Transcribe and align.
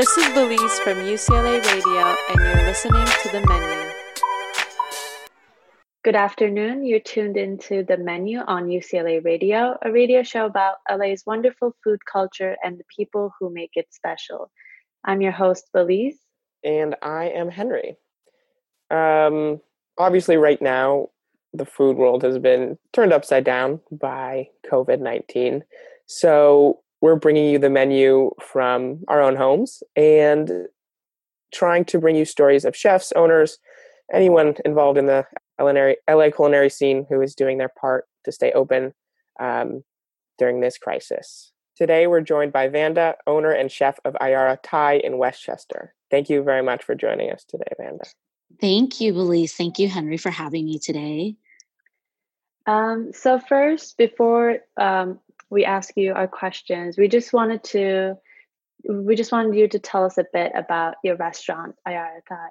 This 0.00 0.16
is 0.16 0.24
Beliz 0.28 0.78
from 0.82 0.96
UCLA 1.00 1.62
Radio, 1.62 2.16
and 2.30 2.40
you're 2.40 2.66
listening 2.66 3.04
to 3.04 3.28
The 3.32 3.46
Menu. 3.46 3.92
Good 6.02 6.16
afternoon. 6.16 6.86
You're 6.86 7.00
tuned 7.00 7.36
into 7.36 7.84
The 7.84 7.98
Menu 7.98 8.38
on 8.38 8.68
UCLA 8.68 9.22
Radio, 9.22 9.76
a 9.82 9.92
radio 9.92 10.22
show 10.22 10.46
about 10.46 10.76
LA's 10.90 11.24
wonderful 11.26 11.76
food 11.84 11.98
culture 12.10 12.56
and 12.64 12.78
the 12.78 12.84
people 12.96 13.34
who 13.38 13.52
make 13.52 13.72
it 13.74 13.92
special. 13.92 14.50
I'm 15.04 15.20
your 15.20 15.32
host, 15.32 15.68
Beliz. 15.76 16.14
And 16.64 16.96
I 17.02 17.24
am 17.26 17.50
Henry. 17.50 17.98
Um, 18.90 19.60
obviously, 19.98 20.38
right 20.38 20.62
now, 20.62 21.08
the 21.52 21.66
food 21.66 21.98
world 21.98 22.22
has 22.22 22.38
been 22.38 22.78
turned 22.94 23.12
upside 23.12 23.44
down 23.44 23.80
by 23.92 24.48
COVID 24.72 25.00
19. 25.00 25.62
So, 26.06 26.80
we're 27.00 27.16
bringing 27.16 27.50
you 27.50 27.58
the 27.58 27.70
menu 27.70 28.30
from 28.40 29.00
our 29.08 29.22
own 29.22 29.36
homes 29.36 29.82
and 29.96 30.68
trying 31.52 31.84
to 31.86 31.98
bring 31.98 32.16
you 32.16 32.24
stories 32.24 32.64
of 32.64 32.76
chefs, 32.76 33.12
owners, 33.16 33.58
anyone 34.12 34.54
involved 34.64 34.98
in 34.98 35.06
the 35.06 35.26
culinary, 35.58 35.96
LA 36.08 36.30
culinary 36.30 36.70
scene 36.70 37.06
who 37.08 37.20
is 37.20 37.34
doing 37.34 37.58
their 37.58 37.70
part 37.80 38.06
to 38.24 38.32
stay 38.32 38.52
open 38.52 38.92
um, 39.40 39.82
during 40.38 40.60
this 40.60 40.78
crisis. 40.78 41.52
Today, 41.76 42.06
we're 42.06 42.20
joined 42.20 42.52
by 42.52 42.68
Vanda, 42.68 43.16
owner 43.26 43.52
and 43.52 43.72
chef 43.72 43.98
of 44.04 44.14
Ayara 44.20 44.58
Thai 44.62 44.96
in 44.96 45.16
Westchester. 45.16 45.94
Thank 46.10 46.28
you 46.28 46.42
very 46.42 46.62
much 46.62 46.84
for 46.84 46.94
joining 46.94 47.30
us 47.30 47.44
today, 47.44 47.72
Vanda. 47.78 48.04
Thank 48.60 49.00
you, 49.00 49.14
Beliz. 49.14 49.52
Thank 49.52 49.78
you, 49.78 49.88
Henry, 49.88 50.18
for 50.18 50.30
having 50.30 50.66
me 50.66 50.78
today. 50.78 51.36
Um, 52.66 53.12
so, 53.14 53.38
first, 53.38 53.96
before 53.96 54.58
um, 54.76 55.18
we 55.50 55.64
ask 55.64 55.96
you 55.96 56.14
our 56.14 56.28
questions, 56.28 56.96
we 56.96 57.08
just 57.08 57.32
wanted 57.32 57.62
to 57.64 58.16
we 58.88 59.14
just 59.14 59.30
wanted 59.30 59.54
you 59.54 59.68
to 59.68 59.78
tell 59.78 60.04
us 60.04 60.16
a 60.16 60.24
bit 60.32 60.52
about 60.54 60.94
your 61.04 61.16
restaurant, 61.16 61.74
Ayara 61.86 62.20
Thai. 62.26 62.48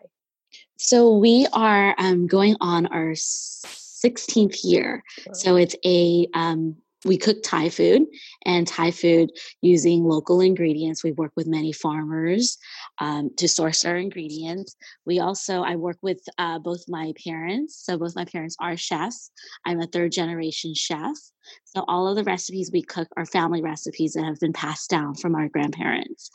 So 0.77 1.17
we 1.17 1.47
are 1.53 1.95
um, 1.97 2.27
going 2.27 2.55
on 2.61 2.85
our 2.87 3.13
16th 3.13 4.59
year. 4.63 5.03
So 5.33 5.55
it's 5.55 5.75
a 5.83 6.27
um, 6.33 6.77
we 7.05 7.17
cook 7.17 7.37
Thai 7.43 7.69
food 7.69 8.03
and 8.45 8.67
Thai 8.67 8.91
food 8.91 9.31
using 9.61 10.03
local 10.03 10.41
ingredients. 10.41 11.03
We 11.03 11.13
work 11.13 11.31
with 11.35 11.47
many 11.47 11.71
farmers 11.71 12.57
um, 12.99 13.29
to 13.37 13.47
source 13.47 13.85
our 13.85 13.95
ingredients. 13.95 14.75
We 15.05 15.19
also, 15.19 15.61
I 15.61 15.75
work 15.77 15.97
with 16.01 16.21
uh, 16.37 16.59
both 16.59 16.83
my 16.89 17.13
parents. 17.23 17.75
So 17.85 17.97
both 17.97 18.15
my 18.15 18.25
parents 18.25 18.57
are 18.59 18.75
chefs. 18.75 19.31
I'm 19.65 19.79
a 19.79 19.87
third 19.87 20.11
generation 20.11 20.73
chef. 20.75 21.15
So 21.63 21.85
all 21.87 22.07
of 22.07 22.15
the 22.15 22.23
recipes 22.23 22.69
we 22.71 22.81
cook 22.81 23.07
are 23.15 23.25
family 23.25 23.61
recipes 23.61 24.13
that 24.13 24.25
have 24.25 24.39
been 24.39 24.53
passed 24.53 24.89
down 24.89 25.15
from 25.15 25.35
our 25.35 25.47
grandparents. 25.47 26.29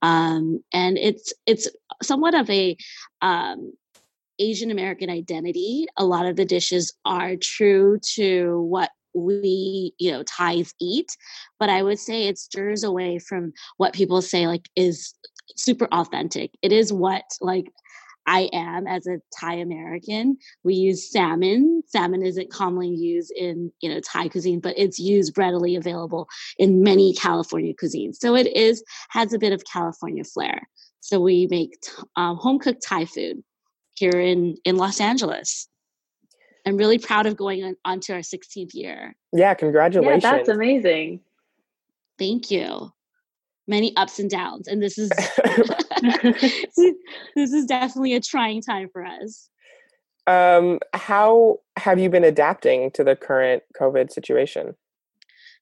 Um, 0.00 0.62
and 0.72 0.96
it's, 0.96 1.32
it's 1.44 1.68
somewhat 2.02 2.34
of 2.34 2.48
a, 2.48 2.76
um, 3.20 3.72
Asian 4.38 4.70
American 4.70 5.08
identity. 5.08 5.86
A 5.96 6.04
lot 6.04 6.26
of 6.26 6.36
the 6.36 6.44
dishes 6.44 6.92
are 7.06 7.36
true 7.36 7.98
to 8.14 8.60
what 8.60 8.90
we 9.16 9.92
you 9.98 10.12
know 10.12 10.22
Thais 10.22 10.74
eat 10.80 11.16
but 11.58 11.68
i 11.68 11.82
would 11.82 11.98
say 11.98 12.28
it 12.28 12.38
stirs 12.38 12.84
away 12.84 13.18
from 13.18 13.52
what 13.78 13.94
people 13.94 14.22
say 14.22 14.46
like 14.46 14.68
is 14.76 15.14
super 15.56 15.86
authentic 15.92 16.50
it 16.62 16.72
is 16.72 16.92
what 16.92 17.24
like 17.40 17.66
I 18.26 18.50
am 18.52 18.86
as 18.86 19.06
a 19.06 19.20
Thai 19.38 19.54
American. 19.54 20.36
We 20.64 20.74
use 20.74 21.10
salmon. 21.10 21.82
Salmon 21.86 22.24
isn't 22.24 22.50
commonly 22.50 22.88
used 22.88 23.32
in 23.32 23.72
you 23.80 23.88
know 23.88 24.00
Thai 24.00 24.28
cuisine, 24.28 24.60
but 24.60 24.74
it's 24.76 24.98
used 24.98 25.38
readily 25.38 25.76
available 25.76 26.28
in 26.58 26.82
many 26.82 27.14
California 27.14 27.72
cuisines. 27.74 28.16
So 28.16 28.34
it 28.34 28.54
is 28.56 28.82
has 29.10 29.32
a 29.32 29.38
bit 29.38 29.52
of 29.52 29.62
California 29.64 30.24
flair. 30.24 30.68
So 31.00 31.20
we 31.20 31.46
make 31.50 31.78
um, 32.16 32.36
home 32.36 32.58
cooked 32.58 32.82
Thai 32.82 33.04
food 33.04 33.44
here 33.94 34.18
in 34.20 34.56
in 34.64 34.76
Los 34.76 35.00
Angeles. 35.00 35.68
I'm 36.66 36.76
really 36.76 36.98
proud 36.98 37.26
of 37.26 37.36
going 37.36 37.62
on, 37.64 37.76
on 37.84 38.00
to 38.00 38.14
our 38.14 38.20
16th 38.20 38.74
year. 38.74 39.14
Yeah, 39.32 39.54
congratulations. 39.54 40.24
Yeah, 40.24 40.36
that's 40.36 40.48
amazing. 40.48 41.20
Thank 42.18 42.50
you. 42.50 42.92
Many 43.68 43.96
ups 43.96 44.18
and 44.18 44.30
downs, 44.30 44.68
and 44.68 44.82
this 44.82 44.96
is 44.96 45.10
this 47.36 47.52
is 47.52 47.66
definitely 47.66 48.14
a 48.14 48.20
trying 48.20 48.62
time 48.62 48.88
for 48.92 49.04
us. 49.04 49.48
Um, 50.28 50.78
how 50.92 51.60
have 51.76 51.98
you 51.98 52.08
been 52.10 52.24
adapting 52.24 52.90
to 52.92 53.04
the 53.04 53.16
current 53.16 53.62
COVID 53.80 54.10
situation? 54.12 54.74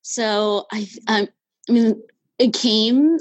So 0.03 0.67
I, 0.71 0.87
um, 1.07 1.29
I 1.69 1.73
mean, 1.73 2.03
it 2.39 2.53
came 2.53 3.19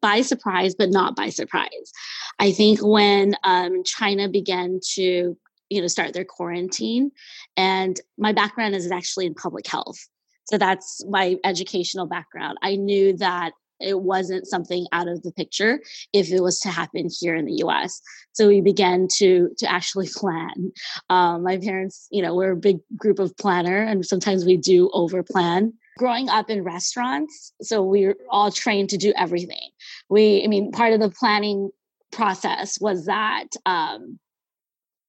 by 0.00 0.22
surprise, 0.22 0.74
but 0.74 0.90
not 0.90 1.16
by 1.16 1.28
surprise. 1.28 1.92
I 2.38 2.52
think 2.52 2.80
when 2.82 3.34
um, 3.44 3.82
China 3.84 4.28
began 4.28 4.80
to 4.94 5.36
you 5.70 5.80
know 5.80 5.86
start 5.86 6.12
their 6.12 6.24
quarantine 6.24 7.10
and 7.56 8.00
my 8.18 8.32
background 8.32 8.74
is 8.74 8.90
actually 8.90 9.26
in 9.26 9.34
public 9.34 9.66
health. 9.66 9.98
So 10.46 10.58
that's 10.58 11.02
my 11.08 11.36
educational 11.42 12.06
background. 12.06 12.58
I 12.62 12.76
knew 12.76 13.16
that 13.16 13.52
it 13.80 14.00
wasn't 14.00 14.46
something 14.46 14.86
out 14.92 15.08
of 15.08 15.22
the 15.22 15.32
picture 15.32 15.80
if 16.12 16.30
it 16.30 16.40
was 16.40 16.60
to 16.60 16.68
happen 16.68 17.08
here 17.20 17.34
in 17.34 17.44
the 17.44 17.54
us 17.54 18.00
so 18.32 18.48
we 18.48 18.60
began 18.60 19.08
to 19.16 19.50
to 19.58 19.70
actually 19.70 20.08
plan. 20.14 20.72
Um, 21.10 21.42
my 21.42 21.58
parents 21.58 22.08
you 22.10 22.22
know 22.22 22.34
we're 22.34 22.52
a 22.52 22.56
big 22.56 22.78
group 22.96 23.18
of 23.18 23.36
planner 23.36 23.82
and 23.82 24.04
sometimes 24.04 24.44
we 24.44 24.56
do 24.56 24.90
over 24.92 25.22
plan 25.22 25.72
growing 25.98 26.28
up 26.28 26.50
in 26.50 26.62
restaurants 26.64 27.52
so 27.62 27.82
we're 27.82 28.16
all 28.30 28.50
trained 28.50 28.90
to 28.90 28.96
do 28.96 29.12
everything. 29.16 29.70
We 30.08 30.44
i 30.44 30.46
mean 30.46 30.70
part 30.72 30.92
of 30.92 31.00
the 31.00 31.10
planning 31.10 31.70
process 32.12 32.80
was 32.80 33.06
that 33.06 33.48
um, 33.66 34.18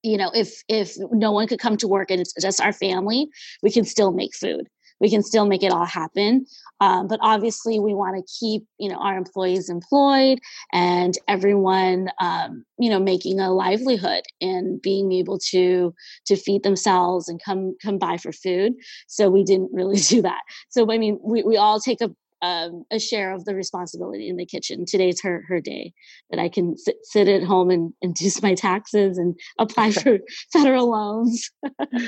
you 0.06 0.18
know 0.18 0.32
if 0.34 0.64
if 0.70 0.96
no 1.12 1.32
one 1.32 1.48
could 1.48 1.60
come 1.60 1.78
to 1.78 1.88
work 1.88 2.12
and 2.12 2.22
it's 2.22 2.34
just 2.40 2.62
our 2.62 2.74
family 2.74 3.28
we 3.62 3.72
can 3.72 3.86
still 3.86 4.12
make 4.12 4.36
food. 4.36 4.68
We 5.02 5.10
can 5.10 5.24
still 5.24 5.46
make 5.46 5.62
it 5.62 5.74
all 5.74 5.86
happen. 5.86 6.46
Um, 6.80 7.08
but 7.08 7.20
obviously 7.22 7.80
we 7.82 7.94
want 7.94 8.16
to 8.16 8.34
keep 8.40 8.64
you 8.78 8.90
know 8.90 8.96
our 8.98 9.18
employees 9.18 9.70
employed 9.70 10.40
and 10.72 11.18
everyone 11.28 12.10
um, 12.22 12.64
you 12.80 12.90
know 12.90 13.00
making 13.00 13.40
a 13.40 13.52
livelihood 13.52 14.24
and 14.40 14.82
being 14.82 15.12
able 15.12 15.38
to 15.52 15.94
to 16.28 16.36
feed 16.36 16.64
themselves 16.64 17.28
and 17.28 17.44
come 17.44 17.76
come 17.82 17.98
by 17.98 18.18
for 18.18 18.32
food. 18.32 18.74
So 19.08 19.30
we 19.30 19.44
didn't 19.44 19.72
really 19.74 19.98
do 20.14 20.22
that. 20.22 20.42
So 20.70 20.90
i 20.92 20.98
mean 20.98 21.20
we, 21.24 21.44
we 21.44 21.58
all 21.58 21.80
take 21.80 22.02
a 22.02 22.12
um, 22.42 22.84
a 22.92 23.00
share 23.00 23.34
of 23.34 23.46
the 23.46 23.56
responsibility 23.56 24.30
in 24.30 24.38
the 24.38 24.46
kitchen. 24.46 24.86
Today's 24.86 25.22
her 25.22 25.44
her 25.48 25.60
day 25.60 25.94
that 26.30 26.40
I 26.40 26.50
can 26.50 26.78
sit, 26.78 26.98
sit 27.04 27.28
at 27.28 27.44
home 27.44 27.70
and, 27.70 27.94
and 28.02 28.14
do 28.14 28.30
my 28.42 28.56
taxes 28.56 29.18
and 29.18 29.38
apply 29.60 29.92
for 29.92 30.20
federal 30.52 30.92
loans. 30.92 31.52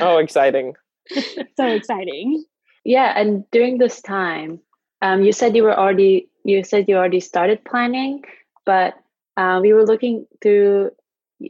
oh, 0.02 0.18
exciting! 0.18 0.74
so 1.58 1.68
exciting. 1.68 2.44
Yeah, 2.84 3.20
and 3.20 3.44
during 3.52 3.78
this 3.78 4.02
time, 4.02 4.60
um, 5.02 5.24
you 5.24 5.32
said 5.32 5.56
you 5.56 5.64
were 5.64 5.78
already 5.78 6.30
you 6.44 6.64
said 6.64 6.86
you 6.88 6.96
already 6.96 7.20
started 7.20 7.64
planning, 7.66 8.24
but 8.66 8.96
uh, 9.36 9.60
we 9.62 9.74
were 9.74 9.86
looking 9.86 10.26
through 10.42 10.92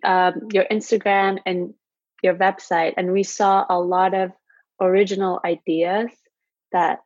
um, 0.03 0.47
your 0.51 0.65
Instagram 0.71 1.39
and 1.45 1.73
your 2.23 2.35
website, 2.35 2.93
and 2.97 3.11
we 3.11 3.23
saw 3.23 3.65
a 3.69 3.79
lot 3.79 4.13
of 4.13 4.31
original 4.81 5.39
ideas 5.45 6.09
that 6.71 6.99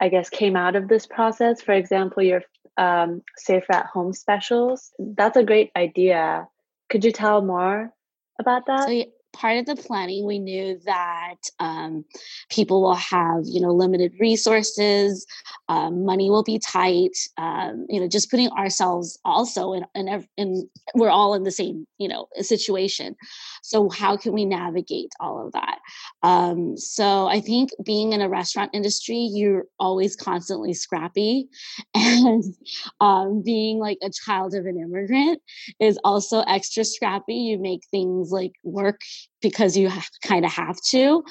I 0.00 0.08
guess, 0.08 0.30
came 0.30 0.56
out 0.56 0.76
of 0.76 0.88
this 0.88 1.06
process. 1.06 1.60
For 1.60 1.72
example, 1.72 2.22
your 2.22 2.42
um, 2.76 3.22
safer 3.36 3.72
at 3.72 3.86
home 3.86 4.12
specials. 4.12 4.92
That's 4.98 5.36
a 5.36 5.44
great 5.44 5.70
idea. 5.76 6.48
Could 6.88 7.04
you 7.04 7.12
tell 7.12 7.42
more 7.42 7.92
about 8.38 8.66
that? 8.66 8.88
So, 8.88 9.04
part 9.32 9.58
of 9.58 9.66
the 9.66 9.76
planning 9.76 10.26
we 10.26 10.38
knew 10.38 10.78
that 10.84 11.36
um, 11.58 12.04
people 12.50 12.82
will 12.82 12.94
have 12.94 13.42
you 13.44 13.60
know 13.60 13.72
limited 13.72 14.12
resources 14.18 15.26
um, 15.68 16.04
money 16.04 16.30
will 16.30 16.42
be 16.42 16.58
tight 16.58 17.16
um, 17.38 17.86
you 17.88 18.00
know 18.00 18.08
just 18.08 18.30
putting 18.30 18.48
ourselves 18.50 19.18
also 19.24 19.72
in, 19.72 19.84
in, 19.94 20.26
in 20.36 20.68
we're 20.94 21.10
all 21.10 21.34
in 21.34 21.44
the 21.44 21.50
same 21.50 21.86
you 21.98 22.08
know 22.08 22.26
situation. 22.40 23.16
So 23.62 23.88
how 23.90 24.16
can 24.16 24.32
we 24.32 24.44
navigate 24.44 25.12
all 25.20 25.46
of 25.46 25.52
that? 25.52 25.78
Um, 26.22 26.76
so 26.76 27.26
i 27.26 27.40
think 27.40 27.70
being 27.84 28.12
in 28.12 28.20
a 28.20 28.28
restaurant 28.28 28.70
industry 28.74 29.16
you're 29.16 29.64
always 29.78 30.16
constantly 30.16 30.74
scrappy 30.74 31.48
and 31.94 32.44
um, 33.00 33.42
being 33.42 33.78
like 33.78 33.98
a 34.02 34.10
child 34.10 34.54
of 34.54 34.66
an 34.66 34.78
immigrant 34.78 35.40
is 35.78 35.98
also 36.04 36.40
extra 36.40 36.84
scrappy. 36.84 37.34
You 37.34 37.58
make 37.58 37.82
things 37.90 38.30
like 38.30 38.52
work 38.62 39.00
because 39.40 39.76
you 39.76 39.90
kind 40.22 40.44
of 40.44 40.52
have 40.52 40.76
to. 40.90 41.22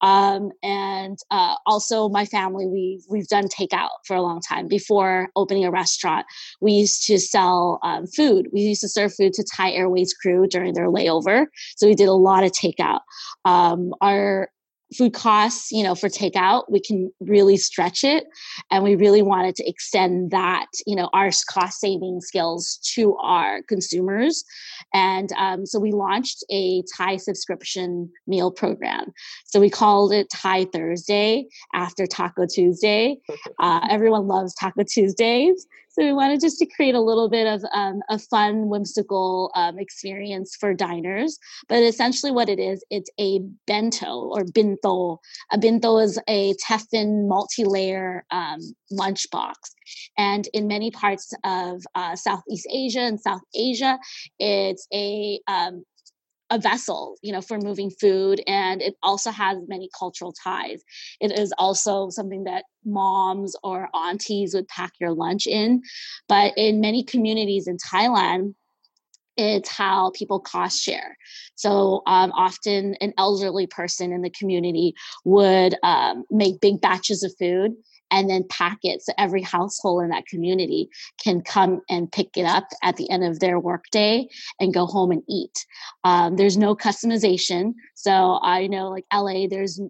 Um, 0.00 0.50
and 0.62 1.18
uh, 1.30 1.54
also, 1.66 2.08
my 2.08 2.24
family 2.26 2.66
we 2.66 3.02
we've 3.08 3.28
done 3.28 3.48
takeout 3.48 3.88
for 4.06 4.16
a 4.16 4.22
long 4.22 4.40
time. 4.40 4.68
Before 4.68 5.28
opening 5.36 5.64
a 5.64 5.70
restaurant, 5.70 6.26
we 6.60 6.72
used 6.72 7.06
to 7.06 7.18
sell 7.18 7.78
um, 7.82 8.06
food. 8.06 8.48
We 8.52 8.60
used 8.60 8.82
to 8.82 8.88
serve 8.88 9.14
food 9.14 9.32
to 9.34 9.44
Thai 9.44 9.72
Airways 9.72 10.12
crew 10.12 10.46
during 10.46 10.74
their 10.74 10.88
layover. 10.88 11.46
So 11.76 11.86
we 11.86 11.94
did 11.94 12.08
a 12.08 12.12
lot 12.12 12.44
of 12.44 12.52
takeout. 12.52 13.00
Um, 13.44 13.94
our 14.00 14.48
food 14.96 15.12
costs, 15.12 15.72
you 15.72 15.82
know, 15.82 15.94
for 15.94 16.08
takeout, 16.08 16.64
we 16.70 16.80
can 16.80 17.10
really 17.20 17.56
stretch 17.56 18.04
it. 18.04 18.24
And 18.70 18.84
we 18.84 18.94
really 18.94 19.22
wanted 19.22 19.54
to 19.56 19.68
extend 19.68 20.30
that, 20.30 20.66
you 20.86 20.94
know, 20.94 21.08
our 21.12 21.30
cost 21.48 21.80
saving 21.80 22.20
skills 22.20 22.78
to 22.94 23.16
our 23.16 23.62
consumers. 23.62 24.44
And 24.92 25.30
um, 25.32 25.66
so 25.66 25.78
we 25.78 25.92
launched 25.92 26.44
a 26.50 26.82
Thai 26.96 27.16
subscription 27.16 28.10
meal 28.26 28.50
program. 28.50 29.12
So 29.46 29.60
we 29.60 29.70
called 29.70 30.12
it 30.12 30.28
Thai 30.30 30.66
Thursday 30.66 31.46
after 31.74 32.06
Taco 32.06 32.46
Tuesday. 32.46 33.18
Uh, 33.60 33.80
everyone 33.90 34.26
loves 34.26 34.54
Taco 34.54 34.82
Tuesdays. 34.82 35.66
So 35.94 36.02
we 36.02 36.12
wanted 36.12 36.40
just 36.40 36.58
to 36.58 36.66
create 36.66 36.96
a 36.96 37.00
little 37.00 37.28
bit 37.28 37.46
of 37.46 37.64
um, 37.72 38.02
a 38.08 38.18
fun, 38.18 38.68
whimsical 38.68 39.52
um, 39.54 39.78
experience 39.78 40.56
for 40.58 40.74
diners. 40.74 41.38
But 41.68 41.84
essentially, 41.84 42.32
what 42.32 42.48
it 42.48 42.58
is, 42.58 42.84
it's 42.90 43.08
a 43.20 43.38
bento 43.68 44.28
or 44.32 44.42
binto. 44.42 45.18
A 45.52 45.58
binto 45.58 46.02
is 46.02 46.18
a 46.26 46.54
teflon 46.54 47.28
multi-layer 47.28 48.24
um, 48.32 48.58
lunchbox, 48.92 49.54
and 50.18 50.48
in 50.52 50.66
many 50.66 50.90
parts 50.90 51.32
of 51.44 51.84
uh, 51.94 52.16
Southeast 52.16 52.66
Asia 52.72 53.00
and 53.00 53.20
South 53.20 53.42
Asia, 53.54 53.96
it's 54.40 54.88
a 54.92 55.38
um, 55.46 55.84
a 56.50 56.58
vessel 56.58 57.16
you 57.22 57.32
know 57.32 57.40
for 57.40 57.58
moving 57.58 57.90
food 57.90 58.40
and 58.46 58.82
it 58.82 58.94
also 59.02 59.30
has 59.30 59.58
many 59.66 59.88
cultural 59.98 60.32
ties 60.32 60.82
it 61.20 61.36
is 61.38 61.52
also 61.58 62.10
something 62.10 62.44
that 62.44 62.64
moms 62.84 63.56
or 63.62 63.88
aunties 63.94 64.54
would 64.54 64.68
pack 64.68 64.92
your 65.00 65.12
lunch 65.12 65.46
in 65.46 65.80
but 66.28 66.52
in 66.56 66.80
many 66.80 67.02
communities 67.02 67.66
in 67.66 67.76
thailand 67.78 68.54
it's 69.36 69.68
how 69.68 70.12
people 70.14 70.38
cost 70.38 70.80
share. 70.80 71.16
So 71.56 72.02
um, 72.06 72.32
often, 72.32 72.94
an 73.00 73.12
elderly 73.18 73.66
person 73.66 74.12
in 74.12 74.22
the 74.22 74.30
community 74.30 74.94
would 75.24 75.74
um, 75.82 76.24
make 76.30 76.60
big 76.60 76.80
batches 76.80 77.22
of 77.22 77.34
food 77.38 77.74
and 78.10 78.28
then 78.30 78.44
pack 78.48 78.78
it 78.82 79.02
so 79.02 79.12
every 79.18 79.42
household 79.42 80.02
in 80.02 80.10
that 80.10 80.26
community 80.26 80.88
can 81.22 81.40
come 81.40 81.80
and 81.88 82.10
pick 82.12 82.36
it 82.36 82.44
up 82.44 82.68
at 82.82 82.96
the 82.96 83.08
end 83.10 83.24
of 83.24 83.40
their 83.40 83.58
workday 83.58 84.26
and 84.60 84.74
go 84.74 84.86
home 84.86 85.10
and 85.10 85.22
eat. 85.28 85.66
Um, 86.04 86.36
there's 86.36 86.56
no 86.56 86.74
customization. 86.76 87.74
So 87.94 88.38
I 88.42 88.66
know, 88.66 88.90
like 88.90 89.04
LA, 89.12 89.46
there's 89.48 89.80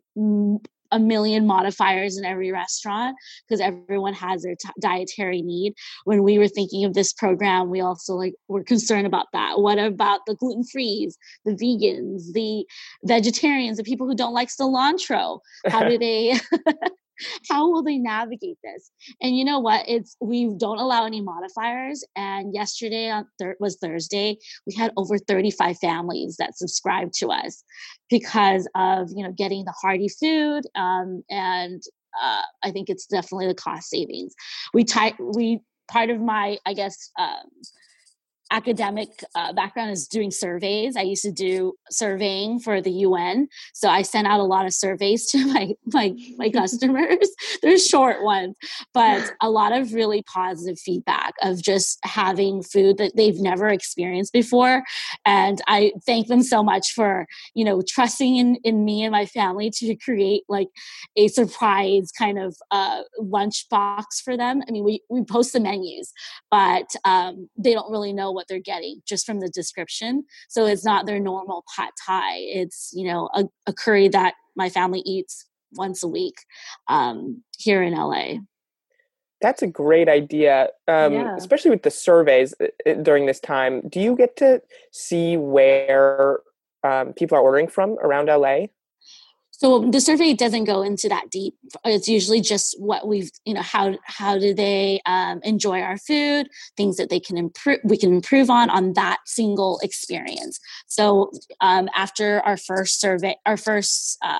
a 0.94 0.98
million 0.98 1.46
modifiers 1.46 2.16
in 2.16 2.24
every 2.24 2.52
restaurant 2.52 3.16
because 3.46 3.60
everyone 3.60 4.14
has 4.14 4.42
their 4.42 4.54
t- 4.54 4.68
dietary 4.80 5.42
need. 5.42 5.74
When 6.04 6.22
we 6.22 6.38
were 6.38 6.48
thinking 6.48 6.84
of 6.84 6.94
this 6.94 7.12
program, 7.12 7.68
we 7.68 7.80
also 7.80 8.14
like 8.14 8.34
were 8.48 8.62
concerned 8.62 9.06
about 9.06 9.26
that. 9.32 9.60
What 9.60 9.78
about 9.78 10.20
the 10.26 10.36
gluten 10.36 10.64
frees, 10.64 11.18
the 11.44 11.52
vegans, 11.52 12.32
the 12.32 12.64
vegetarians, 13.04 13.76
the 13.76 13.82
people 13.82 14.06
who 14.06 14.14
don't 14.14 14.34
like 14.34 14.48
cilantro? 14.48 15.40
How 15.66 15.82
do 15.82 15.98
they 16.04 16.38
how 17.50 17.70
will 17.70 17.82
they 17.82 17.98
navigate 17.98 18.58
this? 18.62 18.90
And 19.20 19.36
you 19.36 19.44
know 19.44 19.58
what? 19.58 19.84
It's 19.88 20.16
we 20.20 20.54
don't 20.56 20.78
allow 20.78 21.06
any 21.06 21.20
modifiers 21.20 22.04
and 22.16 22.54
yesterday 22.54 23.10
on 23.10 23.26
thir- 23.38 23.56
was 23.60 23.76
thursday 23.80 24.36
we 24.66 24.74
had 24.74 24.92
over 24.96 25.18
35 25.18 25.78
families 25.78 26.36
that 26.38 26.56
subscribed 26.56 27.14
to 27.14 27.28
us 27.28 27.62
because 28.10 28.68
of 28.74 29.08
you 29.14 29.24
know 29.24 29.32
getting 29.32 29.64
the 29.64 29.74
hearty 29.80 30.08
food 30.08 30.62
um, 30.74 31.22
and 31.30 31.82
uh, 32.22 32.42
i 32.62 32.70
think 32.70 32.88
it's 32.88 33.06
definitely 33.06 33.46
the 33.46 33.54
cost 33.54 33.88
savings. 33.90 34.34
We 34.72 34.84
ty- 34.84 35.16
we 35.18 35.60
part 35.88 36.10
of 36.10 36.20
my 36.20 36.58
i 36.66 36.74
guess 36.74 37.10
um, 37.18 37.46
academic 38.54 39.24
uh, 39.34 39.52
background 39.52 39.90
is 39.90 40.06
doing 40.06 40.30
surveys. 40.30 40.96
I 40.96 41.02
used 41.02 41.24
to 41.24 41.32
do 41.32 41.72
surveying 41.90 42.60
for 42.60 42.80
the 42.80 42.92
UN, 43.08 43.48
so 43.72 43.88
I 43.88 44.02
sent 44.02 44.28
out 44.28 44.38
a 44.38 44.44
lot 44.44 44.64
of 44.64 44.72
surveys 44.72 45.26
to 45.32 45.44
my 45.52 45.72
my 45.86 46.14
my 46.36 46.50
customers. 46.50 47.28
They're 47.62 47.78
short 47.78 48.22
ones, 48.22 48.56
but 48.92 49.32
a 49.42 49.50
lot 49.50 49.72
of 49.72 49.92
really 49.92 50.22
positive 50.22 50.78
feedback 50.78 51.34
of 51.42 51.60
just 51.60 51.98
having 52.04 52.62
food 52.62 52.98
that 52.98 53.16
they've 53.16 53.40
never 53.40 53.68
experienced 53.68 54.32
before. 54.32 54.84
And 55.26 55.60
I 55.66 55.92
thank 56.06 56.28
them 56.28 56.42
so 56.42 56.62
much 56.62 56.92
for 56.92 57.26
you 57.54 57.64
know 57.64 57.82
trusting 57.86 58.36
in 58.36 58.56
in 58.62 58.84
me 58.84 59.02
and 59.02 59.10
my 59.10 59.26
family 59.26 59.70
to 59.70 59.96
create 59.96 60.44
like 60.48 60.68
a 61.16 61.26
surprise 61.28 62.12
kind 62.16 62.38
of 62.38 62.56
uh, 62.70 63.02
lunch 63.18 63.68
box 63.68 64.20
for 64.20 64.36
them. 64.36 64.62
I 64.68 64.70
mean, 64.70 64.84
we 64.84 65.02
we 65.10 65.24
post 65.24 65.52
the 65.52 65.60
menus, 65.60 66.12
but 66.52 66.94
um, 67.04 67.48
they 67.58 67.72
don't 67.72 67.90
really 67.90 68.12
know 68.12 68.30
what 68.30 68.43
what 68.44 68.48
they're 68.48 68.74
getting 68.74 69.00
just 69.06 69.26
from 69.26 69.40
the 69.40 69.48
description. 69.48 70.24
So 70.48 70.66
it's 70.66 70.84
not 70.84 71.06
their 71.06 71.20
normal 71.20 71.64
pad 71.74 71.90
thai. 72.06 72.36
It's, 72.36 72.90
you 72.94 73.06
know, 73.10 73.28
a, 73.34 73.44
a 73.66 73.72
curry 73.72 74.08
that 74.08 74.34
my 74.56 74.68
family 74.68 75.00
eats 75.00 75.46
once 75.72 76.02
a 76.02 76.08
week 76.08 76.36
um, 76.88 77.42
here 77.58 77.82
in 77.82 77.94
LA. 77.94 78.34
That's 79.40 79.62
a 79.62 79.66
great 79.66 80.08
idea, 80.08 80.68
um, 80.88 81.12
yeah. 81.12 81.36
especially 81.36 81.70
with 81.70 81.82
the 81.82 81.90
surveys 81.90 82.54
uh, 82.60 82.66
uh, 82.88 82.94
during 82.94 83.26
this 83.26 83.40
time. 83.40 83.82
Do 83.88 84.00
you 84.00 84.16
get 84.16 84.36
to 84.36 84.62
see 84.92 85.36
where 85.36 86.40
um, 86.82 87.12
people 87.12 87.36
are 87.36 87.42
ordering 87.42 87.68
from 87.68 87.98
around 88.00 88.26
LA? 88.26 88.66
So 89.64 89.88
the 89.90 89.98
survey 89.98 90.34
doesn't 90.34 90.64
go 90.64 90.82
into 90.82 91.08
that 91.08 91.30
deep. 91.30 91.54
It's 91.86 92.06
usually 92.06 92.42
just 92.42 92.78
what 92.78 93.08
we've 93.08 93.30
you 93.46 93.54
know 93.54 93.62
how 93.62 93.96
how 94.04 94.36
do 94.36 94.52
they 94.52 95.00
um, 95.06 95.40
enjoy 95.42 95.80
our 95.80 95.96
food 95.96 96.48
things 96.76 96.98
that 96.98 97.08
they 97.08 97.18
can 97.18 97.38
improve 97.38 97.78
we 97.82 97.96
can 97.96 98.12
improve 98.12 98.50
on 98.50 98.68
on 98.68 98.92
that 98.92 99.20
single 99.24 99.80
experience. 99.82 100.60
So 100.86 101.30
um, 101.62 101.88
after 101.94 102.42
our 102.42 102.58
first 102.58 103.00
survey 103.00 103.36
our 103.46 103.56
first 103.56 104.18
uh, 104.22 104.38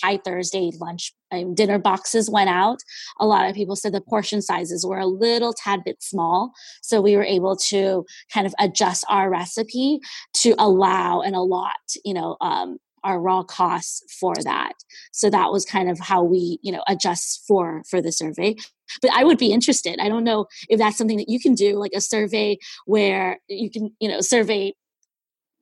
thai 0.00 0.18
thursday 0.18 0.70
lunch 0.80 1.12
um, 1.32 1.56
dinner 1.56 1.80
boxes 1.80 2.30
went 2.30 2.48
out 2.48 2.78
a 3.18 3.26
lot 3.26 3.48
of 3.48 3.56
people 3.56 3.74
said 3.74 3.92
the 3.92 4.00
portion 4.00 4.40
sizes 4.40 4.86
were 4.86 5.00
a 5.00 5.06
little 5.06 5.52
tad 5.52 5.80
bit 5.84 6.00
small. 6.00 6.52
So 6.80 7.00
we 7.00 7.16
were 7.16 7.24
able 7.24 7.56
to 7.70 8.06
kind 8.32 8.46
of 8.46 8.54
adjust 8.60 9.04
our 9.08 9.28
recipe 9.30 9.98
to 10.34 10.54
allow 10.60 11.22
and 11.22 11.34
allot 11.34 11.72
you 12.04 12.14
know 12.14 12.36
um, 12.40 12.78
our 13.04 13.20
raw 13.20 13.42
costs 13.42 14.02
for 14.18 14.34
that 14.42 14.72
so 15.12 15.30
that 15.30 15.52
was 15.52 15.64
kind 15.64 15.88
of 15.88 15.98
how 16.00 16.22
we 16.22 16.58
you 16.62 16.72
know 16.72 16.82
adjust 16.88 17.44
for 17.46 17.82
for 17.88 18.02
the 18.02 18.10
survey 18.10 18.56
but 19.00 19.10
i 19.12 19.22
would 19.22 19.38
be 19.38 19.52
interested 19.52 19.98
i 20.00 20.08
don't 20.08 20.24
know 20.24 20.46
if 20.68 20.78
that's 20.78 20.98
something 20.98 21.18
that 21.18 21.28
you 21.28 21.38
can 21.38 21.54
do 21.54 21.76
like 21.76 21.92
a 21.94 22.00
survey 22.00 22.56
where 22.86 23.38
you 23.48 23.70
can 23.70 23.90
you 24.00 24.08
know 24.08 24.20
survey 24.20 24.72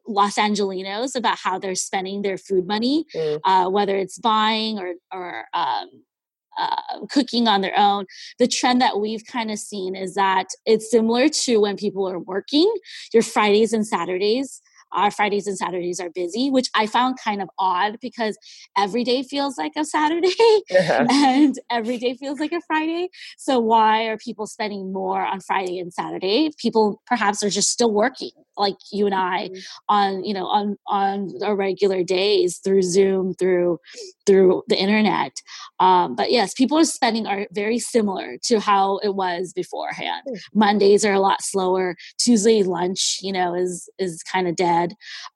Los 0.06 0.34
Angelinos 0.34 1.14
about 1.14 1.38
how 1.38 1.60
they're 1.60 1.76
spending 1.76 2.22
their 2.22 2.36
food 2.36 2.66
money, 2.66 3.04
mm. 3.14 3.38
uh, 3.44 3.70
whether 3.70 3.96
it's 3.96 4.18
buying 4.18 4.80
or 4.80 4.94
or 5.12 5.44
um, 5.54 5.88
uh, 6.58 7.06
cooking 7.10 7.48
on 7.48 7.60
their 7.60 7.76
own. 7.78 8.06
The 8.38 8.48
trend 8.48 8.80
that 8.80 9.00
we've 9.00 9.24
kind 9.24 9.50
of 9.50 9.58
seen 9.58 9.94
is 9.94 10.14
that 10.14 10.48
it's 10.66 10.90
similar 10.90 11.28
to 11.28 11.58
when 11.58 11.76
people 11.76 12.08
are 12.08 12.18
working. 12.18 12.72
Your 13.12 13.22
Fridays 13.22 13.72
and 13.72 13.86
Saturdays 13.86 14.60
our 14.92 15.10
Fridays 15.10 15.46
and 15.46 15.56
Saturdays 15.56 16.00
are 16.00 16.10
busy, 16.10 16.50
which 16.50 16.68
I 16.74 16.86
found 16.86 17.18
kind 17.22 17.42
of 17.42 17.48
odd 17.58 17.98
because 18.00 18.36
every 18.76 19.04
day 19.04 19.22
feels 19.22 19.58
like 19.58 19.72
a 19.76 19.84
Saturday 19.84 20.34
yeah. 20.70 21.06
and 21.10 21.58
every 21.70 21.98
day 21.98 22.14
feels 22.14 22.40
like 22.40 22.52
a 22.52 22.60
Friday. 22.66 23.08
So 23.38 23.58
why 23.58 24.04
are 24.04 24.16
people 24.16 24.46
spending 24.46 24.92
more 24.92 25.24
on 25.24 25.40
Friday 25.40 25.78
and 25.78 25.92
Saturday? 25.92 26.50
People 26.58 27.02
perhaps 27.06 27.42
are 27.42 27.50
just 27.50 27.70
still 27.70 27.92
working 27.92 28.30
like 28.56 28.76
you 28.92 29.06
and 29.06 29.14
I 29.14 29.48
mm-hmm. 29.48 29.58
on, 29.88 30.24
you 30.24 30.34
know, 30.34 30.46
on 30.46 30.76
on 30.86 31.32
our 31.42 31.56
regular 31.56 32.04
days 32.04 32.58
through 32.58 32.82
Zoom, 32.82 33.34
through 33.34 33.78
through 34.26 34.62
the 34.68 34.76
internet. 34.78 35.32
Um, 35.80 36.14
but 36.14 36.30
yes, 36.30 36.54
people 36.54 36.78
are 36.78 36.84
spending 36.84 37.26
are 37.26 37.46
very 37.52 37.78
similar 37.78 38.36
to 38.44 38.60
how 38.60 38.98
it 38.98 39.14
was 39.14 39.52
beforehand. 39.52 40.22
Mm. 40.28 40.38
Mondays 40.54 41.04
are 41.04 41.14
a 41.14 41.20
lot 41.20 41.42
slower. 41.42 41.96
Tuesday 42.18 42.62
lunch, 42.62 43.18
you 43.22 43.32
know, 43.32 43.54
is 43.54 43.88
is 43.98 44.22
kind 44.22 44.48
of 44.48 44.56
dead 44.56 44.81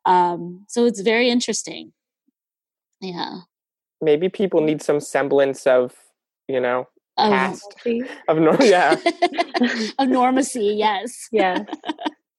um, 0.05 0.65
so 0.69 0.87
it's 0.87 1.01
very 1.01 1.29
interesting. 1.29 1.93
Yeah. 3.01 3.41
Maybe 4.01 4.29
people 4.29 4.61
need 4.61 4.83
some 4.83 5.01
semblance 5.01 5.67
of, 5.67 5.95
you 6.49 6.61
know, 6.61 6.87
past 7.19 7.75
of 8.29 8.39
norm. 8.39 8.59
Yeah. 8.61 8.93
of 9.99 10.09
normacy. 10.09 10.77
Yes. 10.79 11.29
Yeah. 11.33 11.65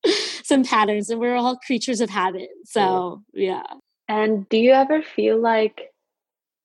some 0.43 0.63
patterns, 0.63 1.09
and 1.09 1.19
we're 1.19 1.35
all 1.35 1.57
creatures 1.57 2.01
of 2.01 2.09
habit. 2.09 2.49
So 2.65 3.23
yeah. 3.33 3.63
And 4.07 4.47
do 4.49 4.57
you 4.57 4.71
ever 4.71 5.01
feel 5.01 5.39
like, 5.39 5.91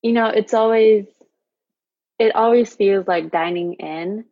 you 0.02 0.12
know, 0.12 0.26
it's 0.26 0.54
always, 0.54 1.06
it 2.18 2.34
always 2.36 2.74
feels 2.74 3.08
like 3.08 3.32
dining 3.32 3.74
in, 3.74 4.24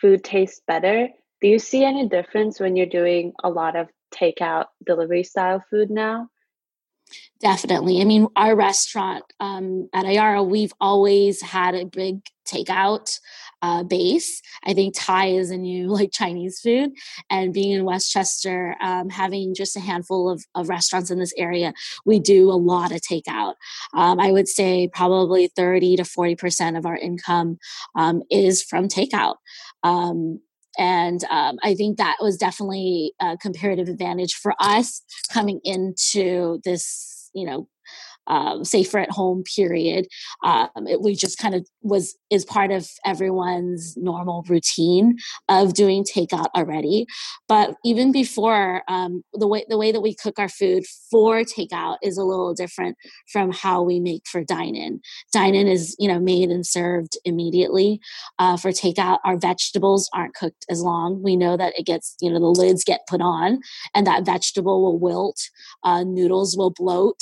food 0.00 0.22
tastes 0.22 0.60
better. 0.66 1.08
Do 1.40 1.48
you 1.48 1.58
see 1.58 1.84
any 1.84 2.06
difference 2.06 2.60
when 2.60 2.76
you're 2.76 2.84
doing 2.84 3.32
a 3.42 3.48
lot 3.48 3.76
of 3.76 3.88
takeout 4.10 4.66
delivery 4.84 5.22
style 5.24 5.64
food 5.70 5.90
now? 5.90 6.28
Definitely. 7.40 8.00
I 8.00 8.04
mean, 8.04 8.28
our 8.36 8.54
restaurant 8.54 9.24
um, 9.40 9.88
at 9.94 10.04
Ayara, 10.04 10.46
we've 10.46 10.74
always 10.80 11.40
had 11.40 11.74
a 11.74 11.86
big 11.86 12.20
takeout 12.46 13.18
uh, 13.62 13.82
base. 13.82 14.42
I 14.64 14.74
think 14.74 14.94
Thai 14.96 15.26
is 15.28 15.50
a 15.50 15.56
new 15.56 15.88
like 15.88 16.10
Chinese 16.12 16.60
food, 16.60 16.90
and 17.30 17.54
being 17.54 17.72
in 17.72 17.84
Westchester, 17.84 18.76
um, 18.80 19.08
having 19.08 19.54
just 19.54 19.76
a 19.76 19.80
handful 19.80 20.28
of, 20.28 20.44
of 20.54 20.68
restaurants 20.68 21.10
in 21.10 21.18
this 21.18 21.34
area, 21.36 21.72
we 22.04 22.18
do 22.18 22.50
a 22.50 22.52
lot 22.52 22.92
of 22.92 23.00
takeout. 23.00 23.54
Um, 23.94 24.20
I 24.20 24.32
would 24.32 24.48
say 24.48 24.88
probably 24.92 25.48
30 25.48 25.96
to 25.96 26.04
40 26.04 26.36
percent 26.36 26.76
of 26.76 26.86
our 26.86 26.96
income 26.96 27.58
um, 27.94 28.22
is 28.30 28.62
from 28.62 28.88
takeout. 28.88 29.36
Um, 29.82 30.40
and 30.78 31.24
um, 31.30 31.58
I 31.62 31.74
think 31.74 31.98
that 31.98 32.16
was 32.20 32.36
definitely 32.36 33.12
a 33.20 33.36
comparative 33.36 33.88
advantage 33.88 34.34
for 34.34 34.54
us 34.60 35.02
coming 35.32 35.60
into 35.64 36.60
this, 36.64 37.30
you 37.34 37.46
know, 37.46 37.68
um, 38.30 38.64
safer 38.64 38.98
at 38.98 39.10
home 39.10 39.42
period. 39.56 40.06
Um, 40.44 40.86
it, 40.86 41.02
we 41.02 41.14
just 41.14 41.38
kind 41.38 41.54
of 41.54 41.66
was 41.82 42.16
is 42.30 42.44
part 42.44 42.70
of 42.70 42.88
everyone's 43.04 43.96
normal 43.96 44.44
routine 44.48 45.18
of 45.48 45.74
doing 45.74 46.04
takeout 46.04 46.46
already. 46.56 47.06
But 47.48 47.74
even 47.84 48.12
before 48.12 48.82
um, 48.88 49.22
the 49.34 49.48
way 49.48 49.64
the 49.68 49.76
way 49.76 49.92
that 49.92 50.00
we 50.00 50.14
cook 50.14 50.38
our 50.38 50.48
food 50.48 50.84
for 51.10 51.40
takeout 51.40 51.96
is 52.02 52.16
a 52.16 52.24
little 52.24 52.54
different 52.54 52.96
from 53.32 53.50
how 53.50 53.82
we 53.82 53.98
make 53.98 54.26
for 54.26 54.44
dine 54.44 54.76
in. 54.76 55.00
Dine 55.32 55.54
in 55.54 55.66
is 55.66 55.96
you 55.98 56.08
know 56.08 56.20
made 56.20 56.50
and 56.50 56.64
served 56.64 57.18
immediately. 57.24 58.00
Uh, 58.38 58.56
for 58.56 58.70
takeout, 58.70 59.18
our 59.24 59.36
vegetables 59.36 60.08
aren't 60.14 60.34
cooked 60.34 60.64
as 60.70 60.82
long. 60.82 61.22
We 61.22 61.36
know 61.36 61.56
that 61.56 61.74
it 61.76 61.84
gets 61.84 62.14
you 62.20 62.30
know 62.30 62.38
the 62.38 62.46
lids 62.46 62.84
get 62.84 63.00
put 63.08 63.20
on, 63.20 63.60
and 63.92 64.06
that 64.06 64.24
vegetable 64.24 64.82
will 64.82 64.98
wilt. 64.98 65.40
Uh, 65.82 66.04
noodles 66.04 66.56
will 66.56 66.70
bloat 66.70 67.20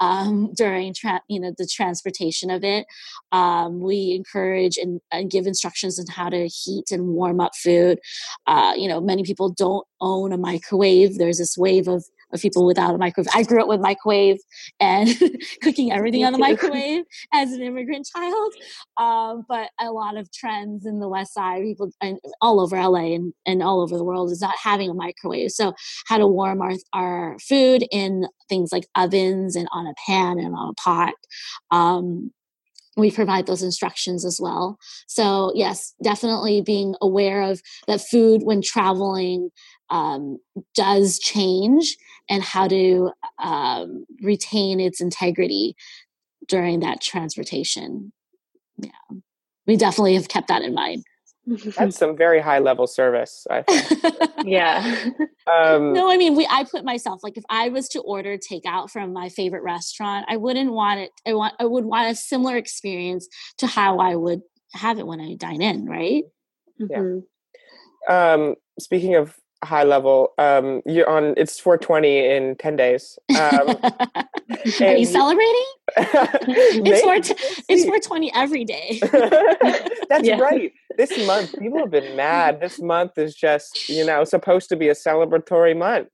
um, 0.00 0.52
during 0.54 0.94
tra- 0.94 1.22
you 1.28 1.40
know 1.40 1.52
the 1.56 1.66
transportation 1.66 2.50
of 2.50 2.64
it. 2.64 2.86
Um, 3.32 3.80
we 3.80 4.12
encourage 4.12 4.76
and, 4.76 5.00
and, 5.12 5.30
give 5.30 5.46
instructions 5.46 5.98
on 5.98 6.06
how 6.08 6.30
to 6.30 6.48
heat 6.48 6.90
and 6.90 7.08
warm 7.08 7.40
up 7.40 7.52
food. 7.56 7.98
Uh, 8.46 8.72
you 8.76 8.88
know, 8.88 9.00
many 9.00 9.22
people 9.22 9.50
don't 9.50 9.86
own 10.00 10.32
a 10.32 10.38
microwave. 10.38 11.18
There's 11.18 11.38
this 11.38 11.58
wave 11.58 11.88
of 11.88 12.04
of 12.32 12.40
people 12.40 12.66
without 12.66 12.94
a 12.94 12.98
microwave. 12.98 13.28
I 13.34 13.42
grew 13.42 13.62
up 13.62 13.68
with 13.68 13.80
microwave 13.80 14.38
and 14.80 15.08
cooking 15.62 15.92
everything 15.92 16.24
on 16.24 16.32
the 16.32 16.38
microwave 16.38 17.04
as 17.32 17.52
an 17.52 17.62
immigrant 17.62 18.06
child. 18.14 18.54
Um, 18.96 19.44
but 19.48 19.70
a 19.80 19.90
lot 19.90 20.16
of 20.16 20.30
trends 20.32 20.86
in 20.86 21.00
the 21.00 21.08
West 21.08 21.34
Side, 21.34 21.62
people 21.62 21.90
and 22.00 22.18
all 22.40 22.60
over 22.60 22.76
LA 22.76 23.14
and, 23.14 23.32
and 23.46 23.62
all 23.62 23.80
over 23.80 23.96
the 23.96 24.04
world 24.04 24.30
is 24.30 24.40
not 24.40 24.54
having 24.62 24.90
a 24.90 24.94
microwave. 24.94 25.50
So 25.50 25.74
how 26.06 26.18
to 26.18 26.26
warm 26.26 26.60
our, 26.62 26.74
our 26.92 27.38
food 27.40 27.84
in 27.90 28.26
things 28.48 28.72
like 28.72 28.86
ovens 28.94 29.56
and 29.56 29.68
on 29.72 29.86
a 29.86 29.94
pan 30.06 30.38
and 30.38 30.54
on 30.54 30.70
a 30.70 30.74
pot. 30.74 31.14
Um, 31.70 32.32
we 32.98 33.10
provide 33.12 33.46
those 33.46 33.62
instructions 33.62 34.24
as 34.24 34.40
well. 34.40 34.76
So, 35.06 35.52
yes, 35.54 35.94
definitely 36.02 36.60
being 36.60 36.96
aware 37.00 37.42
of 37.42 37.62
that 37.86 38.00
food 38.00 38.42
when 38.42 38.60
traveling 38.60 39.50
um, 39.90 40.38
does 40.74 41.18
change 41.18 41.96
and 42.28 42.42
how 42.42 42.68
to 42.68 43.10
um, 43.38 44.04
retain 44.22 44.80
its 44.80 45.00
integrity 45.00 45.74
during 46.46 46.80
that 46.80 47.00
transportation. 47.00 48.12
Yeah, 48.76 48.90
we 49.66 49.76
definitely 49.76 50.14
have 50.14 50.28
kept 50.28 50.48
that 50.48 50.62
in 50.62 50.74
mind. 50.74 51.04
That's 51.46 51.96
some 51.96 52.16
very 52.16 52.40
high 52.40 52.58
level 52.58 52.86
service, 52.86 53.46
I 53.50 53.62
think. 53.62 54.14
yeah. 54.44 55.10
Um, 55.50 55.94
no, 55.94 56.10
I 56.10 56.18
mean, 56.18 56.36
we. 56.36 56.46
I 56.50 56.64
put 56.64 56.84
myself 56.84 57.20
like 57.22 57.38
if 57.38 57.44
I 57.48 57.70
was 57.70 57.88
to 57.90 58.00
order 58.00 58.36
takeout 58.36 58.90
from 58.90 59.14
my 59.14 59.30
favorite 59.30 59.62
restaurant, 59.62 60.26
I 60.28 60.36
wouldn't 60.36 60.72
want 60.72 61.00
it. 61.00 61.10
I 61.26 61.32
want. 61.32 61.54
I 61.58 61.64
would 61.64 61.86
want 61.86 62.10
a 62.10 62.14
similar 62.14 62.56
experience 62.56 63.28
to 63.58 63.66
how 63.66 63.98
I 63.98 64.14
would 64.14 64.42
have 64.74 64.98
it 64.98 65.06
when 65.06 65.20
I 65.20 65.36
dine 65.36 65.62
in. 65.62 65.86
Right. 65.86 66.24
Yeah. 66.78 66.98
Mm-hmm. 66.98 68.12
Um, 68.12 68.54
speaking 68.78 69.14
of 69.14 69.34
high 69.64 69.84
level, 69.84 70.32
um, 70.38 70.82
you're 70.86 71.08
on. 71.08 71.34
It's 71.36 71.58
420 71.60 72.26
in 72.30 72.56
10 72.56 72.76
days. 72.76 73.18
Um, 73.30 73.76
Are 74.80 74.96
you 74.96 75.04
celebrating? 75.04 75.64
it's 75.96 77.02
4 77.02 77.14
it's 77.68 77.84
420 77.84 78.32
every 78.34 78.64
day. 78.64 78.98
That's 80.08 80.26
yeah. 80.26 80.38
right 80.38 80.72
this 80.98 81.26
month, 81.26 81.56
people 81.58 81.78
have 81.78 81.92
been 81.92 82.16
mad. 82.16 82.60
This 82.60 82.80
month 82.80 83.16
is 83.16 83.34
just, 83.34 83.88
you 83.88 84.04
know, 84.04 84.24
supposed 84.24 84.68
to 84.70 84.76
be 84.76 84.88
a 84.88 84.94
celebratory 84.94 85.78
month. 85.78 86.08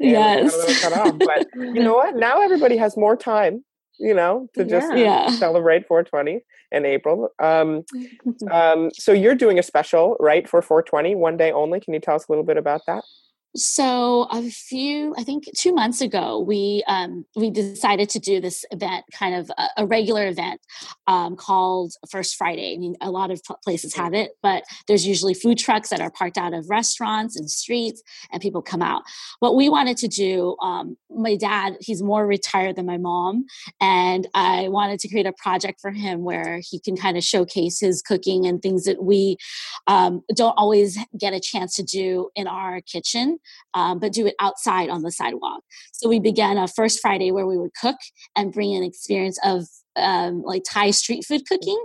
yes. 0.00 0.80
Cut 0.82 0.94
off. 0.94 1.18
But 1.18 1.46
you 1.54 1.82
know 1.82 1.94
what? 1.94 2.16
Now 2.16 2.40
everybody 2.40 2.78
has 2.78 2.96
more 2.96 3.14
time, 3.14 3.62
you 4.02 4.14
know, 4.14 4.48
to 4.54 4.64
just 4.64 4.94
yeah. 4.96 5.30
celebrate 5.30 5.86
420 5.86 6.40
in 6.72 6.84
April. 6.84 7.30
Um, 7.38 7.84
um, 8.50 8.90
so 8.92 9.12
you're 9.12 9.36
doing 9.36 9.58
a 9.58 9.62
special, 9.62 10.16
right, 10.18 10.48
for 10.48 10.60
420, 10.60 11.14
one 11.14 11.36
day 11.36 11.52
only. 11.52 11.80
Can 11.80 11.94
you 11.94 12.00
tell 12.00 12.16
us 12.16 12.26
a 12.28 12.32
little 12.32 12.44
bit 12.44 12.56
about 12.56 12.82
that? 12.86 13.04
So 13.54 14.28
a 14.30 14.48
few, 14.48 15.14
I 15.18 15.24
think 15.24 15.44
two 15.54 15.74
months 15.74 16.00
ago, 16.00 16.40
we 16.40 16.82
um, 16.88 17.26
we 17.36 17.50
decided 17.50 18.08
to 18.10 18.18
do 18.18 18.40
this 18.40 18.64
event, 18.70 19.04
kind 19.12 19.34
of 19.34 19.50
a, 19.58 19.82
a 19.82 19.86
regular 19.86 20.26
event 20.26 20.58
um, 21.06 21.36
called 21.36 21.92
First 22.10 22.36
Friday. 22.36 22.72
I 22.74 22.78
mean, 22.78 22.96
a 23.02 23.10
lot 23.10 23.30
of 23.30 23.42
places 23.62 23.94
have 23.94 24.14
it, 24.14 24.30
but 24.42 24.64
there's 24.88 25.06
usually 25.06 25.34
food 25.34 25.58
trucks 25.58 25.90
that 25.90 26.00
are 26.00 26.10
parked 26.10 26.38
out 26.38 26.54
of 26.54 26.70
restaurants 26.70 27.36
and 27.36 27.50
streets, 27.50 28.02
and 28.32 28.40
people 28.40 28.62
come 28.62 28.80
out. 28.80 29.02
What 29.40 29.54
we 29.54 29.68
wanted 29.68 29.98
to 29.98 30.08
do, 30.08 30.56
um, 30.62 30.96
my 31.10 31.36
dad, 31.36 31.76
he's 31.80 32.02
more 32.02 32.26
retired 32.26 32.76
than 32.76 32.86
my 32.86 32.96
mom, 32.96 33.44
and 33.82 34.26
I 34.32 34.68
wanted 34.68 34.98
to 35.00 35.08
create 35.08 35.26
a 35.26 35.34
project 35.36 35.78
for 35.82 35.90
him 35.90 36.24
where 36.24 36.62
he 36.62 36.80
can 36.80 36.96
kind 36.96 37.18
of 37.18 37.22
showcase 37.22 37.80
his 37.80 38.00
cooking 38.00 38.46
and 38.46 38.62
things 38.62 38.84
that 38.84 39.02
we 39.02 39.36
um, 39.88 40.22
don't 40.34 40.54
always 40.56 40.96
get 41.18 41.34
a 41.34 41.40
chance 41.40 41.76
to 41.76 41.82
do 41.82 42.30
in 42.34 42.46
our 42.46 42.80
kitchen 42.80 43.40
um, 43.74 43.98
but 43.98 44.12
do 44.12 44.26
it 44.26 44.34
outside 44.40 44.88
on 44.88 45.02
the 45.02 45.12
sidewalk. 45.12 45.62
So 45.92 46.08
we 46.08 46.20
began 46.20 46.58
a 46.58 46.68
first 46.68 47.00
Friday 47.00 47.32
where 47.32 47.46
we 47.46 47.58
would 47.58 47.74
cook 47.80 47.96
and 48.36 48.52
bring 48.52 48.74
an 48.74 48.82
experience 48.82 49.38
of 49.44 49.66
um, 49.96 50.42
like 50.42 50.62
Thai 50.68 50.90
street 50.90 51.24
food 51.26 51.42
cooking 51.46 51.78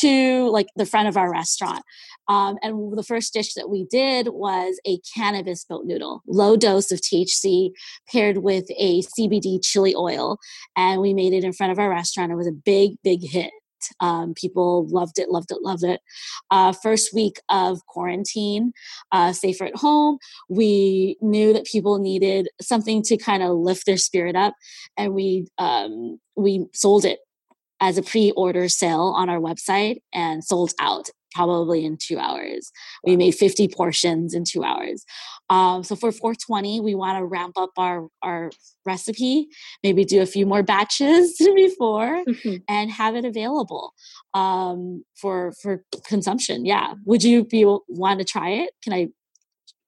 to 0.00 0.48
like 0.50 0.68
the 0.76 0.86
front 0.86 1.08
of 1.08 1.16
our 1.16 1.30
restaurant. 1.30 1.82
Um, 2.28 2.58
and 2.62 2.96
the 2.96 3.02
first 3.02 3.32
dish 3.32 3.54
that 3.54 3.68
we 3.68 3.86
did 3.90 4.28
was 4.28 4.80
a 4.86 4.98
cannabis 5.16 5.64
boat 5.64 5.84
noodle, 5.84 6.22
low 6.28 6.56
dose 6.56 6.92
of 6.92 7.00
THC 7.00 7.70
paired 8.10 8.38
with 8.38 8.66
a 8.78 9.02
CBD 9.02 9.60
chili 9.62 9.94
oil. 9.96 10.38
And 10.76 11.00
we 11.00 11.12
made 11.12 11.32
it 11.32 11.42
in 11.42 11.52
front 11.52 11.72
of 11.72 11.78
our 11.78 11.90
restaurant. 11.90 12.30
It 12.30 12.36
was 12.36 12.46
a 12.46 12.52
big, 12.52 12.92
big 13.02 13.20
hit. 13.22 13.50
Um, 14.00 14.34
people 14.34 14.86
loved 14.88 15.18
it, 15.18 15.30
loved 15.30 15.50
it, 15.50 15.62
loved 15.62 15.84
it. 15.84 16.00
Uh, 16.50 16.72
first 16.72 17.14
week 17.14 17.40
of 17.48 17.84
quarantine, 17.86 18.72
uh, 19.12 19.32
safer 19.32 19.64
at 19.64 19.76
home, 19.76 20.18
we 20.48 21.16
knew 21.20 21.52
that 21.52 21.64
people 21.64 21.98
needed 21.98 22.48
something 22.60 23.02
to 23.02 23.16
kind 23.16 23.42
of 23.42 23.56
lift 23.56 23.86
their 23.86 23.96
spirit 23.96 24.36
up, 24.36 24.54
and 24.96 25.14
we 25.14 25.46
um, 25.58 26.18
we 26.36 26.66
sold 26.72 27.04
it 27.04 27.20
as 27.80 27.98
a 27.98 28.02
pre-order 28.02 28.68
sale 28.68 29.14
on 29.16 29.28
our 29.28 29.38
website 29.38 30.00
and 30.12 30.44
sold 30.44 30.72
out 30.80 31.08
probably 31.32 31.84
in 31.84 31.96
two 31.96 32.18
hours. 32.18 32.70
We 33.04 33.16
made 33.16 33.34
50 33.34 33.68
portions 33.68 34.34
in 34.34 34.44
two 34.44 34.64
hours. 34.64 35.04
Um, 35.48 35.82
so 35.84 35.94
for 35.94 36.12
420, 36.12 36.80
we 36.80 36.94
want 36.94 37.18
to 37.18 37.24
ramp 37.24 37.54
up 37.56 37.70
our, 37.76 38.08
our 38.22 38.50
recipe, 38.84 39.48
maybe 39.82 40.04
do 40.04 40.22
a 40.22 40.26
few 40.26 40.46
more 40.46 40.62
batches 40.62 41.36
before 41.54 42.24
mm-hmm. 42.24 42.56
and 42.68 42.90
have 42.90 43.14
it 43.14 43.24
available 43.24 43.94
um, 44.34 45.04
for, 45.14 45.52
for 45.62 45.84
consumption. 46.04 46.66
Yeah. 46.66 46.94
Would 47.04 47.22
you 47.22 47.44
be 47.44 47.64
want 47.88 48.18
to 48.18 48.24
try 48.24 48.50
it? 48.50 48.70
Can 48.82 48.92
I, 48.92 49.08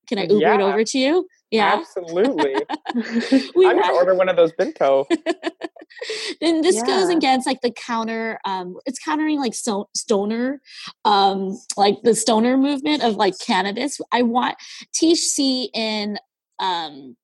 can 0.07 0.19
I 0.19 0.23
Uber 0.25 0.41
yeah. 0.41 0.55
it 0.55 0.61
over 0.61 0.85
to 0.85 0.99
you? 0.99 1.27
Yeah. 1.53 1.75
Absolutely. 1.79 2.55
I'm 2.89 3.53
going 3.55 3.83
to 3.83 3.93
order 3.93 4.15
one 4.15 4.31
of 4.31 4.37
those 4.37 4.53
bento. 4.53 5.07
then 6.41 6.63
this 6.63 6.77
yeah. 6.77 6.87
goes 6.87 7.11
against 7.11 7.47
like 7.47 7.61
the 7.61 7.71
counter 7.71 8.41
um 8.47 8.79
it's 8.87 8.99
countering 8.99 9.39
like 9.39 9.55
so, 9.55 9.89
stoner 9.95 10.61
um 11.05 11.57
like 11.77 11.97
the 12.03 12.15
stoner 12.15 12.57
movement 12.57 13.03
of 13.03 13.17
like 13.17 13.35
cannabis 13.39 14.01
i 14.11 14.23
want 14.23 14.57
thc 14.95 15.69
in 15.75 16.19
um 16.59 17.15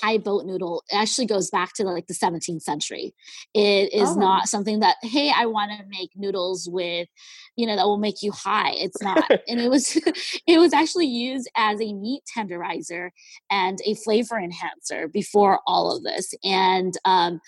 Thai 0.00 0.18
boat 0.18 0.44
noodle 0.44 0.84
actually 0.92 1.26
goes 1.26 1.50
back 1.50 1.74
to 1.74 1.84
like 1.84 2.06
the 2.06 2.14
17th 2.14 2.62
century. 2.62 3.14
It 3.54 3.92
is 3.92 4.10
oh. 4.10 4.14
not 4.14 4.48
something 4.48 4.80
that, 4.80 4.96
hey, 5.02 5.32
I 5.34 5.46
want 5.46 5.72
to 5.72 5.84
make 5.88 6.10
noodles 6.16 6.68
with, 6.70 7.08
you 7.56 7.66
know, 7.66 7.76
that 7.76 7.86
will 7.86 7.98
make 7.98 8.22
you 8.22 8.32
high. 8.32 8.72
It's 8.72 9.02
not. 9.02 9.30
and 9.48 9.60
it 9.60 9.68
was 9.68 9.96
it 10.46 10.58
was 10.58 10.72
actually 10.72 11.06
used 11.06 11.50
as 11.56 11.80
a 11.80 11.92
meat 11.92 12.22
tenderizer 12.36 13.10
and 13.50 13.78
a 13.84 13.94
flavor 13.94 14.38
enhancer 14.38 15.08
before 15.08 15.60
all 15.66 15.94
of 15.96 16.02
this. 16.02 16.34
And 16.44 16.94
um, 17.04 17.40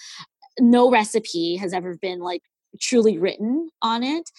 no 0.59 0.91
recipe 0.91 1.57
has 1.57 1.73
ever 1.73 1.97
been 1.97 2.21
like 2.21 2.43
truly 2.81 3.19
written 3.19 3.69
on 3.83 4.03
it 4.03 4.31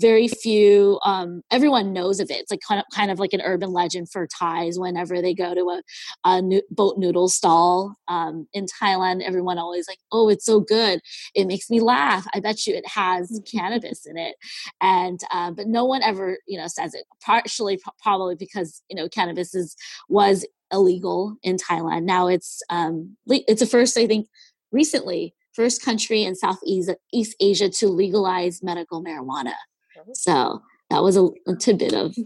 very 0.00 0.28
few. 0.28 0.98
Um, 1.04 1.42
everyone 1.50 1.92
knows 1.92 2.20
of 2.20 2.30
it. 2.30 2.38
It's 2.40 2.50
like 2.50 2.60
kind 2.66 2.80
of 2.80 2.86
kind 2.94 3.10
of 3.10 3.18
like 3.18 3.32
an 3.32 3.40
urban 3.42 3.72
legend 3.72 4.10
for 4.10 4.26
Thais. 4.26 4.78
Whenever 4.78 5.20
they 5.22 5.34
go 5.34 5.54
to 5.54 5.60
a, 5.70 5.82
a 6.24 6.42
no- 6.42 6.62
boat 6.70 6.98
noodle 6.98 7.28
stall 7.28 7.94
um, 8.08 8.46
in 8.52 8.66
Thailand, 8.66 9.22
everyone 9.22 9.58
always 9.58 9.88
like, 9.88 9.98
"Oh, 10.12 10.28
it's 10.28 10.44
so 10.44 10.60
good! 10.60 11.00
It 11.34 11.46
makes 11.46 11.70
me 11.70 11.80
laugh." 11.80 12.26
I 12.34 12.40
bet 12.40 12.66
you 12.66 12.74
it 12.74 12.86
has 12.88 13.26
Mm-hmm. 13.26 13.58
cannabis 13.58 14.06
in 14.06 14.16
it, 14.16 14.36
and 14.80 15.20
uh, 15.32 15.50
but 15.50 15.66
no 15.66 15.84
one 15.84 16.02
ever 16.02 16.38
you 16.46 16.58
know 16.58 16.66
says 16.68 16.94
it. 16.94 17.04
Partially, 17.24 17.80
probably 18.02 18.34
because 18.36 18.82
you 18.88 18.96
know 18.96 19.08
cannabis 19.08 19.54
is 19.54 19.76
was 20.08 20.46
illegal 20.72 21.36
in 21.42 21.56
Thailand. 21.56 22.04
Now 22.04 22.26
it's 22.26 22.62
um, 22.70 23.16
it's 23.26 23.60
the 23.60 23.66
first 23.66 23.96
I 23.96 24.06
think 24.06 24.28
recently 24.72 25.34
first 25.56 25.82
country 25.82 26.22
in 26.22 26.36
Southeast 26.36 26.92
East 27.12 27.34
Asia 27.40 27.68
to 27.70 27.88
legalize 27.88 28.62
medical 28.62 29.02
marijuana. 29.02 29.54
Oh. 29.98 30.02
So 30.12 30.62
that 30.90 31.02
was 31.02 31.16
a, 31.16 31.24
a 31.48 31.56
tidbit 31.58 31.94
of. 31.94 32.14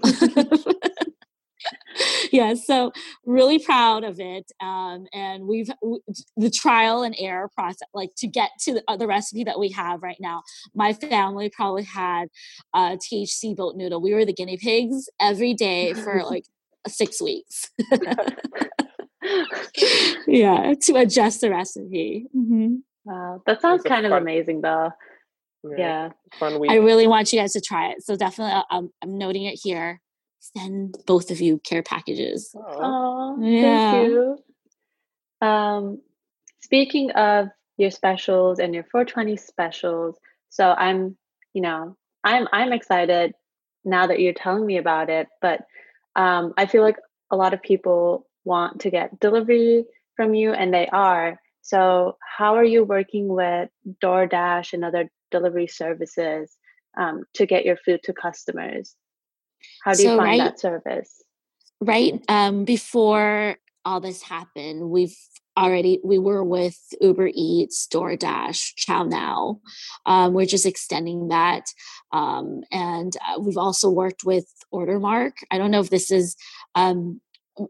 yeah, 2.33 2.55
so 2.55 2.93
really 3.25 3.59
proud 3.59 4.05
of 4.05 4.21
it, 4.21 4.51
um, 4.61 5.07
and 5.13 5.47
we've 5.47 5.71
w- 5.81 6.03
the 6.37 6.51
trial 6.51 7.03
and 7.03 7.15
error 7.19 7.49
process, 7.55 7.89
like 7.95 8.11
to 8.19 8.27
get 8.27 8.51
to 8.61 8.75
the, 8.75 8.85
uh, 8.89 8.97
the 8.97 9.07
recipe 9.07 9.45
that 9.45 9.59
we 9.59 9.71
have 9.71 10.03
right 10.03 10.19
now. 10.21 10.43
My 10.75 10.93
family 10.93 11.51
probably 11.51 11.85
had 11.85 12.29
uh, 12.75 12.97
THC 12.97 13.57
boat 13.57 13.77
noodle. 13.77 14.01
We 14.01 14.15
were 14.15 14.25
the 14.25 14.33
guinea 14.33 14.57
pigs 14.57 15.09
every 15.21 15.55
day 15.55 15.95
for 15.95 16.25
like 16.29 16.45
six 16.87 17.23
weeks. 17.23 17.71
yeah, 20.27 20.75
to 20.83 20.97
adjust 20.97 21.41
the 21.41 21.51
recipe. 21.51 22.27
hmm 22.33 22.77
Wow, 23.04 23.42
that 23.47 23.61
sounds 23.62 23.80
It's 23.80 23.87
a 23.87 23.88
kind 23.88 24.07
of 24.07 24.12
amazing, 24.12 24.61
though. 24.61 24.90
Yeah, 25.64 25.76
Yeah. 25.78 26.09
fun 26.38 26.59
week. 26.61 26.71
I 26.71 26.76
really 26.76 27.07
want 27.07 27.33
you 27.33 27.38
guys 27.38 27.52
to 27.52 27.61
try 27.61 27.90
it. 27.90 28.02
So 28.02 28.16
definitely, 28.16 28.54
uh, 28.54 28.62
I'm, 28.71 28.90
I'm 29.02 29.19
noting 29.19 29.45
it 29.45 29.59
here. 29.62 30.00
Send 30.40 30.97
both 31.07 31.30
of 31.30 31.40
you 31.40 31.59
care 31.59 31.83
packages. 31.83 32.54
Oh, 32.54 33.38
Yeah. 33.40 33.61
thank 33.61 34.11
you. 35.40 35.47
Um, 35.47 36.00
speaking 36.61 37.11
of 37.12 37.49
your 37.76 37.90
specials 37.90 38.59
and 38.59 38.75
your 38.75 38.85
420 38.85 39.37
specials, 39.37 40.16
so 40.50 40.71
I'm, 40.71 41.16
you 41.54 41.62
know, 41.62 41.97
I'm 42.25 42.47
I'm 42.52 42.73
excited 42.73 43.33
now 43.85 44.07
that 44.09 44.21
you're 44.21 44.35
telling 44.35 44.66
me 44.66 44.76
about 44.78 45.09
it. 45.09 45.28
But 45.40 45.62
um, 46.16 46.52
I 46.57 46.66
feel 46.66 46.83
like 46.83 46.97
a 47.30 47.37
lot 47.37 47.54
of 47.54 47.62
people 47.62 48.26
want 48.45 48.80
to 48.83 48.90
get 48.90 49.19
delivery 49.21 49.85
from 50.16 50.35
you, 50.35 50.52
and 50.52 50.73
they 50.73 50.87
are. 50.88 51.40
So, 51.71 52.17
how 52.21 52.57
are 52.57 52.65
you 52.65 52.83
working 52.83 53.29
with 53.29 53.71
DoorDash 54.03 54.73
and 54.73 54.85
other 54.85 55.09
delivery 55.31 55.69
services 55.69 56.57
um, 56.99 57.23
to 57.35 57.47
get 57.47 57.65
your 57.65 57.77
food 57.77 58.00
to 58.05 58.12
customers? 58.12 58.97
How 59.85 59.95
do 59.95 60.03
you 60.03 60.09
find 60.17 60.21
right- 60.21 60.39
that 60.41 60.59
service? 60.59 61.23
Right 61.81 62.23
um, 62.29 62.65
before 62.65 63.57
all 63.85 64.00
this 64.00 64.21
happened, 64.21 64.91
we've 64.91 65.17
already 65.57 66.00
we 66.03 66.19
were 66.19 66.43
with 66.43 66.77
Uber 67.00 67.31
Eats, 67.33 67.87
DoorDash, 67.87 68.75
ChowNow. 68.75 69.61
Um, 70.07 70.35
we're 70.35 70.47
just 70.47 70.67
extending 70.67 71.29
that, 71.29 71.67
um, 72.12 72.62
and 72.73 73.17
uh, 73.29 73.41
we've 73.41 73.57
also 73.57 73.89
worked 73.89 74.25
with 74.25 74.53
Ordermark. 74.75 75.35
I 75.53 75.59
don't 75.59 75.71
know 75.71 75.81
if 75.81 75.91
this 75.91 76.11
is. 76.11 76.37
Um, 76.75 77.21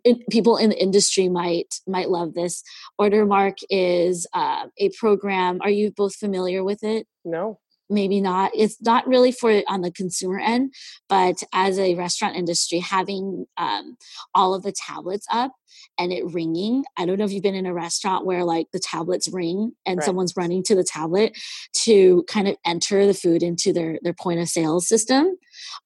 it, 0.04 0.28
people 0.30 0.56
in 0.56 0.70
the 0.70 0.82
industry 0.82 1.28
might 1.28 1.80
might 1.86 2.10
love 2.10 2.34
this. 2.34 2.62
Ordermark 3.00 3.58
is 3.70 4.26
uh, 4.34 4.66
a 4.78 4.90
program. 4.98 5.58
Are 5.62 5.70
you 5.70 5.92
both 5.92 6.14
familiar 6.14 6.62
with 6.64 6.82
it? 6.82 7.06
no. 7.24 7.58
Maybe 7.90 8.20
not 8.20 8.50
it's 8.54 8.80
not 8.82 9.06
really 9.06 9.32
for 9.32 9.62
on 9.68 9.80
the 9.82 9.90
consumer 9.90 10.38
end 10.38 10.72
but 11.08 11.42
as 11.52 11.78
a 11.78 11.94
restaurant 11.96 12.36
industry 12.36 12.78
having 12.78 13.46
um, 13.56 13.96
all 14.34 14.54
of 14.54 14.62
the 14.62 14.72
tablets 14.72 15.26
up 15.32 15.52
and 15.98 16.12
it 16.12 16.24
ringing 16.32 16.84
i 16.96 17.04
don't 17.04 17.18
know 17.18 17.24
if 17.24 17.32
you've 17.32 17.42
been 17.42 17.54
in 17.54 17.66
a 17.66 17.74
restaurant 17.74 18.24
where 18.26 18.44
like 18.44 18.66
the 18.72 18.78
tablets 18.78 19.28
ring 19.32 19.72
and 19.86 19.98
Right. 19.98 20.04
someone's 20.06 20.36
running 20.36 20.62
to 20.64 20.74
the 20.74 20.84
tablet 20.84 21.36
to 21.74 22.24
kind 22.28 22.48
of 22.48 22.56
enter 22.64 23.06
the 23.06 23.14
food 23.14 23.42
into 23.42 23.72
their 23.72 23.98
their 24.02 24.14
point 24.14 24.40
of 24.40 24.48
sale 24.48 24.80
system 24.80 25.36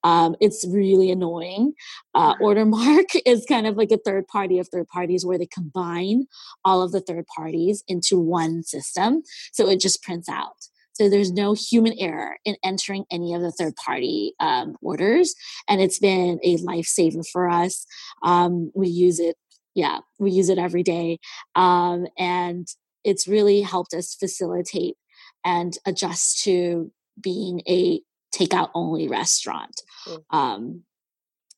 um, 0.05 0.37
it's 0.41 0.67
really 0.69 1.11
annoying 1.11 1.73
uh, 2.15 2.35
ordermark 2.37 3.05
is 3.27 3.45
kind 3.49 3.67
of 3.67 3.77
like 3.77 3.91
a 3.91 3.99
third 3.99 4.27
party 4.29 4.59
of 4.59 4.69
third 4.69 4.89
parties 4.89 5.25
where 5.25 5.39
they 5.39 5.47
combine 5.47 6.27
all 6.65 6.83
of 6.83 6.93
the 6.93 7.01
third 7.01 7.27
parties 7.27 7.83
into 7.89 8.19
one 8.19 8.63
system 8.63 9.23
so 9.53 9.69
it 9.69 9.81
just 9.81 10.03
prints 10.03 10.29
out 10.29 10.69
so 10.95 11.09
there's 11.09 11.33
no 11.33 11.55
human 11.55 11.93
error 11.99 12.39
in 12.45 12.57
entering 12.65 13.05
any 13.11 13.35
of 13.35 13.43
the 13.43 13.51
third 13.51 13.75
party 13.77 14.35
um, 14.41 14.77
orders. 14.81 15.35
And 15.69 15.81
it's 15.81 15.99
been 15.99 16.39
a 16.43 16.57
lifesaver 16.59 17.25
for 17.31 17.49
us. 17.51 17.85
Um, 18.23 18.71
we 18.75 18.89
use 18.89 19.19
it, 19.19 19.37
yeah, 19.75 19.99
we 20.19 20.31
use 20.31 20.49
it 20.49 20.59
every 20.59 20.85
day. 20.85 21.19
Um, 21.57 22.07
and 22.17 22.67
it's 23.03 23.29
really 23.29 23.61
helped 23.61 23.93
us 23.93 24.15
facilitate 24.15 24.97
and 25.45 25.77
adjust 25.85 26.43
to 26.45 26.91
being 27.21 27.61
a 27.69 28.01
takeout 28.35 28.71
only 28.75 29.09
restaurant 29.09 29.83
um, 30.31 30.83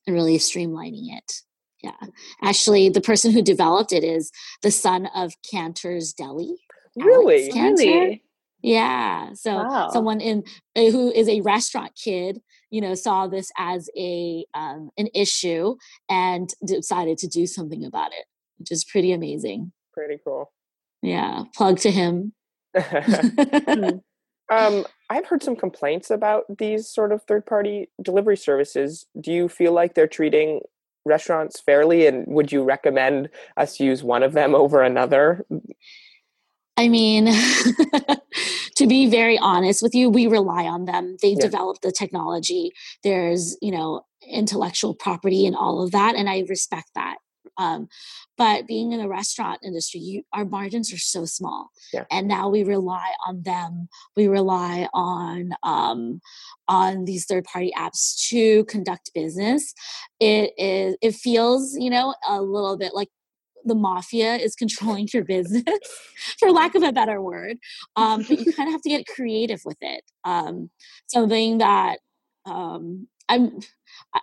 and 0.05 0.15
really 0.15 0.37
streamlining 0.37 1.15
it. 1.15 1.41
Yeah. 1.83 2.07
Actually, 2.41 2.89
the 2.89 3.01
person 3.01 3.31
who 3.31 3.41
developed 3.43 3.93
it 3.93 4.03
is 4.03 4.31
the 4.63 4.71
son 4.71 5.07
of 5.15 5.33
Canter's 5.49 6.11
Deli. 6.11 6.55
Really? 6.95 7.51
Canter. 7.51 7.83
Really? 7.83 8.23
Yeah. 8.61 9.33
So 9.33 9.57
Wow. 9.57 9.89
someone 9.91 10.19
in 10.19 10.43
uh, 10.75 10.89
who 10.91 11.11
is 11.11 11.29
a 11.29 11.41
restaurant 11.41 11.93
kid, 12.01 12.41
you 12.69 12.81
know, 12.81 12.95
saw 12.95 13.27
this 13.27 13.51
as 13.57 13.89
a 13.97 14.45
um, 14.53 14.89
an 14.97 15.07
issue 15.13 15.75
and 16.09 16.49
decided 16.65 17.17
to 17.19 17.27
do 17.27 17.45
something 17.45 17.85
about 17.85 18.11
it, 18.13 18.25
which 18.57 18.71
is 18.71 18.83
pretty 18.83 19.11
amazing. 19.11 19.71
Pretty 19.93 20.19
cool. 20.23 20.51
Yeah. 21.01 21.43
Plug 21.55 21.77
to 21.79 21.91
him. 21.91 22.33
um, 24.51 24.85
I've 25.09 25.25
heard 25.27 25.43
some 25.43 25.55
complaints 25.55 26.09
about 26.09 26.45
these 26.57 26.89
sort 26.89 27.11
of 27.11 27.23
third 27.23 27.45
party 27.45 27.89
delivery 28.01 28.37
services. 28.37 29.05
Do 29.19 29.31
you 29.31 29.47
feel 29.49 29.71
like 29.71 29.93
they're 29.93 30.07
treating 30.07 30.61
restaurants 31.05 31.61
fairly 31.61 32.05
and 32.05 32.25
would 32.27 32.51
you 32.51 32.63
recommend 32.63 33.29
us 33.55 33.79
use 33.79 34.03
one 34.03 34.23
of 34.23 34.33
them 34.33 34.53
over 34.53 34.81
another? 34.81 35.45
I 36.77 36.87
mean, 36.89 37.25
to 38.75 38.87
be 38.87 39.09
very 39.09 39.37
honest 39.39 39.81
with 39.81 39.95
you, 39.95 40.09
we 40.09 40.27
rely 40.27 40.65
on 40.65 40.85
them. 40.85 41.17
They 41.21 41.31
Yeah. 41.31 41.41
developed 41.47 41.81
the 41.81 41.91
technology. 41.91 42.71
There's, 43.03 43.57
you 43.61 43.71
know, 43.71 44.01
intellectual 44.27 44.93
property 44.93 45.45
and 45.45 45.55
all 45.55 45.81
of 45.81 45.91
that, 45.91 46.15
and 46.15 46.29
I 46.29 46.43
respect 46.47 46.91
that. 46.95 47.17
Um, 47.59 47.87
but 48.37 48.67
being 48.67 48.91
in 48.91 48.99
the 48.99 49.07
restaurant 49.07 49.61
industry, 49.63 49.99
you, 49.99 50.23
our 50.31 50.45
margins 50.45 50.93
are 50.93 50.97
so 50.99 51.25
small, 51.25 51.69
Yeah. 51.91 52.05
and 52.11 52.27
now 52.27 52.49
we 52.49 52.61
rely 52.63 53.11
on 53.25 53.41
them. 53.41 53.87
We 54.15 54.27
rely 54.27 54.87
on 54.93 55.51
um, 55.63 56.21
on 56.67 57.05
these 57.05 57.25
third 57.25 57.45
party 57.45 57.71
apps 57.75 58.27
to 58.29 58.63
conduct 58.65 59.11
business. 59.15 59.73
It 60.19 60.51
is. 60.57 60.97
It 61.01 61.15
feels, 61.15 61.75
you 61.79 61.89
know, 61.89 62.13
a 62.27 62.39
little 62.41 62.77
bit 62.77 62.93
like 62.93 63.09
the 63.67 63.75
mafia 63.75 64.35
is 64.35 64.55
controlling 64.55 65.07
your 65.13 65.23
business 65.23 65.63
for 66.39 66.51
lack 66.51 66.75
of 66.75 66.83
a 66.83 66.91
better 66.91 67.21
word 67.21 67.57
um, 67.95 68.23
but 68.27 68.39
you 68.39 68.53
kind 68.57 68.67
of 68.69 68.73
have 68.73 68.81
to 68.81 68.89
get 68.89 69.07
creative 69.07 69.61
with 69.65 69.77
it 69.81 70.03
um, 70.23 70.69
something 71.07 71.59
that 71.59 71.99
um, 72.45 73.07
i'm 73.29 73.59
I- 74.13 74.21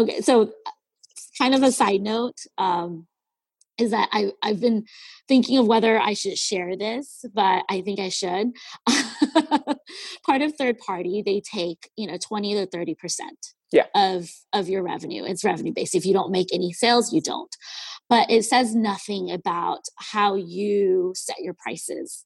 okay 0.00 0.20
so 0.20 0.52
kind 1.38 1.54
of 1.54 1.62
a 1.62 1.72
side 1.72 2.00
note 2.02 2.38
um, 2.58 3.06
is 3.78 3.90
that 3.90 4.08
I, 4.12 4.32
I've 4.42 4.60
been 4.60 4.84
thinking 5.26 5.58
of 5.58 5.66
whether 5.66 5.98
I 6.00 6.14
should 6.14 6.38
share 6.38 6.76
this, 6.76 7.24
but 7.34 7.64
I 7.68 7.80
think 7.80 7.98
I 7.98 8.08
should. 8.08 8.52
Part 10.24 10.42
of 10.42 10.54
third 10.56 10.78
party, 10.78 11.22
they 11.26 11.40
take, 11.40 11.90
you 11.96 12.06
know, 12.06 12.16
20 12.16 12.54
to 12.54 12.66
30% 12.68 12.94
Yeah. 13.72 13.86
of 13.96 14.30
of 14.52 14.68
your 14.68 14.82
revenue. 14.84 15.24
It's 15.24 15.44
revenue 15.44 15.72
based. 15.74 15.96
If 15.96 16.06
you 16.06 16.12
don't 16.12 16.30
make 16.30 16.54
any 16.54 16.72
sales, 16.72 17.12
you 17.12 17.20
don't. 17.20 17.52
But 18.08 18.30
it 18.30 18.44
says 18.44 18.74
nothing 18.74 19.30
about 19.30 19.86
how 19.96 20.34
you 20.34 21.12
set 21.16 21.38
your 21.40 21.54
prices. 21.54 22.24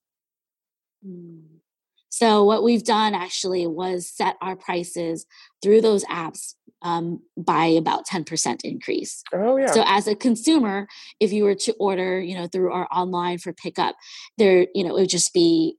So 2.10 2.44
what 2.44 2.64
we've 2.64 2.84
done 2.84 3.14
actually 3.14 3.66
was 3.66 4.08
set 4.08 4.36
our 4.40 4.56
prices 4.56 5.26
through 5.62 5.82
those 5.82 6.04
apps 6.06 6.54
um, 6.82 7.22
by 7.36 7.66
about 7.66 8.06
10% 8.06 8.60
increase. 8.64 9.22
Oh 9.32 9.56
yeah. 9.56 9.66
So 9.66 9.84
as 9.86 10.06
a 10.06 10.14
consumer, 10.14 10.88
if 11.20 11.32
you 11.32 11.44
were 11.44 11.54
to 11.54 11.72
order, 11.78 12.20
you 12.20 12.34
know, 12.34 12.46
through 12.46 12.72
our 12.72 12.88
online 12.90 13.38
for 13.38 13.52
pickup, 13.52 13.96
there, 14.36 14.66
you 14.74 14.84
know, 14.84 14.96
it 14.96 15.00
would 15.00 15.08
just 15.08 15.32
be 15.32 15.76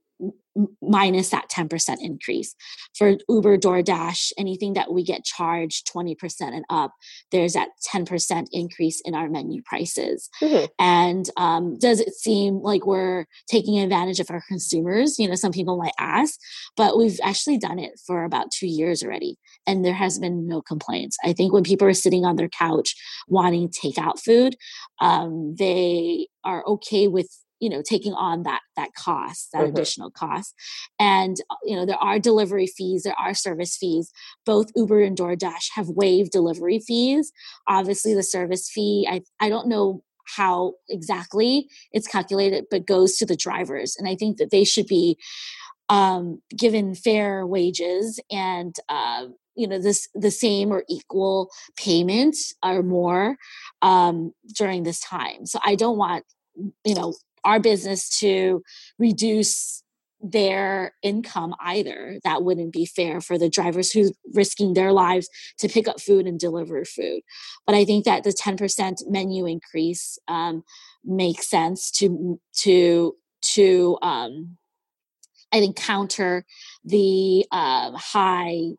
minus 0.82 1.30
that 1.30 1.48
10% 1.48 1.96
increase. 2.00 2.54
For 2.96 3.16
Uber, 3.28 3.58
DoorDash, 3.58 4.32
anything 4.36 4.74
that 4.74 4.92
we 4.92 5.04
get 5.04 5.24
charged 5.24 5.90
20% 5.92 6.16
and 6.40 6.64
up, 6.68 6.92
there's 7.30 7.52
that 7.52 7.68
10% 7.94 8.46
increase 8.52 9.00
in 9.04 9.14
our 9.14 9.28
menu 9.28 9.62
prices. 9.62 10.28
Mm-hmm. 10.42 10.64
And 10.78 11.30
um, 11.36 11.78
does 11.78 12.00
it 12.00 12.14
seem 12.14 12.56
like 12.56 12.84
we're 12.84 13.26
taking 13.48 13.78
advantage 13.78 14.20
of 14.20 14.30
our 14.30 14.42
consumers? 14.48 15.18
You 15.18 15.28
know, 15.28 15.34
some 15.34 15.52
people 15.52 15.76
might 15.76 15.94
ask, 15.98 16.38
but 16.76 16.98
we've 16.98 17.20
actually 17.22 17.58
done 17.58 17.78
it 17.78 17.92
for 18.06 18.24
about 18.24 18.50
two 18.50 18.66
years 18.66 19.02
already, 19.02 19.36
and 19.66 19.84
there 19.84 19.94
has 19.94 20.18
been 20.18 20.46
no 20.46 20.62
complaints. 20.62 21.16
I 21.24 21.32
think 21.32 21.52
when 21.52 21.64
people 21.64 21.86
are 21.86 21.94
sitting 21.94 22.24
on 22.24 22.36
their 22.36 22.48
couch 22.48 22.94
wanting 23.28 23.68
takeout 23.68 24.20
food, 24.20 24.56
um, 25.00 25.54
they 25.58 26.26
are 26.44 26.64
okay 26.66 27.08
with 27.08 27.28
you 27.60 27.68
know 27.68 27.82
taking 27.82 28.14
on 28.14 28.42
that 28.42 28.60
that 28.76 28.94
cost 28.94 29.50
that 29.52 29.62
mm-hmm. 29.62 29.76
additional 29.76 30.10
cost. 30.10 30.54
And 30.98 31.36
uh, 31.50 31.56
you 31.64 31.76
know 31.76 31.86
there 31.86 31.96
are 31.96 32.18
delivery 32.18 32.66
fees 32.66 33.02
there 33.02 33.18
are 33.18 33.34
service 33.34 33.76
fees. 33.76 34.10
Both 34.44 34.72
uber 34.74 35.02
and 35.02 35.16
doordash 35.16 35.70
have 35.74 35.88
waived 35.88 36.32
delivery 36.32 36.80
fees. 36.80 37.32
Obviously 37.68 38.14
the 38.14 38.22
service 38.22 38.68
fee 38.70 39.06
i 39.08 39.22
i 39.38 39.48
don't 39.48 39.68
know 39.68 40.02
how 40.36 40.74
exactly 40.88 41.68
it's 41.92 42.06
calculated 42.06 42.64
but 42.70 42.86
goes 42.86 43.16
to 43.16 43.26
the 43.26 43.36
drivers. 43.36 43.96
And 43.98 44.08
i 44.08 44.16
think 44.16 44.38
that 44.38 44.50
they 44.50 44.64
should 44.64 44.86
be 44.86 45.16
um, 45.88 46.40
given 46.56 46.94
fair 46.94 47.44
wages 47.44 48.20
and 48.30 48.76
uh, 48.88 49.26
you 49.56 49.66
know 49.66 49.80
this 49.80 50.08
the 50.14 50.30
same 50.30 50.70
or 50.72 50.84
equal 50.88 51.50
payment 51.76 52.36
or 52.64 52.82
more 52.82 53.36
um, 53.82 54.32
during 54.56 54.84
this 54.84 55.00
time. 55.00 55.46
So 55.46 55.58
i 55.64 55.74
don't 55.74 55.98
want 55.98 56.24
you 56.84 56.94
know 56.94 57.14
our 57.44 57.60
business 57.60 58.18
to 58.20 58.62
reduce 58.98 59.82
their 60.20 60.94
income 61.02 61.54
either. 61.60 62.18
That 62.24 62.42
wouldn't 62.42 62.72
be 62.72 62.84
fair 62.84 63.20
for 63.20 63.38
the 63.38 63.48
drivers 63.48 63.90
who's 63.90 64.12
risking 64.34 64.74
their 64.74 64.92
lives 64.92 65.28
to 65.58 65.68
pick 65.68 65.88
up 65.88 66.00
food 66.00 66.26
and 66.26 66.38
deliver 66.38 66.84
food. 66.84 67.22
But 67.66 67.74
I 67.74 67.84
think 67.84 68.04
that 68.04 68.24
the 68.24 68.30
10% 68.30 69.08
menu 69.08 69.46
increase 69.46 70.18
um, 70.28 70.62
makes 71.04 71.48
sense 71.48 71.90
to 71.92 72.38
to 72.58 73.16
to 73.42 73.98
um, 74.02 74.58
I 75.52 75.60
think 75.60 75.76
counter 75.76 76.44
the 76.84 77.46
uh, 77.50 77.92
high 77.92 78.72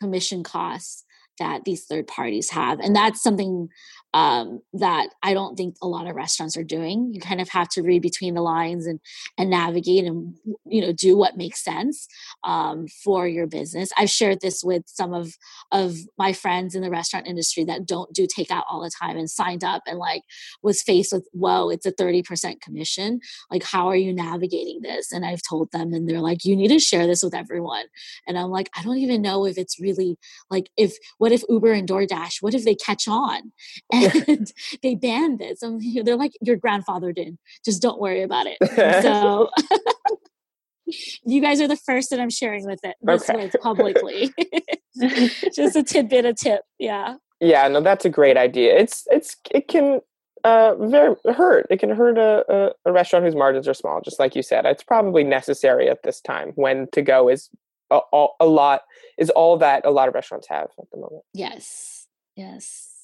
commission 0.00 0.44
costs 0.44 1.04
that 1.38 1.64
these 1.64 1.84
third 1.84 2.06
parties 2.06 2.50
have 2.50 2.80
and 2.80 2.94
that's 2.94 3.22
something 3.22 3.68
um, 4.14 4.60
that 4.72 5.08
I 5.22 5.34
don't 5.34 5.56
think 5.56 5.76
a 5.82 5.88
lot 5.88 6.06
of 6.06 6.16
restaurants 6.16 6.56
are 6.56 6.64
doing. 6.64 7.12
You 7.12 7.20
kind 7.20 7.40
of 7.40 7.48
have 7.50 7.68
to 7.70 7.82
read 7.82 8.02
between 8.02 8.34
the 8.34 8.42
lines 8.42 8.86
and 8.86 9.00
and 9.36 9.50
navigate 9.50 10.04
and 10.04 10.34
you 10.64 10.80
know 10.80 10.92
do 10.92 11.16
what 11.16 11.36
makes 11.36 11.62
sense 11.62 12.08
um, 12.44 12.86
for 13.04 13.28
your 13.28 13.46
business. 13.46 13.90
I've 13.96 14.10
shared 14.10 14.40
this 14.40 14.62
with 14.64 14.84
some 14.86 15.12
of 15.12 15.34
of 15.72 15.96
my 16.18 16.32
friends 16.32 16.74
in 16.74 16.82
the 16.82 16.90
restaurant 16.90 17.26
industry 17.26 17.64
that 17.64 17.86
don't 17.86 18.12
do 18.12 18.26
takeout 18.26 18.64
all 18.70 18.82
the 18.82 18.90
time 18.90 19.16
and 19.16 19.30
signed 19.30 19.64
up 19.64 19.82
and 19.86 19.98
like 19.98 20.22
was 20.62 20.82
faced 20.82 21.12
with 21.12 21.28
whoa, 21.32 21.68
it's 21.70 21.86
a 21.86 21.90
thirty 21.90 22.22
percent 22.22 22.60
commission. 22.60 23.20
Like 23.50 23.64
how 23.64 23.88
are 23.88 23.96
you 23.96 24.12
navigating 24.12 24.80
this? 24.82 25.12
And 25.12 25.26
I've 25.26 25.42
told 25.48 25.70
them, 25.72 25.92
and 25.92 26.08
they're 26.08 26.20
like, 26.20 26.44
you 26.44 26.56
need 26.56 26.68
to 26.68 26.78
share 26.78 27.06
this 27.06 27.22
with 27.22 27.34
everyone. 27.34 27.84
And 28.26 28.38
I'm 28.38 28.50
like, 28.50 28.70
I 28.76 28.82
don't 28.82 28.98
even 28.98 29.22
know 29.22 29.44
if 29.46 29.58
it's 29.58 29.80
really 29.80 30.18
like 30.50 30.70
if 30.76 30.96
what 31.18 31.32
if 31.32 31.42
Uber 31.48 31.72
and 31.72 31.88
DoorDash, 31.88 32.36
what 32.40 32.54
if 32.54 32.64
they 32.64 32.74
catch 32.74 33.06
on? 33.08 33.52
And 34.04 34.52
they 34.82 34.94
banned 34.94 35.38
this. 35.38 35.62
And 35.62 35.82
they're 36.04 36.16
like, 36.16 36.32
your 36.40 36.56
grandfather 36.56 37.12
did. 37.12 37.38
Just 37.64 37.82
don't 37.82 38.00
worry 38.00 38.22
about 38.22 38.46
it. 38.48 38.58
so 39.02 39.50
you 41.24 41.40
guys 41.40 41.60
are 41.60 41.68
the 41.68 41.76
first 41.76 42.10
that 42.10 42.20
I'm 42.20 42.30
sharing 42.30 42.66
with 42.66 42.80
it 42.84 42.96
this 43.02 43.28
okay. 43.28 43.44
with 43.44 43.56
publicly. 43.60 44.32
Just 45.54 45.76
a 45.76 45.82
tidbit, 45.82 46.24
a 46.24 46.34
tip. 46.34 46.62
Yeah. 46.78 47.16
Yeah, 47.40 47.68
no, 47.68 47.80
that's 47.80 48.04
a 48.04 48.10
great 48.10 48.36
idea. 48.36 48.74
It's 48.76 49.06
it's 49.10 49.36
it 49.50 49.68
can 49.68 50.00
uh 50.44 50.74
very 50.76 51.14
hurt. 51.34 51.66
It 51.68 51.80
can 51.80 51.90
hurt 51.90 52.16
a, 52.16 52.44
a, 52.48 52.72
a 52.86 52.92
restaurant 52.92 53.26
whose 53.26 53.34
margins 53.34 53.68
are 53.68 53.74
small, 53.74 54.00
just 54.00 54.18
like 54.18 54.34
you 54.34 54.42
said. 54.42 54.64
It's 54.64 54.82
probably 54.82 55.22
necessary 55.22 55.90
at 55.90 56.02
this 56.02 56.20
time 56.20 56.52
when 56.54 56.88
to 56.92 57.02
go 57.02 57.28
is 57.28 57.50
a, 57.90 58.00
a 58.40 58.46
lot 58.46 58.82
is 59.18 59.30
all 59.30 59.58
that 59.58 59.84
a 59.84 59.90
lot 59.90 60.08
of 60.08 60.14
restaurants 60.14 60.48
have 60.48 60.68
at 60.78 60.90
the 60.90 60.98
moment. 60.98 61.22
Yes. 61.34 62.06
Yes. 62.36 62.95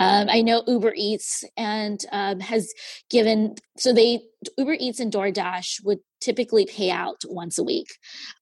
Um, 0.00 0.28
I 0.30 0.40
know 0.40 0.64
Uber 0.66 0.94
Eats 0.96 1.44
and 1.56 2.02
um, 2.10 2.40
has 2.40 2.72
given 3.10 3.54
so 3.76 3.92
they 3.92 4.22
Uber 4.56 4.76
Eats 4.80 4.98
and 4.98 5.12
DoorDash 5.12 5.84
would 5.84 5.98
typically 6.20 6.66
pay 6.66 6.90
out 6.90 7.22
once 7.26 7.58
a 7.58 7.62
week, 7.62 7.88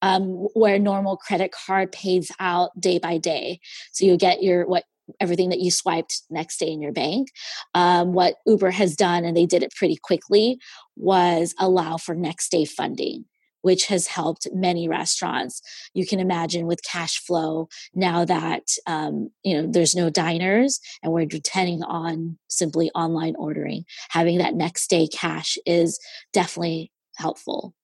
um, 0.01 0.23
where 0.55 0.79
normal 0.79 1.17
credit 1.17 1.53
card 1.53 1.93
pays 1.93 2.31
out 2.39 2.71
day 2.81 2.99
by 2.99 3.19
day. 3.19 3.61
So 3.93 4.07
you 4.07 4.17
get 4.17 4.43
your 4.43 4.67
what 4.67 4.85
everything 5.21 5.49
that 5.49 5.61
you 5.61 5.71
swiped 5.71 6.23
next 6.31 6.59
day 6.59 6.71
in 6.71 6.81
your 6.81 6.93
bank. 6.93 7.29
Um, 7.75 8.13
what 8.13 8.37
Uber 8.47 8.71
has 8.71 8.95
done, 8.95 9.25
and 9.25 9.37
they 9.37 9.47
did 9.47 9.63
it 9.63 9.75
pretty 9.75 9.97
quickly, 9.97 10.59
was 10.97 11.55
allow 11.59 11.97
for 11.97 12.15
next 12.15 12.51
day 12.51 12.65
funding 12.65 13.25
which 13.63 13.87
has 13.87 14.07
helped 14.07 14.47
many 14.53 14.89
restaurants. 14.89 15.61
You 15.95 16.07
can 16.07 16.21
imagine 16.21 16.67
with 16.67 16.83
cash 16.83 17.19
flow 17.21 17.69
now 17.95 18.25
that 18.25 18.69
um, 18.87 19.31
you 19.43 19.55
know 19.55 19.67
there's 19.71 19.95
no 19.95 20.11
diners 20.11 20.81
and 21.03 21.13
we're 21.13 21.27
depending 21.27 21.83
on 21.83 22.39
simply 22.49 22.91
online 22.95 23.35
ordering. 23.37 23.85
Having 24.11 24.39
that 24.39 24.55
next 24.55 24.89
day 24.89 25.07
cash 25.07 25.59
is 25.67 25.99
definitely 26.33 26.93
helpful. 27.17 27.75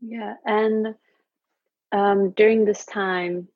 Yeah, 0.00 0.34
and 0.44 0.94
um, 1.92 2.30
during 2.32 2.64
this 2.64 2.84
time, 2.84 3.48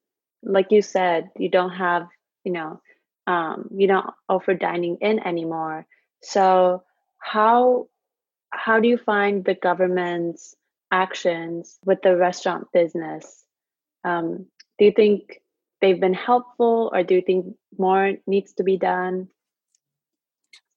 like 0.42 0.70
you 0.70 0.82
said, 0.82 1.30
you 1.36 1.48
don't 1.48 1.72
have 1.72 2.08
you 2.44 2.52
know 2.52 2.80
um, 3.26 3.68
you 3.74 3.86
don't 3.86 4.06
offer 4.28 4.54
dining 4.54 4.96
in 5.00 5.20
anymore. 5.24 5.86
So 6.22 6.82
how 7.18 7.88
how 8.50 8.80
do 8.80 8.88
you 8.88 8.98
find 8.98 9.44
the 9.44 9.54
government's 9.54 10.54
actions 10.90 11.78
with 11.84 12.02
the 12.02 12.16
restaurant 12.16 12.68
business? 12.72 13.44
Um, 14.04 14.46
do 14.78 14.84
you 14.84 14.92
think 14.92 15.40
they've 15.80 16.00
been 16.00 16.14
helpful 16.14 16.90
or 16.92 17.02
do 17.02 17.14
you 17.14 17.22
think 17.22 17.54
more 17.78 18.14
needs 18.26 18.52
to 18.54 18.62
be 18.62 18.76
done? 18.76 19.28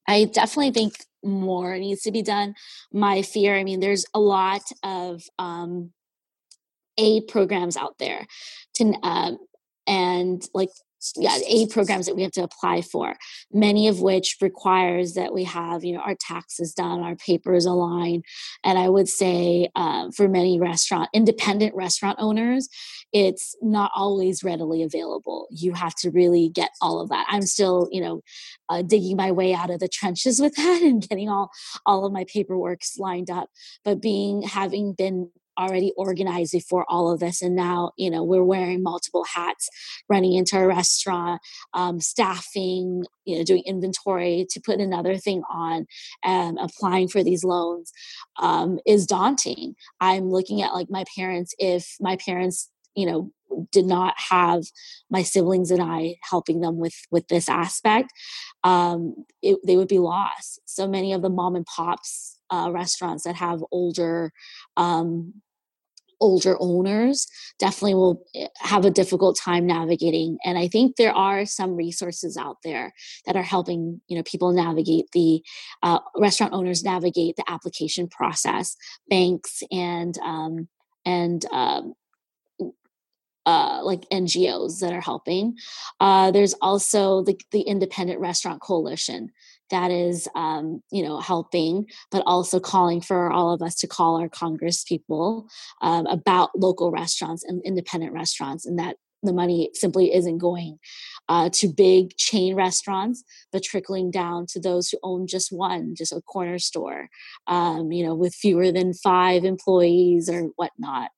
I 0.08 0.26
definitely 0.26 0.72
think 0.72 0.94
more 1.24 1.78
needs 1.78 2.02
to 2.02 2.12
be 2.12 2.22
done. 2.22 2.56
My 2.92 3.22
fear, 3.22 3.56
I 3.56 3.64
mean, 3.64 3.80
there's 3.80 4.06
a 4.14 4.20
lot 4.20 4.64
of 4.84 5.24
um, 5.40 5.92
aid 6.98 7.28
programs 7.28 7.78
out 7.78 7.98
there 8.00 8.26
to, 8.76 8.94
uh, 9.04 9.32
and 9.88 10.42
like 10.54 10.70
yeah, 11.16 11.38
aid 11.48 11.70
programs 11.70 12.06
that 12.06 12.16
we 12.16 12.24
have 12.24 12.32
to 12.34 12.44
apply 12.44 12.82
for, 12.82 13.16
many 13.52 13.88
of 13.88 14.02
which 14.02 14.38
requires 14.42 15.14
that 15.14 15.34
we 15.34 15.44
have, 15.44 15.84
you 15.84 15.94
know, 15.94 16.02
our 16.02 16.16
taxes 16.16 16.74
done, 16.74 17.02
our 17.02 17.16
papers 17.16 17.66
aligned. 17.66 18.26
And 18.64 18.78
I 18.78 18.90
would 18.90 19.10
say 19.10 19.70
um, 19.76 20.12
for 20.12 20.28
many 20.28 20.60
restaurant, 20.60 21.10
independent 21.14 21.76
restaurant 21.76 22.18
owners, 22.20 22.70
it's 23.14 23.56
not 23.62 23.92
always 23.96 24.44
readily 24.44 24.84
available. 24.84 25.48
You 25.52 25.74
have 25.74 25.96
to 25.96 26.12
really 26.12 26.50
get 26.50 26.72
all 26.82 27.02
of 27.02 27.10
that. 27.10 27.26
I'm 27.30 27.42
still, 27.42 27.90
you 27.92 28.02
know, 28.02 28.22
uh, 28.70 28.82
digging 28.82 29.18
my 29.18 29.32
way 29.32 29.54
out 29.54 29.70
of 29.70 29.80
the 29.80 29.90
trenches 29.90 30.40
with 30.42 30.56
that 30.56 30.82
and 30.82 31.08
getting 31.08 31.30
all 31.30 31.52
all 31.86 32.06
of 32.06 32.14
my 32.14 32.26
paperwork 32.26 32.82
lined 32.98 33.30
up. 33.30 33.50
But 33.84 34.02
being 34.02 34.44
having 34.44 34.94
been 34.94 35.30
already 35.62 35.94
organized 35.98 36.52
before 36.52 36.86
all 36.90 37.12
of 37.12 37.20
this 37.20 37.42
and 37.42 37.56
now 37.56 37.92
you 37.98 38.10
know 38.10 38.24
we're 38.24 38.44
wearing 38.44 38.82
multiple 38.82 39.26
hats 39.34 39.70
running 40.10 40.34
into 40.34 40.58
a 40.58 40.68
restaurant 40.68 41.40
um, 41.74 42.00
staffing 42.00 43.04
you 43.26 43.38
know 43.38 43.44
doing 43.44 43.64
inventory 43.66 44.46
to 44.50 44.60
put 44.60 44.80
another 44.80 45.18
thing 45.18 45.44
on 45.50 45.86
and 46.24 46.58
applying 46.60 47.08
for 47.08 47.24
these 47.24 47.44
loans 47.44 47.92
um, 48.40 48.80
is 48.86 49.06
daunting 49.06 49.76
i'm 50.00 50.30
looking 50.30 50.62
at 50.62 50.74
like 50.74 50.90
my 50.90 51.04
parents 51.16 51.54
if 51.60 51.96
my 52.00 52.16
parents 52.18 52.70
you 52.96 53.06
know 53.06 53.32
did 53.72 53.86
not 53.86 54.14
have 54.18 54.64
my 55.10 55.24
siblings 55.24 55.72
and 55.72 55.82
I 55.82 56.16
helping 56.22 56.62
them 56.62 56.78
with 56.78 56.96
with 57.12 57.28
this 57.28 57.50
aspect, 57.50 58.12
um, 58.64 59.26
it, 59.42 59.58
they 59.66 59.78
would 59.78 59.88
be 59.88 60.00
lost. 60.00 60.62
So 60.66 60.88
many 60.88 61.14
of 61.14 61.22
the 61.22 61.30
mom 61.30 61.56
and 61.56 61.66
pops 61.66 62.38
uh, 62.50 62.70
restaurants 62.72 63.24
that 63.24 63.36
have 63.36 63.64
older 63.72 64.32
um, 64.78 65.34
older 66.22 66.56
owners 66.60 67.28
definitely 67.60 67.96
will 67.96 68.24
eh, 68.36 68.48
have 68.60 68.86
a 68.86 68.92
difficult 68.92 69.38
time 69.38 69.66
navigating 69.68 70.38
and 70.46 70.58
i 70.58 70.68
think 70.68 70.96
there 70.96 71.14
are 71.14 71.46
some 71.46 71.76
resources 71.76 72.38
out 72.38 72.58
there 72.64 72.94
that 73.26 73.36
are 73.36 73.44
helping 73.44 74.00
you 74.08 74.16
know 74.16 74.24
people 74.24 74.54
navigate 74.54 75.06
the 75.12 75.42
uh, 75.84 76.00
restaurant 76.18 76.54
owners 76.54 76.84
navigate 76.84 77.36
the 77.36 77.50
application 77.50 78.08
process 78.08 78.78
banks 79.10 79.64
and 79.72 80.18
um, 80.20 80.68
and 81.06 81.46
um, 81.52 81.94
uh, 83.46 83.82
like 83.84 84.02
NGOs 84.12 84.80
that 84.80 84.94
are 84.94 85.02
helping. 85.02 85.56
Uh, 86.00 86.32
there's 86.32 86.54
also 86.62 87.24
the, 87.24 87.40
the 87.52 87.62
Independent 87.62 88.20
Restaurant 88.20 88.62
Coalition 88.62 89.32
that 89.72 89.92
is 89.92 90.28
um, 90.36 90.82
you 90.92 91.04
know 91.04 91.20
helping 91.20 91.86
but 92.12 92.24
also 92.26 92.60
calling 92.60 93.02
for 93.02 93.32
all 93.32 93.52
of 93.52 93.62
us 93.62 93.76
to 93.76 93.88
call 93.88 94.20
our 94.20 94.30
congress 94.30 94.84
people 94.84 95.48
um, 95.82 96.06
about 96.08 96.50
local 96.56 96.92
restaurants 96.92 97.44
and 97.44 97.62
independent 97.66 98.14
restaurants 98.14 98.66
and 98.66 98.78
that 98.78 98.96
the 99.24 99.34
money 99.34 99.70
simply 99.74 100.14
isn't 100.14 100.40
going 100.40 100.80
uh, 101.30 101.50
to 101.54 101.68
big 101.68 102.16
chain 102.18 102.56
restaurants, 102.56 103.24
but 103.52 103.64
trickling 103.64 104.12
down 104.12 104.46
to 104.48 104.60
those 104.60 104.90
who 104.90 104.98
own 105.04 105.28
just 105.28 105.52
one, 105.52 105.94
just 105.96 106.12
a 106.12 106.22
corner 106.22 106.60
store, 106.60 107.08
um, 107.48 107.92
you 107.92 108.06
know, 108.06 108.16
with 108.16 108.34
fewer 108.34 108.72
than 108.72 108.94
five 108.94 109.46
employees 109.46 110.30
or 110.30 110.50
whatnot. 110.56 111.12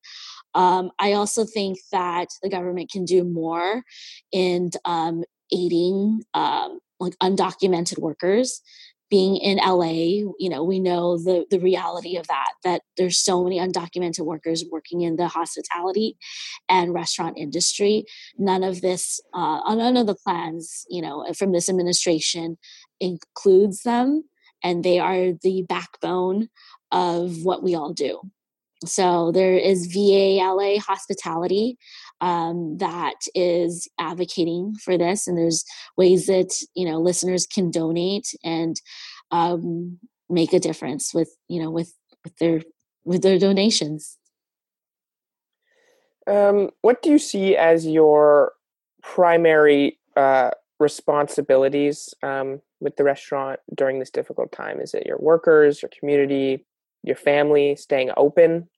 Um, 0.53 0.91
I 0.99 1.13
also 1.13 1.45
think 1.45 1.79
that 1.91 2.27
the 2.41 2.49
government 2.49 2.91
can 2.91 3.05
do 3.05 3.23
more 3.23 3.83
in 4.31 4.69
um, 4.85 5.23
aiding 5.51 6.21
um, 6.33 6.79
like 6.99 7.17
undocumented 7.21 7.99
workers 7.99 8.61
being 9.13 9.37
in 9.37 9.57
LA, 9.57 10.25
you 10.39 10.49
know, 10.49 10.63
we 10.63 10.79
know 10.79 11.19
the 11.19 11.45
the 11.51 11.59
reality 11.59 12.17
of 12.17 12.25
that 12.25 12.53
that 12.63 12.81
there's 12.97 13.19
so 13.19 13.43
many 13.43 13.59
undocumented 13.59 14.25
workers 14.25 14.65
working 14.71 15.01
in 15.01 15.17
the 15.17 15.27
hospitality 15.27 16.17
and 16.67 16.95
restaurant 16.95 17.37
industry. 17.37 18.05
None 18.39 18.63
of 18.63 18.81
this, 18.81 19.21
uh, 19.35 19.61
none 19.75 19.97
of 19.97 20.07
the 20.07 20.15
plans, 20.15 20.83
you 20.89 20.99
know, 20.99 21.31
from 21.37 21.51
this 21.51 21.69
administration 21.69 22.57
includes 22.99 23.83
them, 23.83 24.23
and 24.63 24.83
they 24.83 24.97
are 24.97 25.33
the 25.43 25.63
backbone 25.69 26.49
of 26.91 27.43
what 27.43 27.61
we 27.61 27.75
all 27.75 27.93
do. 27.93 28.19
So 28.85 29.31
there 29.31 29.57
is 29.57 29.87
VALA 29.87 30.79
Hospitality 30.79 31.77
um, 32.21 32.77
that 32.77 33.15
is 33.35 33.87
advocating 33.99 34.75
for 34.75 34.97
this, 34.97 35.27
and 35.27 35.37
there's 35.37 35.63
ways 35.97 36.27
that 36.27 36.53
you 36.75 36.89
know 36.89 36.99
listeners 36.99 37.45
can 37.45 37.71
donate 37.71 38.33
and 38.43 38.79
um, 39.31 39.99
make 40.29 40.53
a 40.53 40.59
difference 40.59 41.13
with 41.13 41.29
you 41.47 41.61
know 41.61 41.71
with 41.71 41.93
with 42.23 42.37
their 42.37 42.61
with 43.03 43.21
their 43.21 43.39
donations. 43.39 44.17
Um, 46.25 46.69
what 46.81 47.01
do 47.01 47.09
you 47.09 47.19
see 47.19 47.57
as 47.57 47.85
your 47.85 48.53
primary 49.01 49.99
uh, 50.15 50.51
responsibilities 50.79 52.13
um, 52.23 52.61
with 52.79 52.95
the 52.95 53.03
restaurant 53.03 53.59
during 53.75 53.99
this 53.99 54.09
difficult 54.09 54.51
time? 54.51 54.79
Is 54.79 54.93
it 54.93 55.05
your 55.05 55.17
workers, 55.17 55.81
your 55.81 55.89
community, 55.97 56.65
your 57.03 57.17
family, 57.17 57.75
staying 57.75 58.11
open? 58.15 58.69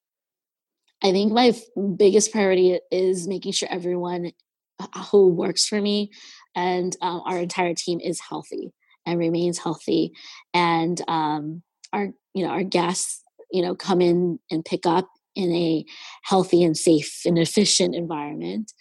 I 1.03 1.11
think 1.11 1.31
my 1.31 1.53
biggest 1.97 2.31
priority 2.31 2.79
is 2.91 3.27
making 3.27 3.51
sure 3.51 3.69
everyone 3.71 4.31
uh, 4.79 5.03
who 5.05 5.29
works 5.29 5.65
for 5.67 5.79
me 5.81 6.11
and 6.55 6.95
um, 7.01 7.21
our 7.25 7.37
entire 7.37 7.73
team 7.73 7.99
is 7.99 8.19
healthy 8.19 8.73
and 9.05 9.19
remains 9.19 9.59
healthy, 9.59 10.11
and 10.53 11.01
um, 11.07 11.61
our 11.93 12.09
you 12.33 12.45
know 12.45 12.49
our 12.49 12.63
guests 12.63 13.21
you 13.51 13.61
know 13.61 13.75
come 13.75 14.01
in 14.01 14.39
and 14.49 14.65
pick 14.65 14.85
up 14.85 15.07
in 15.35 15.51
a 15.51 15.85
healthy 16.23 16.63
and 16.63 16.77
safe 16.77 17.21
and 17.25 17.37
efficient 17.37 17.93
environment. 17.93 18.71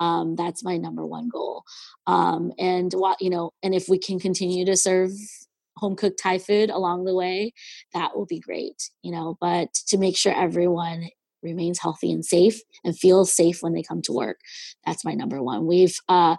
Um, 0.00 0.36
that's 0.36 0.64
my 0.64 0.76
number 0.76 1.06
one 1.06 1.28
goal. 1.28 1.64
Um, 2.06 2.52
and 2.58 2.92
what 2.94 3.20
you 3.20 3.30
know, 3.30 3.50
and 3.62 3.74
if 3.74 3.88
we 3.88 3.98
can 3.98 4.18
continue 4.18 4.64
to 4.64 4.76
serve 4.76 5.10
home 5.76 5.96
cooked 5.96 6.20
Thai 6.22 6.38
food 6.38 6.70
along 6.70 7.04
the 7.04 7.14
way, 7.14 7.52
that 7.92 8.16
will 8.16 8.26
be 8.26 8.40
great. 8.40 8.90
You 9.02 9.12
know, 9.12 9.36
but 9.40 9.74
to 9.88 9.98
make 9.98 10.16
sure 10.16 10.32
everyone 10.32 11.08
remains 11.44 11.78
healthy 11.78 12.10
and 12.10 12.24
safe 12.24 12.60
and 12.82 12.98
feels 12.98 13.32
safe 13.32 13.62
when 13.62 13.74
they 13.74 13.82
come 13.82 14.02
to 14.02 14.12
work. 14.12 14.40
That's 14.84 15.04
my 15.04 15.12
number 15.12 15.42
one. 15.42 15.66
We've 15.66 15.96
uh, 16.08 16.36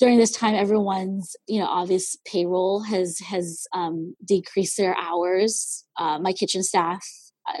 during 0.00 0.18
this 0.18 0.30
time, 0.30 0.54
everyone's 0.54 1.36
you 1.46 1.60
know 1.60 1.66
obvious 1.66 2.16
payroll 2.26 2.80
has 2.80 3.18
has 3.20 3.66
um, 3.72 4.16
decreased 4.24 4.76
their 4.76 4.96
hours. 4.98 5.84
Uh, 5.98 6.18
my 6.18 6.32
kitchen 6.32 6.62
staff 6.62 7.06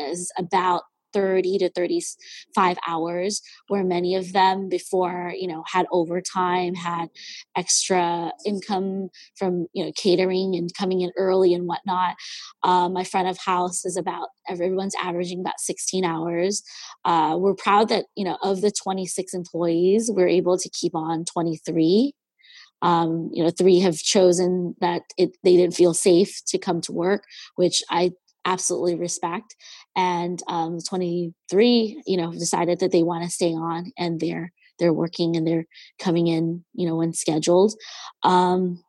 is 0.00 0.32
about 0.36 0.82
30 1.16 1.58
to 1.58 1.70
35 1.70 2.76
hours 2.86 3.40
where 3.68 3.82
many 3.82 4.14
of 4.14 4.34
them 4.34 4.68
before 4.68 5.32
you 5.34 5.48
know 5.48 5.64
had 5.66 5.86
overtime 5.90 6.74
had 6.74 7.08
extra 7.56 8.30
income 8.44 9.08
from 9.38 9.66
you 9.72 9.82
know 9.82 9.92
catering 9.96 10.54
and 10.54 10.74
coming 10.74 11.00
in 11.00 11.10
early 11.16 11.54
and 11.54 11.66
whatnot. 11.66 12.16
Um, 12.62 12.92
my 12.92 13.04
front 13.04 13.28
of 13.28 13.38
house 13.38 13.86
is 13.86 13.96
about 13.96 14.28
everyone's 14.46 14.94
averaging 15.02 15.40
about 15.40 15.58
16 15.58 16.04
hours. 16.04 16.62
Uh, 17.04 17.36
we're 17.38 17.54
proud 17.54 17.88
that 17.88 18.04
you 18.14 18.24
know 18.24 18.36
of 18.42 18.60
the 18.60 18.70
26 18.70 19.32
employees 19.32 20.10
we're 20.12 20.28
able 20.28 20.58
to 20.58 20.68
keep 20.68 20.94
on 20.94 21.24
23 21.24 22.12
um, 22.82 23.30
you 23.32 23.42
know 23.42 23.50
three 23.50 23.80
have 23.80 23.96
chosen 23.96 24.74
that 24.80 25.02
it, 25.16 25.30
they 25.42 25.56
didn't 25.56 25.74
feel 25.74 25.94
safe 25.94 26.42
to 26.46 26.58
come 26.58 26.80
to 26.82 26.92
work 26.92 27.24
which 27.56 27.82
i 27.90 28.10
absolutely 28.46 28.94
respect. 28.94 29.56
And 29.94 30.42
um, 30.48 30.78
23, 30.80 32.02
you 32.06 32.16
know, 32.16 32.32
decided 32.32 32.80
that 32.80 32.92
they 32.92 33.02
want 33.02 33.24
to 33.24 33.30
stay 33.30 33.52
on 33.52 33.92
and 33.98 34.18
they're 34.20 34.52
they're 34.78 34.92
working 34.92 35.36
and 35.36 35.46
they're 35.46 35.66
coming 35.98 36.26
in, 36.26 36.62
you 36.74 36.86
know, 36.86 36.96
when 36.96 37.14
scheduled. 37.14 37.74
Um, 38.22 38.82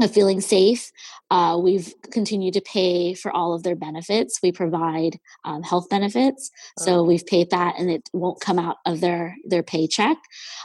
of 0.00 0.12
feeling 0.12 0.40
safe. 0.40 0.90
Uh, 1.30 1.58
we've 1.62 1.94
continued 2.10 2.54
to 2.54 2.60
pay 2.60 3.14
for 3.14 3.30
all 3.30 3.54
of 3.54 3.62
their 3.62 3.76
benefits. 3.76 4.40
We 4.42 4.50
provide 4.50 5.18
um, 5.44 5.62
health 5.62 5.88
benefits, 5.88 6.50
so 6.78 7.04
we've 7.04 7.24
paid 7.26 7.50
that, 7.50 7.76
and 7.78 7.90
it 7.90 8.08
won't 8.12 8.40
come 8.40 8.58
out 8.58 8.78
of 8.86 9.00
their 9.00 9.36
their 9.44 9.62
paycheck. 9.62 10.18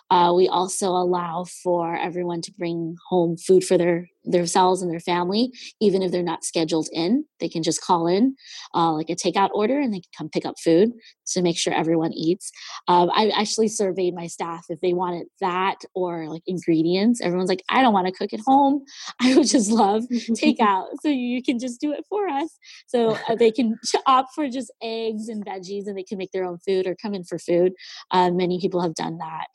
Uh, 0.10 0.34
we 0.36 0.48
also 0.48 0.89
allow 0.89 1.46
for 1.63 1.96
everyone 1.96 2.42
to 2.42 2.52
bring 2.58 2.96
home 3.10 3.38
food 3.38 3.63
for 3.63 3.78
their 3.78 4.10
themselves 4.25 4.82
and 4.82 4.91
their 4.91 4.99
family, 4.99 5.51
even 5.79 6.01
if 6.01 6.12
they're 6.12 6.23
not 6.23 6.43
scheduled 6.43 6.89
in. 6.91 7.25
They 7.39 7.49
can 7.49 7.63
just 7.63 7.82
call 7.82 8.08
in, 8.08 8.36
uh, 8.75 8.91
like 8.91 9.10
a 9.10 9.15
takeout 9.15 9.49
order, 9.53 9.79
and 9.79 9.93
they 9.93 9.99
can 9.99 10.12
come 10.17 10.29
pick 10.29 10.45
up 10.45 10.55
food 10.60 10.91
to 11.34 11.41
make 11.41 11.58
sure 11.58 11.73
everyone 11.73 12.13
eats. 12.13 12.51
Um, 12.88 13.10
I 13.13 13.29
actually 13.29 13.67
surveyed 13.67 14.15
my 14.15 14.27
staff 14.27 14.65
if 14.69 14.79
they 14.82 14.93
wanted 14.93 15.27
that 15.41 15.77
or 15.93 16.27
like 16.27 16.41
ingredients. 16.47 17.21
Everyone's 17.21 17.49
like, 17.49 17.63
I 17.69 17.82
don't 17.82 17.93
want 17.93 18.08
to 18.08 18.13
cook 18.13 18.34
at 18.34 18.39
home. 18.45 18.84
I 19.21 19.36
would 19.36 19.47
just 19.47 19.71
love 19.71 20.03
takeout. 20.32 20.88
so 21.01 21.10
you 21.10 21.41
can 21.43 21.60
just 21.60 21.79
do 21.79 21.93
it 21.93 22.05
for 22.10 22.27
us. 22.27 22.58
So 22.88 23.17
uh, 23.27 23.36
they 23.36 23.51
can 23.51 23.77
opt 24.05 24.34
for 24.34 24.49
just 24.49 24.71
eggs 24.82 25.27
and 25.29 25.45
veggies 25.45 25.88
and 25.88 25.97
they 25.97 26.03
can 26.03 26.17
make 26.17 26.32
their 26.32 26.45
own 26.45 26.58
food 26.60 26.88
or 26.88 26.95
come 26.95 27.13
in 27.13 27.23
for 27.23 27.39
food. 27.39 27.73
Uh, 28.12 28.32
many 28.32 28.60
people 28.60 28.82
have 28.82 28.95
done 28.95 29.17
that. 29.17 29.47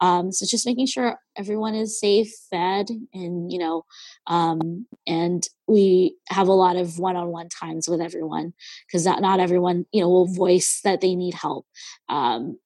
Um, 0.00 0.32
so 0.32 0.46
just 0.46 0.66
making 0.66 0.86
sure 0.86 1.18
everyone 1.36 1.74
is 1.74 1.98
safe, 1.98 2.30
fed, 2.50 2.88
and, 3.14 3.50
you 3.50 3.58
know, 3.58 3.84
um, 4.26 4.86
and 5.06 5.46
we 5.66 6.16
have 6.28 6.48
a 6.48 6.52
lot 6.52 6.76
of 6.76 6.98
one-on-one 6.98 7.48
times 7.48 7.88
with 7.88 8.00
everyone 8.00 8.52
because 8.86 9.04
not, 9.06 9.20
not 9.20 9.40
everyone 9.40 9.86
you 9.92 10.00
know 10.00 10.08
will 10.08 10.26
voice 10.26 10.80
that 10.84 11.00
they 11.00 11.14
need 11.14 11.34
help 11.34 11.66
um, 12.08 12.58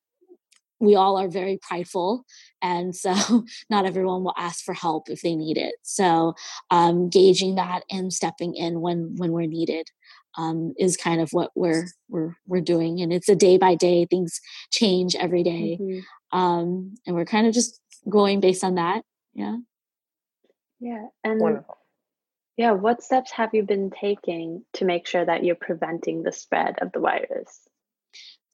we 0.80 0.94
all 0.94 1.16
are 1.16 1.28
very 1.28 1.58
prideful 1.62 2.24
and 2.60 2.94
so 2.94 3.44
not 3.70 3.86
everyone 3.86 4.24
will 4.24 4.34
ask 4.36 4.64
for 4.64 4.74
help 4.74 5.08
if 5.08 5.22
they 5.22 5.34
need 5.34 5.56
it 5.56 5.74
so 5.82 6.34
um, 6.70 7.08
gauging 7.08 7.54
that 7.54 7.82
and 7.90 8.12
stepping 8.12 8.54
in 8.54 8.80
when 8.80 9.14
when 9.16 9.32
we're 9.32 9.46
needed 9.46 9.88
um, 10.36 10.74
is 10.78 10.96
kind 10.96 11.20
of 11.20 11.30
what 11.32 11.50
we're 11.54 11.86
we're 12.08 12.34
we're 12.46 12.60
doing 12.60 13.00
and 13.00 13.12
it's 13.12 13.28
a 13.28 13.36
day 13.36 13.56
by 13.56 13.74
day 13.74 14.04
things 14.04 14.40
change 14.72 15.14
every 15.14 15.42
day. 15.42 15.78
Mm-hmm. 15.80 16.36
Um, 16.36 16.96
and 17.06 17.14
we're 17.14 17.24
kind 17.24 17.46
of 17.46 17.54
just 17.54 17.80
going 18.08 18.40
based 18.40 18.64
on 18.64 18.74
that 18.74 19.02
yeah 19.34 19.56
yeah 20.80 21.06
and 21.22 21.40
Wonderful. 21.40 21.78
yeah 22.56 22.72
what 22.72 23.02
steps 23.02 23.30
have 23.32 23.54
you 23.54 23.62
been 23.62 23.90
taking 23.90 24.64
to 24.74 24.84
make 24.84 25.06
sure 25.06 25.24
that 25.24 25.44
you're 25.44 25.54
preventing 25.54 26.22
the 26.22 26.32
spread 26.32 26.78
of 26.80 26.92
the 26.92 27.00
virus 27.00 27.60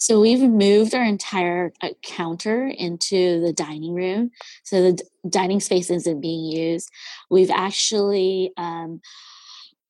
so 0.00 0.18
we've 0.18 0.40
moved 0.40 0.94
our 0.94 1.04
entire 1.04 1.74
uh, 1.82 1.90
counter 2.02 2.66
into 2.66 3.38
the 3.42 3.52
dining 3.52 3.92
room. 3.92 4.30
So 4.64 4.80
the 4.80 5.02
dining 5.28 5.60
space 5.60 5.90
isn't 5.90 6.22
being 6.22 6.46
used. 6.46 6.88
We've 7.28 7.50
actually 7.50 8.54
um, 8.56 9.02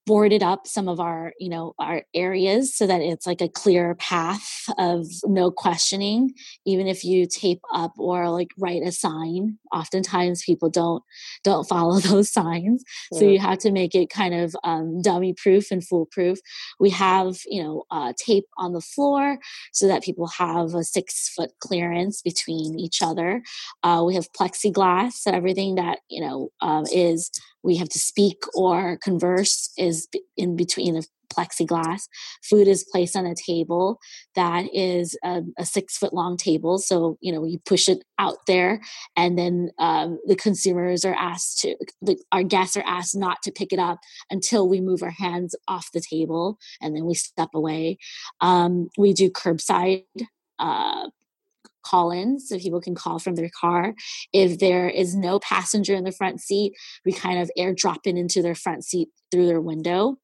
boarded 0.07 0.43
up 0.43 0.67
some 0.67 0.89
of 0.89 0.99
our 0.99 1.33
you 1.39 1.49
know 1.49 1.75
our 1.79 2.03
areas 2.15 2.75
so 2.75 2.87
that 2.87 3.01
it's 3.01 3.27
like 3.27 3.41
a 3.41 3.49
clear 3.49 3.95
path 3.97 4.65
of 4.79 5.07
no 5.25 5.51
questioning 5.51 6.33
even 6.65 6.87
if 6.87 7.05
you 7.05 7.27
tape 7.27 7.61
up 7.75 7.93
or 7.99 8.31
like 8.31 8.49
write 8.59 8.83
a 8.83 8.93
sign. 8.93 9.59
Oftentimes 9.73 10.43
people 10.45 10.71
don't 10.71 11.03
don't 11.45 11.69
follow 11.69 11.99
those 12.01 12.33
signs 12.33 12.83
yeah. 13.13 13.19
so 13.19 13.25
you 13.27 13.39
have 13.39 13.59
to 13.59 13.71
make 13.71 13.95
it 13.95 14.11
kind 14.11 14.35
of 14.35 14.55
um, 14.65 15.01
dummy 15.03 15.35
proof 15.35 15.71
and 15.71 15.87
foolproof. 15.87 16.39
We 16.79 16.91
have 16.91 17.39
you 17.47 17.63
know 17.63 17.85
uh, 17.91 18.13
tape 18.17 18.47
on 18.59 18.73
the 18.73 18.81
floor 18.81 19.39
so 19.73 19.87
that 19.87 20.03
people 20.03 20.29
have 20.29 20.75
a 20.75 20.85
six 20.85 21.33
foot 21.35 21.51
clearance 21.61 22.23
between 22.23 22.79
each 22.79 23.03
other. 23.03 23.43
Uh, 23.83 24.03
we 24.07 24.15
have 24.15 24.33
plexiglass 24.33 25.13
so 25.13 25.31
everything 25.31 25.75
that 25.75 26.01
you 26.09 26.21
know 26.21 26.49
um, 26.61 26.85
is 26.93 27.31
we 27.63 27.77
have 27.77 27.89
to 27.91 27.99
speak 27.99 28.43
or 28.55 28.99
converse 29.03 29.71
is 29.77 30.09
in 30.37 30.57
between 30.57 30.95
the 30.95 31.07
plexiglass. 31.31 32.03
Food 32.43 32.69
is 32.69 32.87
placed 32.91 33.17
on 33.17 33.27
a 33.27 33.35
table 33.35 33.99
that 34.35 34.65
is 34.75 35.17
a, 35.25 35.43
a 35.59 35.65
six 35.65 35.97
foot 35.97 36.13
long 36.13 36.37
table. 36.37 36.79
So, 36.79 37.17
you 37.21 37.33
know, 37.33 37.45
you 37.45 37.59
push 37.65 37.89
it 37.89 38.03
out 38.19 38.39
there, 38.47 38.81
and 39.17 39.39
then 39.39 39.71
um, 39.79 40.19
the 40.27 40.37
consumers 40.37 41.05
are 41.05 41.15
asked 41.15 41.61
to, 41.61 41.77
the, 42.03 42.19
our 42.33 42.43
guests 42.43 42.77
are 42.77 42.85
asked 42.87 43.17
not 43.17 43.39
to 43.45 43.53
pick 43.53 43.73
it 43.73 43.79
up 43.79 43.99
until 44.31 44.69
we 44.69 44.81
move 44.81 45.03
our 45.03 45.11
hands 45.11 45.55
off 45.69 45.93
the 45.93 46.03
table 46.03 46.59
and 46.81 46.95
then 46.95 47.05
we 47.05 47.15
step 47.15 47.51
away. 47.55 47.99
Um, 48.41 48.89
we 48.99 49.13
do 49.13 49.31
curbside 49.31 50.05
uh, 50.59 51.09
call 51.85 52.11
ins 52.11 52.49
so 52.49 52.59
people 52.59 52.81
can 52.81 52.95
call 52.95 53.19
from 53.19 53.35
their 53.35 53.51
car. 53.61 53.95
If 54.33 54.59
there 54.59 54.89
is 54.89 55.15
no 55.15 55.39
passenger 55.41 55.95
in 55.95 56.05
the 56.05 56.13
front 56.13 56.41
seat, 56.41 56.73
we 57.05 57.13
kind 57.13 57.41
of 57.41 57.51
airdrop 57.59 57.99
it 58.05 58.17
into 58.17 58.43
their 58.43 58.55
front 58.55 58.85
seat 58.85 59.09
through 59.31 59.47
their 59.47 59.61
window. 59.61 60.17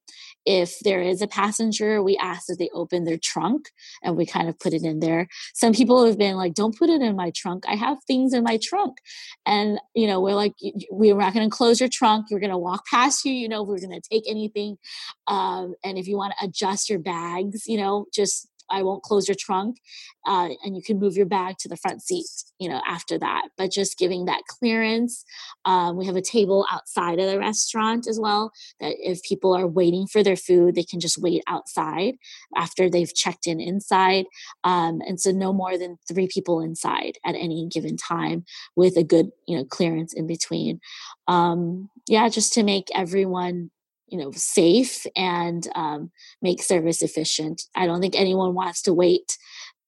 If 0.45 0.79
there 0.81 1.01
is 1.01 1.23
a 1.23 1.27
passenger, 1.27 2.03
we 2.03 2.17
ask 2.17 2.47
that 2.47 2.59
they 2.59 2.71
open 2.73 3.03
their 3.05 3.19
trunk 3.19 3.71
and 4.03 4.17
we 4.17 4.25
kind 4.25 4.49
of 4.49 4.59
put 4.59 4.73
it 4.73 4.85
in 4.85 5.01
there. 5.01 5.27
Some 5.55 5.73
people 5.73 6.07
have 6.07 6.19
been 6.19 6.37
like, 6.37 6.55
don't 6.55 6.77
put 6.77 6.89
it 6.89 7.03
in 7.03 7.17
my 7.17 7.33
trunk. 7.35 7.65
I 7.69 7.75
have 7.75 7.99
things 8.07 8.33
in 8.33 8.45
my 8.45 8.59
trunk. 8.63 8.99
And, 9.45 9.81
you 9.95 10.07
know, 10.07 10.21
we're 10.21 10.35
like, 10.35 10.55
we're 10.91 11.17
not 11.17 11.35
going 11.35 11.51
to 11.51 11.57
close 11.57 11.81
your 11.81 11.89
trunk. 11.89 12.27
We're 12.31 12.39
going 12.39 12.51
to 12.51 12.59
walk 12.59 12.85
past 12.87 13.25
you. 13.25 13.33
You 13.33 13.49
know, 13.49 13.65
we're 13.65 13.81
going 13.81 14.01
to 14.01 14.09
take 14.09 14.23
anything. 14.29 14.79
Um, 15.27 15.75
and 15.85 15.99
if 15.99 16.07
you 16.07 16.17
want 16.17 16.35
to 16.39 16.47
adjust 16.47 16.89
your 16.89 17.01
bags, 17.01 17.65
you 17.67 17.79
know, 17.79 18.07
just 18.15 18.49
I 18.71 18.83
won't 18.83 19.03
close 19.03 19.29
your 19.29 19.37
trunk, 19.39 19.79
uh, 20.27 20.49
and 20.65 20.77
you 20.77 20.83
can 20.83 20.99
move 20.99 21.17
your 21.17 21.27
bag 21.27 21.57
to 21.59 21.69
the 21.69 21.77
front 21.77 22.03
seat. 22.03 22.27
You 22.59 22.69
know, 22.69 22.81
after 22.87 23.19
that, 23.19 23.49
but 23.57 23.71
just 23.71 23.99
giving 23.99 24.25
that 24.25 24.43
clearance. 24.49 25.25
Um, 25.65 25.97
we 25.97 26.07
have 26.07 26.17
a 26.17 26.23
table 26.23 26.67
outside 26.71 27.19
of 27.19 27.31
the 27.31 27.39
restaurant 27.39 28.07
as 28.07 28.19
well. 28.19 28.51
That 28.81 28.95
if 28.99 29.23
people 29.23 29.55
are 29.55 29.67
waiting 29.67 30.07
for 30.07 30.23
their 30.23 30.37
food, 30.37 30.75
they 30.75 30.85
can 30.85 31.01
just 31.01 31.19
wait 31.19 31.43
outside 31.47 32.15
after 32.57 32.89
they've 32.89 33.15
checked 33.15 33.47
in 33.47 33.61
inside. 33.61 34.25
Um, 34.65 35.01
and 35.07 35.21
so, 35.21 35.33
no 35.33 35.53
more 35.53 35.77
than 35.79 35.99
three 36.09 36.29
people 36.33 36.61
inside 36.61 37.19
at 37.25 37.35
any 37.35 37.69
given 37.73 37.97
time, 37.97 38.45
with 38.75 38.97
a 38.97 39.05
good 39.05 39.31
you 39.47 39.57
know 39.57 39.65
clearance 39.65 40.13
in 40.15 40.27
between. 40.27 40.81
Um, 41.29 41.91
yeah, 42.09 42.29
just 42.29 42.53
to 42.55 42.63
make 42.63 42.89
everyone 42.95 43.71
you 44.09 44.19
know 44.19 44.31
safe 44.33 45.07
and 45.17 45.69
um, 45.75 46.11
make 46.43 46.63
service 46.63 47.03
efficient. 47.03 47.63
I 47.75 47.87
don't 47.87 48.01
think 48.01 48.15
anyone 48.17 48.55
wants 48.55 48.83
to 48.83 48.93
wait 48.93 49.37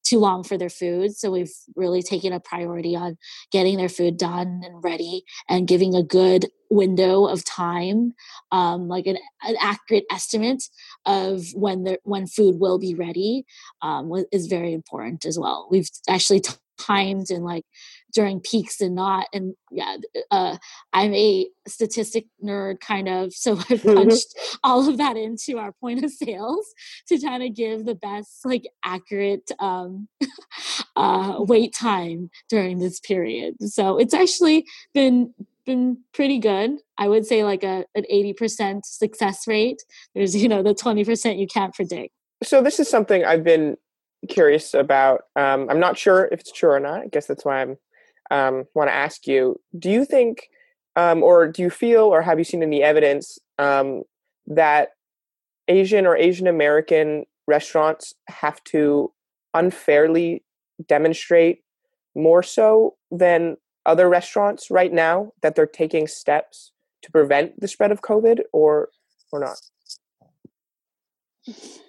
too 0.04 0.18
long 0.18 0.42
for 0.42 0.56
their 0.56 0.70
food 0.70 1.14
so 1.14 1.30
we've 1.30 1.52
really 1.76 2.02
taken 2.02 2.32
a 2.32 2.40
priority 2.40 2.96
on 2.96 3.18
getting 3.52 3.76
their 3.76 3.90
food 3.90 4.16
done 4.16 4.62
and 4.64 4.82
ready 4.82 5.22
and 5.48 5.68
giving 5.68 5.94
a 5.94 6.02
good 6.02 6.46
window 6.70 7.26
of 7.26 7.44
time 7.44 8.14
um, 8.52 8.88
like 8.88 9.06
an, 9.06 9.18
an, 9.42 9.56
accurate 9.60 10.04
estimate 10.10 10.62
of 11.06 11.44
when 11.54 11.84
the 11.84 11.98
when 12.04 12.26
food 12.26 12.58
will 12.58 12.78
be 12.78 12.94
ready 12.94 13.44
um, 13.82 14.10
is 14.32 14.46
very 14.46 14.72
important 14.72 15.24
as 15.24 15.38
well. 15.38 15.68
We've 15.70 15.88
actually 16.08 16.42
timed 16.78 17.30
and 17.30 17.44
like 17.44 17.64
during 18.12 18.40
peaks 18.40 18.80
and 18.80 18.94
not 18.94 19.26
and 19.32 19.54
yeah 19.70 19.96
uh, 20.30 20.56
i'm 20.92 21.14
a 21.14 21.46
statistic 21.66 22.26
nerd 22.44 22.80
kind 22.80 23.08
of 23.08 23.32
so 23.32 23.52
i've 23.70 23.82
mm-hmm. 23.82 23.94
punched 23.94 24.34
all 24.62 24.88
of 24.88 24.96
that 24.96 25.16
into 25.16 25.58
our 25.58 25.72
point 25.72 26.04
of 26.04 26.10
sales 26.10 26.66
to 27.06 27.18
kind 27.18 27.42
of 27.42 27.54
give 27.54 27.84
the 27.84 27.94
best 27.94 28.44
like 28.44 28.66
accurate 28.84 29.50
um, 29.58 30.08
uh, 30.96 31.36
wait 31.38 31.74
time 31.74 32.30
during 32.48 32.78
this 32.78 33.00
period 33.00 33.54
so 33.60 33.98
it's 33.98 34.14
actually 34.14 34.64
been 34.94 35.32
been 35.66 35.98
pretty 36.14 36.38
good 36.38 36.78
i 36.96 37.06
would 37.06 37.26
say 37.26 37.44
like 37.44 37.62
a 37.62 37.84
an 37.94 38.04
80% 38.10 38.86
success 38.86 39.46
rate 39.46 39.82
there's 40.14 40.34
you 40.34 40.48
know 40.48 40.62
the 40.62 40.74
20% 40.74 41.38
you 41.38 41.46
can't 41.46 41.74
predict 41.74 42.14
so 42.42 42.62
this 42.62 42.80
is 42.80 42.88
something 42.88 43.24
i've 43.24 43.44
been 43.44 43.76
curious 44.28 44.74
about. 44.74 45.24
Um, 45.36 45.68
I'm 45.70 45.80
not 45.80 45.96
sure 45.96 46.28
if 46.32 46.40
it's 46.40 46.52
true 46.52 46.70
or 46.70 46.80
not. 46.80 47.02
I 47.02 47.06
guess 47.06 47.26
that's 47.26 47.44
why 47.44 47.62
I'm 47.62 47.76
um, 48.30 48.64
want 48.74 48.88
to 48.88 48.94
ask 48.94 49.26
you. 49.26 49.60
Do 49.78 49.90
you 49.90 50.04
think, 50.04 50.48
um, 50.96 51.22
or 51.22 51.48
do 51.48 51.62
you 51.62 51.70
feel, 51.70 52.02
or 52.02 52.22
have 52.22 52.38
you 52.38 52.44
seen 52.44 52.62
any 52.62 52.82
evidence 52.82 53.38
um, 53.58 54.02
that 54.46 54.90
Asian 55.68 56.06
or 56.06 56.16
Asian 56.16 56.46
American 56.46 57.24
restaurants 57.46 58.14
have 58.28 58.62
to 58.64 59.12
unfairly 59.54 60.44
demonstrate 60.86 61.62
more 62.14 62.42
so 62.42 62.96
than 63.10 63.56
other 63.86 64.08
restaurants 64.08 64.70
right 64.70 64.92
now 64.92 65.32
that 65.42 65.54
they're 65.54 65.66
taking 65.66 66.06
steps 66.06 66.72
to 67.02 67.10
prevent 67.10 67.58
the 67.60 67.68
spread 67.68 67.92
of 67.92 68.02
COVID, 68.02 68.40
or 68.52 68.90
or 69.32 69.40
not? 69.40 69.58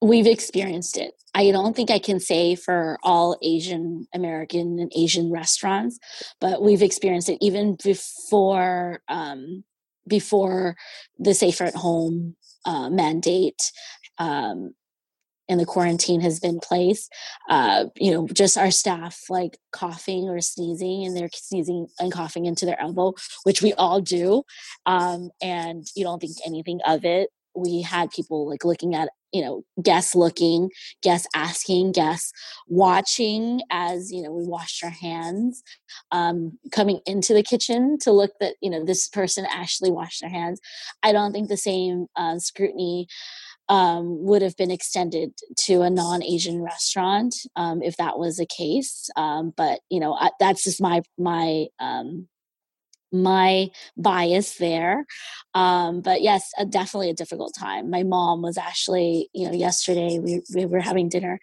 we've 0.00 0.26
experienced 0.26 0.96
it. 0.96 1.14
I 1.34 1.50
don't 1.50 1.74
think 1.74 1.90
I 1.90 1.98
can 1.98 2.20
say 2.20 2.54
for 2.54 2.98
all 3.02 3.38
Asian 3.42 4.06
American 4.14 4.78
and 4.78 4.92
Asian 4.94 5.32
restaurants, 5.32 5.98
but 6.40 6.62
we've 6.62 6.82
experienced 6.82 7.28
it 7.28 7.38
even 7.40 7.76
before 7.82 9.02
um, 9.08 9.64
before 10.06 10.76
the 11.18 11.32
safer 11.32 11.64
at 11.64 11.74
home 11.74 12.36
uh, 12.66 12.90
mandate 12.90 13.72
um, 14.18 14.74
and 15.48 15.58
the 15.58 15.64
quarantine 15.64 16.20
has 16.20 16.38
been 16.38 16.60
placed. 16.60 17.10
Uh, 17.48 17.86
you 17.96 18.10
know, 18.10 18.26
just 18.28 18.58
our 18.58 18.70
staff 18.70 19.22
like 19.30 19.58
coughing 19.72 20.28
or 20.28 20.40
sneezing, 20.40 21.06
and 21.06 21.16
they're 21.16 21.30
sneezing 21.32 21.86
and 21.98 22.12
coughing 22.12 22.44
into 22.44 22.66
their 22.66 22.80
elbow, 22.80 23.14
which 23.44 23.62
we 23.62 23.72
all 23.74 24.02
do, 24.02 24.42
um, 24.84 25.30
and 25.40 25.86
you 25.96 26.04
don't 26.04 26.20
think 26.20 26.36
anything 26.44 26.80
of 26.86 27.04
it 27.04 27.30
we 27.54 27.82
had 27.82 28.10
people 28.10 28.48
like 28.48 28.64
looking 28.64 28.94
at 28.94 29.10
you 29.32 29.42
know 29.42 29.64
guests 29.82 30.14
looking 30.14 30.70
guests 31.02 31.26
asking 31.34 31.92
guests 31.92 32.32
watching 32.68 33.60
as 33.70 34.12
you 34.12 34.22
know 34.22 34.32
we 34.32 34.46
washed 34.46 34.84
our 34.84 34.90
hands 34.90 35.62
um, 36.10 36.58
coming 36.70 37.00
into 37.06 37.34
the 37.34 37.42
kitchen 37.42 37.98
to 38.00 38.12
look 38.12 38.32
that 38.40 38.54
you 38.60 38.70
know 38.70 38.84
this 38.84 39.08
person 39.08 39.46
actually 39.50 39.90
washed 39.90 40.20
their 40.20 40.30
hands. 40.30 40.60
I 41.02 41.12
don't 41.12 41.32
think 41.32 41.48
the 41.48 41.56
same 41.56 42.06
uh, 42.16 42.38
scrutiny 42.38 43.06
um, 43.68 44.24
would 44.24 44.42
have 44.42 44.56
been 44.56 44.70
extended 44.70 45.32
to 45.60 45.82
a 45.82 45.90
non-asian 45.90 46.62
restaurant 46.62 47.34
um, 47.56 47.82
if 47.82 47.96
that 47.96 48.18
was 48.18 48.36
the 48.36 48.46
case. 48.46 49.08
Um, 49.16 49.52
but 49.56 49.80
you 49.90 50.00
know 50.00 50.14
I, 50.14 50.30
that's 50.40 50.64
just 50.64 50.80
my 50.80 51.02
my 51.18 51.66
um, 51.78 52.28
my 53.12 53.68
bias 53.96 54.56
there. 54.56 55.06
Um, 55.54 56.00
but 56.00 56.22
yes, 56.22 56.50
a, 56.58 56.64
definitely 56.64 57.10
a 57.10 57.14
difficult 57.14 57.54
time. 57.58 57.90
My 57.90 58.02
mom 58.02 58.42
was 58.42 58.56
actually, 58.56 59.28
you 59.32 59.46
know, 59.46 59.52
yesterday 59.52 60.18
we, 60.18 60.40
we 60.54 60.64
were 60.66 60.80
having 60.80 61.08
dinner 61.08 61.38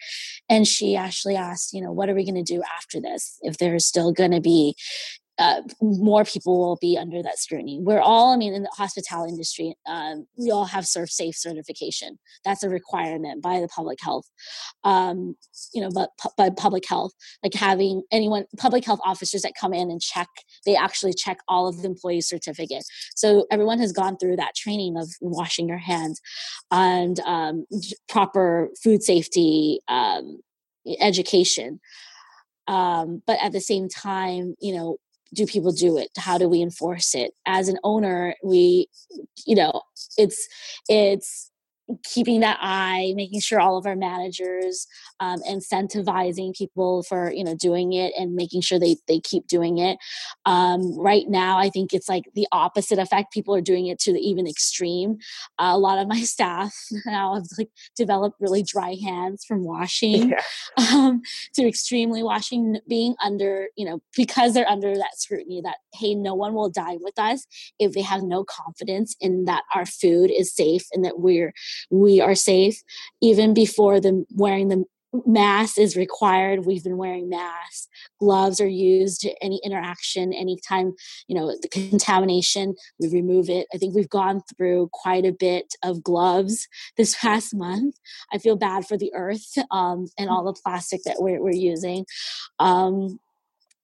and 0.49 0.67
she 0.67 0.95
actually 0.95 1.35
asked, 1.35 1.73
you 1.73 1.81
know, 1.81 1.91
what 1.91 2.09
are 2.09 2.15
we 2.15 2.25
going 2.25 2.43
to 2.43 2.53
do 2.53 2.63
after 2.77 2.99
this? 2.99 3.37
If 3.41 3.57
there's 3.57 3.85
still 3.85 4.11
going 4.11 4.31
to 4.31 4.41
be, 4.41 4.75
uh, 5.39 5.61
more 5.81 6.25
people 6.25 6.59
will 6.59 6.77
be 6.81 6.97
under 6.97 7.23
that 7.23 7.39
scrutiny. 7.39 7.79
We're 7.81 8.01
all, 8.01 8.33
I 8.33 8.37
mean, 8.37 8.53
in 8.53 8.63
the 8.63 8.71
hospitality 8.75 9.31
industry, 9.31 9.73
um, 9.87 10.27
we 10.37 10.51
all 10.51 10.65
have 10.65 10.83
ServSafe 10.83 11.35
certification. 11.35 12.19
That's 12.43 12.61
a 12.61 12.69
requirement 12.69 13.41
by 13.41 13.61
the 13.61 13.69
public 13.69 13.99
health, 14.01 14.29
um, 14.83 15.35
you 15.73 15.81
know, 15.81 15.89
but 15.91 16.09
by 16.37 16.49
public 16.49 16.87
health, 16.87 17.13
like 17.41 17.53
having 17.53 18.03
anyone, 18.11 18.45
public 18.57 18.83
health 18.83 18.99
officers 19.05 19.43
that 19.43 19.53
come 19.59 19.73
in 19.73 19.89
and 19.89 20.01
check, 20.01 20.27
they 20.65 20.75
actually 20.75 21.13
check 21.13 21.39
all 21.47 21.67
of 21.67 21.81
the 21.81 21.87
employee 21.87 22.21
certificate. 22.21 22.83
So 23.15 23.47
everyone 23.49 23.79
has 23.79 23.93
gone 23.93 24.17
through 24.17 24.35
that 24.35 24.55
training 24.55 24.97
of 24.97 25.09
washing 25.21 25.69
your 25.69 25.77
hands 25.77 26.19
and 26.69 27.17
um, 27.21 27.65
proper 28.09 28.69
food 28.83 29.03
safety 29.03 29.79
um, 29.87 30.41
education. 30.99 31.79
Um, 32.67 33.23
but 33.25 33.39
at 33.41 33.51
the 33.53 33.61
same 33.61 33.89
time, 33.89 34.55
you 34.59 34.75
know, 34.75 34.97
do 35.33 35.45
people 35.45 35.71
do 35.71 35.97
it? 35.97 36.09
How 36.17 36.37
do 36.37 36.47
we 36.47 36.61
enforce 36.61 37.15
it? 37.15 37.33
As 37.45 37.69
an 37.69 37.77
owner 37.83 38.35
we 38.43 38.87
you 39.45 39.55
know 39.55 39.81
it's 40.17 40.47
it's 40.87 41.51
keeping 42.03 42.39
that 42.39 42.57
eye 42.61 43.13
making 43.15 43.39
sure 43.39 43.59
all 43.59 43.77
of 43.77 43.85
our 43.85 43.95
managers 43.95 44.87
um, 45.19 45.39
incentivizing 45.49 46.55
people 46.55 47.03
for 47.03 47.31
you 47.31 47.43
know 47.43 47.55
doing 47.55 47.93
it 47.93 48.13
and 48.17 48.35
making 48.35 48.61
sure 48.61 48.79
they 48.79 48.97
they 49.07 49.19
keep 49.19 49.47
doing 49.47 49.77
it. 49.77 49.97
Um, 50.45 50.97
right 50.99 51.27
now 51.27 51.57
i 51.57 51.69
think 51.69 51.93
it's 51.93 52.09
like 52.09 52.23
the 52.35 52.47
opposite 52.51 52.99
effect. 52.99 53.33
People 53.33 53.55
are 53.55 53.61
doing 53.61 53.87
it 53.87 53.99
to 53.99 54.13
the 54.13 54.19
even 54.19 54.47
extreme. 54.47 55.17
Uh, 55.57 55.71
a 55.73 55.77
lot 55.77 55.99
of 55.99 56.07
my 56.07 56.21
staff 56.33 56.73
now 57.05 57.35
have 57.35 57.45
like 57.57 57.69
developed 57.95 58.37
really 58.39 58.63
dry 58.63 58.95
hands 59.01 59.43
from 59.45 59.63
washing 59.63 60.29
yeah. 60.29 60.41
um, 60.93 61.21
to 61.53 61.67
extremely 61.67 62.23
washing 62.23 62.79
being 62.87 63.15
under 63.23 63.67
you 63.75 63.85
know 63.85 64.01
because 64.15 64.53
they're 64.53 64.69
under 64.69 64.95
that 64.95 65.17
scrutiny 65.17 65.61
that 65.61 65.77
hey 65.93 66.15
no 66.15 66.33
one 66.33 66.53
will 66.53 66.69
die 66.69 66.97
with 66.99 67.17
us 67.17 67.45
if 67.79 67.93
they 67.93 68.01
have 68.01 68.23
no 68.23 68.43
confidence 68.43 69.15
in 69.19 69.45
that 69.45 69.63
our 69.75 69.85
food 69.85 70.31
is 70.31 70.53
safe 70.53 70.85
and 70.93 71.03
that 71.05 71.19
we're 71.19 71.53
we 71.89 72.21
are 72.21 72.35
safe 72.35 72.81
even 73.21 73.53
before 73.53 73.99
the 73.99 74.25
wearing 74.31 74.67
the 74.69 74.85
mask 75.25 75.77
is 75.77 75.95
required. 75.95 76.65
We've 76.65 76.83
been 76.83 76.97
wearing 76.97 77.29
masks. 77.29 77.87
Gloves 78.19 78.61
are 78.61 78.67
used 78.67 79.27
any 79.41 79.59
interaction 79.63 80.33
anytime 80.33 80.93
you 81.27 81.35
know 81.35 81.55
the 81.61 81.67
contamination. 81.67 82.75
We 82.99 83.09
remove 83.09 83.49
it. 83.49 83.67
I 83.73 83.77
think 83.77 83.95
we've 83.95 84.09
gone 84.09 84.41
through 84.55 84.89
quite 84.93 85.25
a 85.25 85.31
bit 85.31 85.73
of 85.83 86.03
gloves 86.03 86.67
this 86.97 87.15
past 87.15 87.55
month. 87.55 87.95
I 88.31 88.37
feel 88.37 88.55
bad 88.55 88.85
for 88.87 88.97
the 88.97 89.11
earth 89.15 89.57
um, 89.71 90.07
and 90.17 90.29
all 90.29 90.43
the 90.43 90.59
plastic 90.63 91.01
that 91.05 91.17
we're, 91.19 91.41
we're 91.41 91.51
using. 91.51 92.05
Um, 92.59 93.19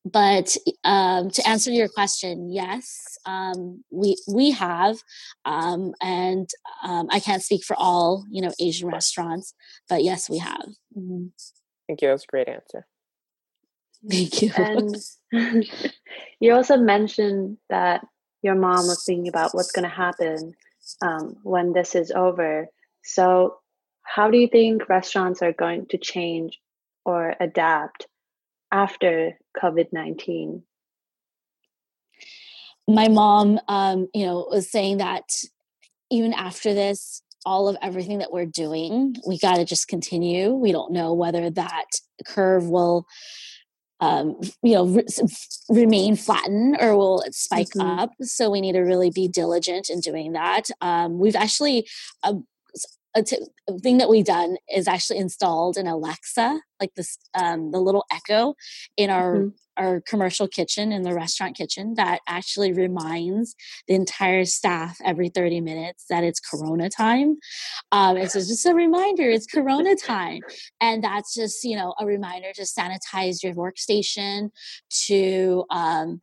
but 0.06 0.56
um, 0.84 1.32
to 1.32 1.50
answer 1.50 1.72
your 1.72 1.88
question, 1.88 2.52
yes, 2.52 3.18
um, 3.26 3.84
we 3.90 4.16
we 4.28 4.52
have, 4.52 4.98
um, 5.46 5.94
and 6.00 6.48
um, 6.84 7.08
I 7.12 7.20
can't 7.20 7.42
speak 7.42 7.64
for 7.64 7.76
all 7.76 8.24
you 8.30 8.44
know 8.44 8.52
Asian 8.60 8.88
restaurants, 8.88 9.56
but 9.90 10.04
yes, 10.04 10.30
we 10.30 10.38
have. 10.38 10.68
Mm-hmm. 10.96 11.28
Thank 11.88 12.04
you. 12.04 12.10
That's 12.10 12.24
a 12.24 12.28
great 12.28 12.48
answer. 12.48 12.86
Thank 14.08 14.44
you. 14.44 14.52
And 14.56 14.96
you 16.40 16.54
also 16.54 16.78
mentioned 16.78 17.58
that 17.70 18.06
your 18.44 18.56
mom 18.56 18.86
was 18.86 19.04
thinking 19.04 19.28
about 19.28 19.56
what's 19.56 19.72
going 19.72 19.90
to 19.90 19.96
happen 19.96 20.54
um, 21.02 21.38
when 21.42 21.74
this 21.74 21.96
is 21.96 22.12
over. 22.12 22.68
So, 23.04 23.58
how 24.04 24.30
do 24.30 24.38
you 24.38 24.48
think 24.48 24.88
restaurants 24.88 25.42
are 25.42 25.54
going 25.54 25.88
to 25.88 25.98
change 25.98 26.60
or 27.06 27.36
adapt 27.40 28.06
after 28.76 29.38
COVID 29.62 29.88
19? 29.94 30.62
My 32.88 33.08
mom, 33.08 33.60
um, 33.68 34.10
you 34.14 34.26
know, 34.26 34.48
was 34.52 34.70
saying 34.70 34.98
that 34.98 35.24
even 36.12 36.34
after 36.34 36.74
this, 36.74 37.22
all 37.46 37.68
of 37.68 37.78
everything 37.82 38.20
that 38.20 38.32
we're 38.32 38.46
doing, 38.46 39.16
we 39.26 39.40
got 39.40 39.56
to 39.56 39.66
just 39.66 39.88
continue. 39.88 40.52
We 40.52 40.72
don't 40.72 40.92
know 40.92 41.14
whether 41.14 41.50
that 41.50 41.86
curve 42.26 42.68
will, 42.68 43.06
um, 44.02 44.40
you 44.62 44.74
know, 44.74 44.86
re- 44.86 45.06
remain 45.70 46.16
flattened 46.16 46.78
or 46.80 46.98
will 46.98 47.22
it 47.22 47.34
spike 47.34 47.70
mm-hmm. 47.70 48.00
up. 48.00 48.12
So 48.22 48.50
we 48.50 48.62
need 48.62 48.74
to 48.74 48.82
really 48.82 49.10
be 49.10 49.28
diligent 49.28 49.90
in 49.90 50.00
doing 50.00 50.34
that. 50.34 50.64
Um, 50.82 51.18
we've 51.18 51.36
actually, 51.36 51.88
uh, 52.24 52.34
a, 53.16 53.24
t- 53.24 53.48
thing 53.82 53.98
that 53.98 54.10
we've 54.10 54.26
done 54.26 54.58
is 54.74 54.88
actually 54.88 55.20
installed 55.20 55.78
an 55.78 55.88
Alexa, 55.88 56.60
like 56.80 56.94
this, 56.96 57.18
um, 57.34 57.72
the 57.72 57.80
little 57.80 58.06
Echo, 58.12 58.56
in 58.98 59.10
our 59.10 59.38
mm-hmm. 59.38 59.48
our 59.78 60.02
commercial 60.02 60.48
kitchen 60.48 60.92
in 60.92 61.04
the 61.04 61.14
restaurant 61.14 61.56
kitchen 61.56 61.94
that 61.96 62.20
actually 62.28 62.74
reminds 62.74 63.56
the 63.88 63.96
entire 63.96 64.44
staff 64.44 64.98
every 65.04 65.30
thirty 65.30 65.62
minutes 65.62 66.06
that 66.10 66.24
it's 66.24 66.42
Corona 66.42 66.90
time. 66.90 67.38
Um, 67.94 68.18
it's 68.18 68.34
just 68.34 68.66
a 68.66 68.74
reminder 68.74 69.30
it's 69.30 69.48
Corona 69.48 69.96
time, 70.04 70.42
and 70.82 71.04
that's 71.04 71.34
just 71.34 71.64
you 71.64 71.78
know 71.78 71.94
a 72.00 72.06
reminder 72.06 72.52
to 72.54 72.64
sanitize 72.64 73.42
your 73.42 73.54
workstation, 73.54 74.50
to 75.06 75.64
um, 75.70 76.20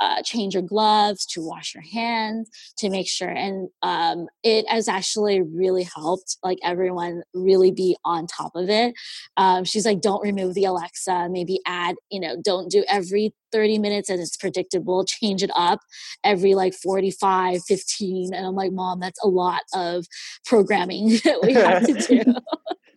uh, 0.00 0.22
change 0.22 0.54
your 0.54 0.62
gloves, 0.62 1.26
to 1.26 1.42
wash 1.42 1.74
your 1.74 1.84
hands, 1.84 2.48
to 2.78 2.90
make 2.90 3.08
sure. 3.08 3.28
And 3.28 3.68
um, 3.82 4.28
it 4.42 4.68
has 4.68 4.88
actually 4.88 5.42
really 5.42 5.88
helped, 5.94 6.38
like 6.42 6.58
everyone 6.62 7.22
really 7.34 7.70
be 7.70 7.96
on 8.04 8.26
top 8.26 8.52
of 8.54 8.68
it. 8.68 8.94
Um, 9.36 9.64
she's 9.64 9.86
like, 9.86 10.00
don't 10.00 10.22
remove 10.22 10.54
the 10.54 10.64
Alexa, 10.64 11.28
maybe 11.30 11.60
add, 11.66 11.96
you 12.10 12.20
know, 12.20 12.36
don't 12.42 12.70
do 12.70 12.84
every 12.88 13.34
30 13.52 13.78
minutes 13.78 14.08
and 14.08 14.20
it's 14.20 14.36
predictable, 14.36 15.04
change 15.04 15.42
it 15.42 15.50
up 15.56 15.80
every 16.24 16.54
like 16.54 16.74
45, 16.74 17.62
15. 17.64 18.34
And 18.34 18.46
I'm 18.46 18.54
like, 18.54 18.72
mom, 18.72 19.00
that's 19.00 19.22
a 19.22 19.28
lot 19.28 19.62
of 19.74 20.06
programming 20.46 21.08
that 21.24 21.42
we 21.42 21.54
have 21.54 21.86
to 21.86 22.24
do. 22.24 22.34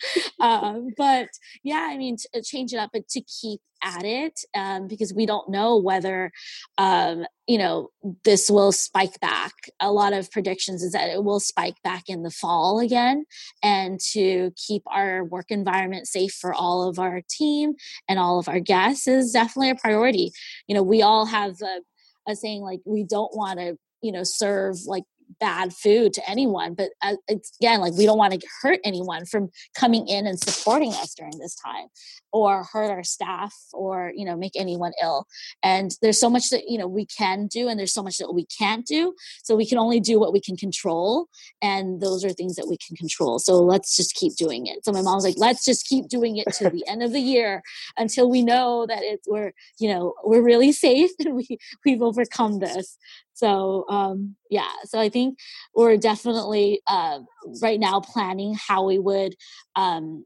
um, 0.40 0.90
but 0.98 1.28
yeah, 1.64 1.88
I 1.90 1.98
mean, 1.98 2.18
to 2.34 2.42
change 2.42 2.74
it 2.74 2.78
up, 2.78 2.92
but 2.94 3.08
to 3.10 3.22
keep 3.22 3.62
at 3.84 4.06
it 4.06 4.40
um, 4.56 4.88
because 4.88 5.14
we 5.14 5.26
don't 5.26 5.50
know 5.50 5.78
whether, 5.78 6.32
um, 6.78 7.26
you 7.48 7.58
know, 7.58 7.90
this 8.24 8.50
will 8.50 8.72
spike 8.72 9.20
back. 9.20 9.52
A 9.80 9.92
lot 9.92 10.14
of 10.14 10.32
predictions 10.32 10.82
is 10.84 10.94
that 10.94 11.10
it 11.10 11.24
will 11.24 11.40
spike 11.40 11.76
back 11.84 12.04
in 12.08 12.24
the 12.24 12.32
fall 12.32 12.80
again, 12.80 13.26
and 13.62 14.00
to 14.12 14.52
keep 14.56 14.84
our 14.88 15.26
work 15.26 15.48
environment 15.50 16.08
safe 16.08 16.34
for 16.34 16.54
all 16.54 16.88
of 16.88 17.00
our 17.00 17.22
team 17.30 17.74
and 18.08 18.20
all 18.20 18.40
of 18.40 18.48
our 18.48 18.60
guests 18.60 19.08
is 19.08 19.32
definitely 19.32 19.72
a 19.72 19.76
priority. 19.76 20.32
You 20.68 20.76
know, 20.76 20.84
we 20.84 21.02
all 21.02 21.26
have 21.26 21.56
a, 21.62 22.32
a 22.32 22.36
saying 22.36 22.62
like 22.62 22.80
we 22.86 23.04
don't 23.04 23.36
want 23.36 23.60
to 23.60 23.78
you 24.02 24.12
know 24.12 24.24
serve 24.24 24.76
like 24.86 25.04
bad 25.40 25.74
food 25.74 26.14
to 26.14 26.30
anyone 26.30 26.74
but 26.74 26.90
uh, 27.02 27.16
again 27.30 27.80
like 27.80 27.94
we 27.94 28.06
don't 28.06 28.18
want 28.18 28.34
to 28.34 28.48
hurt 28.62 28.80
anyone 28.84 29.26
from 29.26 29.50
coming 29.76 30.08
in 30.08 30.28
and 30.28 30.40
supporting 30.40 30.92
us 30.94 31.14
during 31.14 31.38
this 31.40 31.56
time 31.56 31.88
or 32.34 32.66
hurt 32.72 32.90
our 32.90 33.04
staff 33.04 33.54
or 33.74 34.12
you 34.16 34.26
know 34.26 34.36
make 34.36 34.54
anyone 34.56 34.92
ill. 35.02 35.26
And 35.62 35.92
there's 36.02 36.20
so 36.20 36.30
much 36.30 36.50
that 36.50 36.64
you 36.68 36.78
know 36.78 36.88
we 36.88 37.06
can 37.06 37.48
do 37.48 37.70
and 37.70 37.80
there's 37.80 37.94
so 37.94 38.04
much 38.04 38.18
that 38.18 38.34
we 38.34 38.46
can't 38.46 38.86
do 38.86 39.14
so 39.44 39.56
we 39.56 39.68
can 39.68 39.78
only 39.78 40.00
do 40.00 40.20
what 40.20 40.34
we 40.34 40.42
can 40.42 40.58
control 40.58 41.28
and 41.62 42.02
those 42.02 42.26
are 42.26 42.32
things 42.32 42.56
that 42.56 42.68
we 42.68 42.78
can 42.86 42.98
control. 42.98 43.40
So 43.40 43.62
let's 43.62 43.96
just 43.96 44.16
keep 44.16 44.36
doing 44.36 44.68
it. 44.68 44.84
So 44.84 44.92
my 44.92 45.02
mom's 45.02 45.24
like 45.24 45.36
let's 45.38 45.64
just 45.64 45.88
keep 45.88 46.08
doing 46.08 46.38
it 46.38 46.52
to 46.56 46.70
the 46.70 46.84
end 46.88 47.04
of 47.04 47.14
the 47.14 47.22
year 47.22 47.62
until 47.98 48.30
we 48.30 48.42
know 48.42 48.86
that 48.88 49.04
it's 49.04 49.28
we're 49.28 49.54
you 49.80 49.94
know 49.94 50.16
we're 50.24 50.44
really 50.44 50.72
safe 50.72 51.12
and 51.20 51.36
we 51.36 51.58
we've 51.86 52.02
overcome 52.02 52.60
this 52.60 52.98
so 53.34 53.86
um, 53.90 54.36
yeah 54.50 54.72
so 54.86 55.00
i 55.00 55.10
think 55.10 55.38
we're 55.76 55.98
definitely 55.98 56.82
uh, 56.88 57.20
right 57.62 57.80
now 57.80 58.00
planning 58.00 58.56
how 58.68 58.84
we 58.86 59.00
would 59.00 59.36
um, 59.76 60.26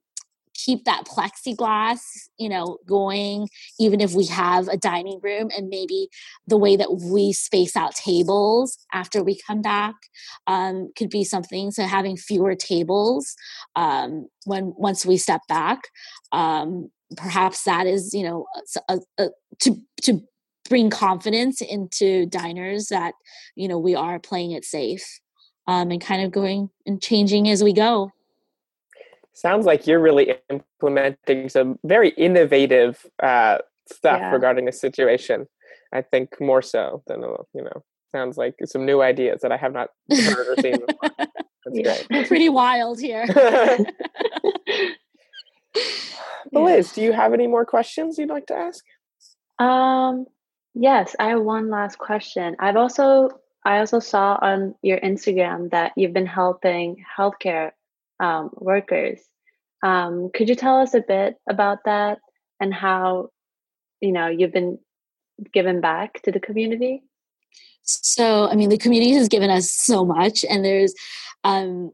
keep 0.53 0.86
that 0.86 1.05
plexiglass 1.05 1.99
you 2.38 2.49
know 2.49 2.78
going 2.88 3.47
even 3.80 4.01
if 4.01 4.14
we 4.14 4.26
have 4.26 4.68
a 4.68 4.78
dining 4.78 5.20
room 5.22 5.49
and 5.55 5.70
maybe 5.70 6.10
the 6.47 6.58
way 6.58 6.76
that 6.76 6.99
we 7.12 7.32
space 7.32 7.76
out 7.76 7.93
tables 7.95 8.78
after 8.93 9.24
we 9.24 9.38
come 9.45 9.62
back 9.62 9.95
um, 10.47 10.91
could 10.97 11.10
be 11.10 11.24
something. 11.24 11.72
So 11.72 11.84
having 11.84 12.18
fewer 12.18 12.55
tables 12.55 13.36
um, 13.76 14.28
when 14.45 14.74
once 14.78 15.05
we 15.05 15.18
step 15.18 15.41
back 15.47 15.82
um, 16.32 16.89
perhaps 17.16 17.64
that 17.64 17.88
is 17.88 18.14
you 18.14 18.24
know 18.24 18.45
a, 18.89 18.99
a, 19.18 19.30
to 19.60 19.78
to 20.03 20.22
bring 20.70 20.89
confidence 20.89 21.61
into 21.61 22.26
diners 22.26 22.88
that 22.88 23.13
you 23.55 23.68
know 23.68 23.78
we 23.78 23.95
are 23.95 24.20
playing 24.20 24.51
it 24.51 24.65
safe 24.65 25.20
um, 25.68 25.91
and 25.91 26.01
kind 26.01 26.24
of 26.24 26.32
going 26.32 26.70
and 26.86 27.01
changing 27.01 27.49
as 27.49 27.63
we 27.63 27.74
go. 27.74 28.11
Sounds 29.34 29.65
like 29.65 29.86
you're 29.86 29.99
really 29.99 30.34
implementing 30.49 31.47
some 31.49 31.78
very 31.84 32.09
innovative 32.09 33.05
uh, 33.22 33.59
stuff 33.91 34.20
yeah. 34.20 34.32
regarding 34.32 34.65
the 34.65 34.72
situation 34.72 35.47
i 35.93 36.01
think 36.01 36.39
more 36.41 36.61
so 36.61 37.03
than 37.07 37.24
uh, 37.24 37.30
you 37.53 37.63
know 37.63 37.84
sounds 38.11 38.38
like 38.38 38.55
some 38.65 38.86
new 38.86 39.01
ideas 39.01 39.41
that 39.41 39.51
i 39.51 39.57
have 39.57 39.74
not 39.74 39.89
heard 40.11 40.47
or 40.47 40.55
seen 40.61 40.78
before. 40.86 41.11
That's 41.65 41.82
great. 41.84 42.07
We're 42.09 42.26
pretty 42.26 42.47
wild 42.47 42.97
here. 42.97 43.26
Beliz 46.53 46.93
do 46.93 47.01
you 47.01 47.11
have 47.11 47.34
any 47.34 47.45
more 47.45 47.65
questions 47.65 48.18
you'd 48.18 48.30
like 48.30 48.45
to 48.47 48.55
ask? 48.55 48.86
Um 49.59 50.28
Yes, 50.80 51.16
I 51.20 51.30
have 51.30 51.42
one 51.42 51.72
last 51.72 51.98
question. 51.98 52.56
I've 52.60 52.76
also 52.76 53.30
I 53.66 53.80
also 53.80 54.00
saw 54.00 54.38
on 54.40 54.76
your 54.84 55.00
Instagram 55.00 55.72
that 55.72 55.92
you've 55.98 56.14
been 56.14 56.28
helping 56.28 57.04
healthcare 57.18 57.72
um, 58.20 58.52
workers. 58.54 59.20
Um, 59.82 60.30
could 60.34 60.48
you 60.48 60.56
tell 60.56 60.80
us 60.80 60.94
a 60.94 61.02
bit 61.02 61.36
about 61.50 61.80
that 61.86 62.20
and 62.60 62.72
how 62.72 63.32
you 64.02 64.12
know 64.12 64.28
you've 64.28 64.54
been 64.54 64.78
given 65.52 65.82
back 65.82 66.22
to 66.22 66.32
the 66.32 66.40
community? 66.40 67.02
So, 67.82 68.48
I 68.48 68.56
mean, 68.56 68.70
the 68.70 68.78
community 68.78 69.14
has 69.14 69.30
given 69.30 69.50
us 69.50 69.72
so 69.72 70.06
much, 70.06 70.46
and 70.48 70.64
there's, 70.64 70.94
um, 71.44 71.92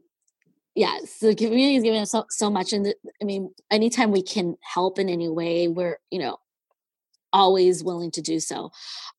yeah, 0.74 0.98
so 1.06 1.28
the 1.28 1.36
community 1.36 1.74
has 1.74 1.84
given 1.84 2.02
us 2.02 2.10
so, 2.10 2.26
so 2.30 2.50
much. 2.50 2.72
And 2.72 2.84
the, 2.84 2.96
I 3.22 3.24
mean, 3.24 3.54
anytime 3.70 4.10
we 4.10 4.22
can 4.22 4.56
help 4.60 4.98
in 4.98 5.08
any 5.08 5.28
way, 5.28 5.68
we're, 5.68 5.98
you 6.10 6.18
know, 6.18 6.36
always 7.34 7.84
willing 7.84 8.12
to 8.12 8.22
do 8.22 8.40
so. 8.40 8.70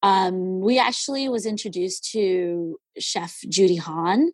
Um, 0.02 0.62
we 0.62 0.80
actually 0.80 1.30
was 1.30 1.46
introduced 1.46 2.10
to 2.14 2.80
Chef 2.98 3.38
Judy 3.50 3.76
Hahn 3.76 4.32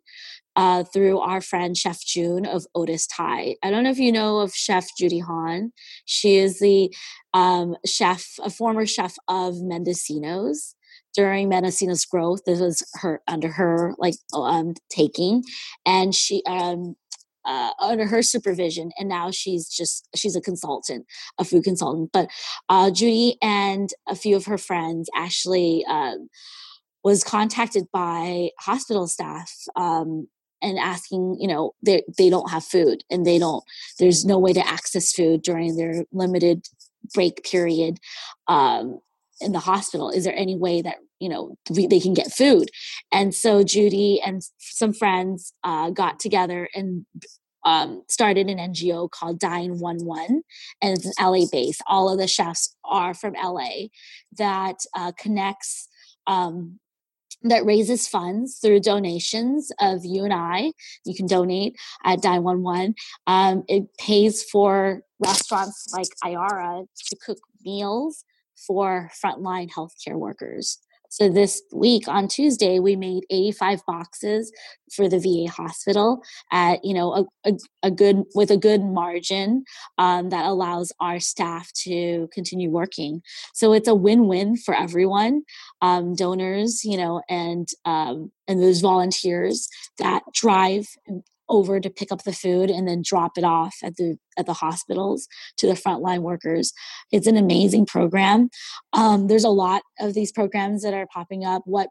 uh, 0.56 0.84
through 0.84 1.18
our 1.18 1.40
friend 1.40 1.76
Chef 1.76 2.00
June 2.00 2.46
of 2.46 2.64
Otus 2.74 3.06
Thai. 3.06 3.56
I 3.62 3.70
don't 3.70 3.84
know 3.84 3.90
if 3.90 3.98
you 3.98 4.12
know 4.12 4.38
of 4.38 4.54
Chef 4.54 4.86
Judy 4.98 5.18
Hahn. 5.18 5.72
She 6.04 6.36
is 6.36 6.60
the 6.60 6.94
um, 7.34 7.76
chef, 7.84 8.24
a 8.42 8.50
former 8.50 8.86
chef 8.86 9.14
of 9.28 9.54
Mendocino's 9.56 10.74
during 11.14 11.48
Mendocino's 11.48 12.04
growth. 12.04 12.40
This 12.46 12.60
was 12.60 12.82
her 12.94 13.20
under 13.26 13.48
her 13.48 13.94
like 13.98 14.14
um, 14.34 14.74
taking, 14.90 15.42
and 15.84 16.14
she 16.14 16.42
um, 16.46 16.94
uh, 17.44 17.70
under 17.80 18.06
her 18.06 18.22
supervision 18.22 18.90
and 18.98 19.08
now 19.08 19.30
she's 19.30 19.68
just 19.68 20.08
she's 20.14 20.36
a 20.36 20.40
consultant 20.40 21.06
a 21.38 21.44
food 21.44 21.64
consultant. 21.64 22.10
But 22.12 22.28
uh, 22.68 22.90
judy 22.90 23.36
and 23.42 23.90
a 24.08 24.14
few 24.14 24.36
of 24.36 24.46
her 24.46 24.58
friends 24.58 25.08
actually 25.14 25.84
um, 25.88 26.28
was 27.04 27.24
contacted 27.24 27.86
by 27.92 28.50
hospital 28.60 29.06
staff 29.06 29.52
um, 29.76 30.28
and 30.62 30.78
asking 30.78 31.36
you 31.40 31.48
know 31.48 31.74
they 31.84 32.02
they 32.16 32.30
don't 32.30 32.50
have 32.50 32.64
food 32.64 33.02
and 33.10 33.26
they 33.26 33.38
don't 33.38 33.64
there's 33.98 34.24
no 34.24 34.38
way 34.38 34.52
to 34.52 34.66
access 34.66 35.12
food 35.12 35.42
during 35.42 35.76
their 35.76 36.04
limited 36.12 36.66
break 37.14 37.44
period 37.44 37.98
um, 38.48 39.00
in 39.40 39.52
the 39.52 39.58
hospital. 39.58 40.10
Is 40.10 40.24
there 40.24 40.36
any 40.36 40.56
way 40.56 40.82
that 40.82 40.96
you 41.22 41.28
know 41.28 41.56
they 41.70 42.00
can 42.00 42.14
get 42.14 42.32
food 42.32 42.68
and 43.12 43.34
so 43.34 43.62
judy 43.62 44.20
and 44.24 44.42
some 44.58 44.92
friends 44.92 45.52
uh, 45.62 45.88
got 45.90 46.18
together 46.18 46.68
and 46.74 47.06
um, 47.64 48.02
started 48.08 48.48
an 48.48 48.58
ngo 48.58 49.08
called 49.08 49.38
dine 49.38 49.78
one 49.78 50.04
one 50.04 50.42
and 50.82 50.98
it's 50.98 51.06
an 51.06 51.12
la 51.20 51.46
base 51.52 51.78
all 51.86 52.10
of 52.10 52.18
the 52.18 52.26
chefs 52.26 52.74
are 52.84 53.14
from 53.14 53.34
la 53.34 53.68
that 54.36 54.78
uh, 54.96 55.12
connects 55.16 55.88
um, 56.26 56.80
that 57.44 57.64
raises 57.64 58.08
funds 58.08 58.58
through 58.58 58.80
donations 58.80 59.72
of 59.80 60.04
you 60.04 60.24
and 60.24 60.32
I. 60.32 60.72
You 61.04 61.14
can 61.14 61.26
donate 61.26 61.74
at 62.04 62.22
Dine 62.22 62.44
One 62.44 62.62
One. 62.62 62.94
Um, 63.26 63.64
it 63.68 63.84
pays 63.98 64.44
for 64.44 65.02
restaurants 65.18 65.92
like 65.92 66.06
Ayara 66.24 66.86
to 67.08 67.16
cook 67.24 67.38
meals 67.64 68.24
for 68.66 69.10
frontline 69.24 69.70
healthcare 69.70 70.16
workers. 70.16 70.78
So 71.12 71.28
this 71.28 71.60
week 71.74 72.08
on 72.08 72.26
Tuesday, 72.26 72.78
we 72.78 72.96
made 72.96 73.26
85 73.28 73.84
boxes 73.86 74.50
for 74.90 75.10
the 75.10 75.18
VA 75.18 75.52
hospital 75.52 76.22
at 76.50 76.82
you 76.82 76.94
know 76.94 77.12
a, 77.44 77.50
a, 77.50 77.52
a 77.82 77.90
good 77.90 78.22
with 78.34 78.50
a 78.50 78.56
good 78.56 78.82
margin 78.82 79.64
um, 79.98 80.30
that 80.30 80.46
allows 80.46 80.90
our 81.00 81.20
staff 81.20 81.70
to 81.84 82.30
continue 82.32 82.70
working. 82.70 83.20
So 83.52 83.74
it's 83.74 83.88
a 83.88 83.94
win-win 83.94 84.56
for 84.56 84.74
everyone, 84.74 85.42
um, 85.82 86.14
donors, 86.14 86.82
you 86.82 86.96
know, 86.96 87.20
and 87.28 87.68
um, 87.84 88.32
and 88.48 88.62
those 88.62 88.80
volunteers 88.80 89.68
that 89.98 90.22
drive 90.32 90.86
over 91.48 91.80
to 91.80 91.90
pick 91.90 92.12
up 92.12 92.24
the 92.24 92.32
food 92.32 92.70
and 92.70 92.86
then 92.86 93.02
drop 93.04 93.36
it 93.36 93.44
off 93.44 93.76
at 93.82 93.96
the 93.96 94.16
at 94.38 94.46
the 94.46 94.54
hospitals 94.54 95.28
to 95.58 95.66
the 95.66 95.74
frontline 95.74 96.20
workers. 96.20 96.72
It's 97.10 97.26
an 97.26 97.36
amazing 97.36 97.86
program. 97.86 98.48
Um, 98.92 99.26
there's 99.26 99.44
a 99.44 99.50
lot 99.50 99.82
of 100.00 100.14
these 100.14 100.32
programs 100.32 100.82
that 100.82 100.94
are 100.94 101.06
popping 101.12 101.44
up. 101.44 101.62
What 101.64 101.88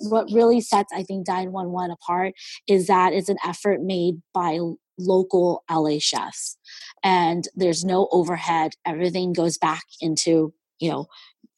what 0.00 0.30
really 0.32 0.60
sets 0.60 0.92
I 0.92 1.02
think 1.02 1.26
Dine 1.26 1.52
One 1.52 1.70
One 1.70 1.90
apart 1.90 2.34
is 2.68 2.86
that 2.86 3.12
it's 3.12 3.28
an 3.28 3.38
effort 3.44 3.82
made 3.82 4.22
by 4.34 4.58
local 4.98 5.62
LA 5.70 5.98
chefs, 5.98 6.56
and 7.02 7.46
there's 7.54 7.84
no 7.84 8.08
overhead. 8.10 8.72
Everything 8.84 9.32
goes 9.32 9.58
back 9.58 9.84
into 10.00 10.52
you 10.80 10.90
know 10.90 11.06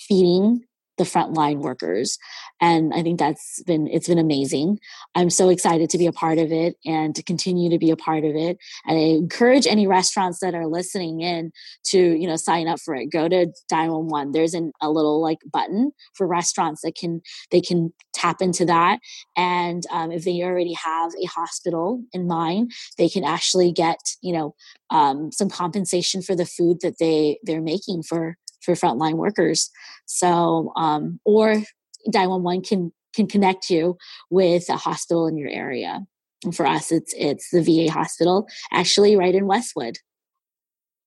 feeding 0.01 0.65
the 0.99 1.05
frontline 1.05 1.59
workers 1.59 2.19
and 2.61 2.93
i 2.95 3.03
think 3.03 3.19
that's 3.19 3.63
been 3.65 3.87
it's 3.89 4.09
been 4.09 4.19
amazing. 4.19 4.79
I'm 5.15 5.31
so 5.31 5.49
excited 5.49 5.91
to 5.91 5.99
be 5.99 6.07
a 6.07 6.13
part 6.13 6.39
of 6.39 6.53
it 6.53 6.77
and 6.85 7.15
to 7.15 7.23
continue 7.23 7.71
to 7.71 7.79
be 7.79 7.91
a 7.91 7.97
part 7.97 8.25
of 8.25 8.35
it 8.35 8.59
and 8.87 8.99
i 8.99 9.01
encourage 9.01 9.67
any 9.67 9.87
restaurants 9.87 10.41
that 10.41 10.55
are 10.55 10.67
listening 10.67 11.21
in 11.21 11.53
to 11.85 11.99
you 11.99 12.27
know 12.27 12.37
sign 12.37 12.69
up 12.69 12.81
for 12.81 12.95
it. 12.95 13.07
Go 13.07 13.29
to 13.29 13.53
diamond 13.69 14.11
one. 14.11 14.33
There's 14.33 14.55
an, 14.55 14.73
a 14.81 14.91
little 14.91 15.21
like 15.21 15.39
button 15.51 15.93
for 16.15 16.27
restaurants 16.27 16.83
that 16.83 16.95
can 16.95 17.21
they 17.51 17.61
can 17.61 17.93
tap 18.15 18.43
into 18.43 18.65
that 18.65 18.99
and 19.37 19.85
um, 19.91 20.11
if 20.11 20.25
they 20.25 20.43
already 20.43 20.73
have 20.73 21.13
a 21.23 21.27
hospital 21.27 22.03
in 22.13 22.27
mind 22.27 22.73
they 22.97 23.09
can 23.09 23.23
actually 23.23 23.71
get 23.71 23.99
you 24.21 24.33
know 24.33 24.55
um, 24.91 25.31
some 25.31 25.49
compensation 25.49 26.21
for 26.23 26.35
the 26.35 26.47
food 26.47 26.79
that 26.83 26.99
they 26.99 27.39
they're 27.45 27.61
making 27.61 28.03
for 28.03 28.37
for 28.61 28.75
frontline 28.75 29.15
workers. 29.15 29.71
So, 30.07 30.73
um, 30.77 31.21
or 31.25 31.63
911 32.07 32.63
can 32.63 32.93
can 33.15 33.27
connect 33.27 33.71
you 33.71 33.97
with 34.31 34.69
a 34.69 34.77
hospital 34.77 35.27
in 35.27 35.37
your 35.37 35.51
area. 35.51 36.07
And 36.45 36.55
for 36.55 36.67
us, 36.67 36.93
it's 36.93 37.15
it's 37.17 37.51
the 37.51 37.63
VA 37.63 37.91
hospital, 37.91 38.47
actually, 38.73 39.17
right 39.17 39.35
in 39.35 39.47
Westwood. 39.47 39.99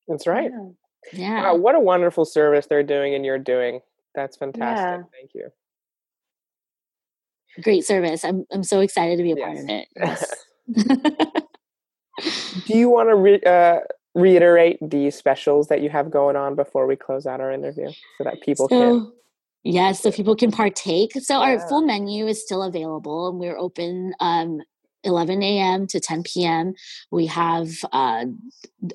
That's 0.08 0.28
right. 0.28 0.52
Yeah. 1.14 1.43
Wow, 1.43 1.56
what 1.56 1.76
a 1.76 1.80
wonderful 1.80 2.26
service 2.26 2.68
they're 2.68 2.84
doing 2.84 3.16
and 3.16 3.26
you're 3.26 3.39
doing. 3.39 3.80
That's 4.14 4.36
fantastic. 4.38 5.06
Yeah. 5.06 5.20
Thank 5.20 5.32
you. 5.34 5.49
Great 7.64 7.86
service. 7.86 8.26
I'm 8.26 8.45
I'm 8.52 8.64
so 8.64 8.82
excited 8.82 9.18
to 9.18 9.24
be 9.24 9.32
a 9.32 9.36
yes. 9.36 9.45
part 9.45 9.58
of 9.58 9.70
it. 9.70 9.88
Yes. 10.68 11.45
Do 12.68 12.78
you 12.78 12.89
want 12.89 13.10
to 13.10 13.16
re- 13.16 13.41
uh, 13.41 13.80
reiterate 14.14 14.78
the 14.82 15.09
specials 15.12 15.68
that 15.68 15.82
you 15.82 15.89
have 15.89 16.12
going 16.12 16.36
on 16.36 16.55
before 16.55 16.86
we 16.86 16.95
close 16.95 17.26
out 17.26 17.39
our 17.39 17.51
interview 17.51 17.89
so 18.18 18.24
that 18.24 18.41
people 18.41 18.68
so, 18.68 18.99
can 18.99 19.12
yes 19.64 20.01
so 20.01 20.12
people 20.12 20.36
can 20.36 20.51
partake 20.51 21.14
so 21.22 21.36
yeah. 21.36 21.51
our 21.51 21.68
full 21.70 21.82
menu 21.82 22.28
is 22.28 22.41
still 22.41 22.64
available 22.64 23.30
and 23.30 23.39
we're 23.39 23.57
open 23.57 24.14
um 24.20 24.59
11 25.03 25.41
a.m. 25.41 25.88
to 25.88 25.99
10 25.99 26.24
p.m. 26.24 26.74
We 27.12 27.26
have 27.28 27.70
uh, 27.91 28.26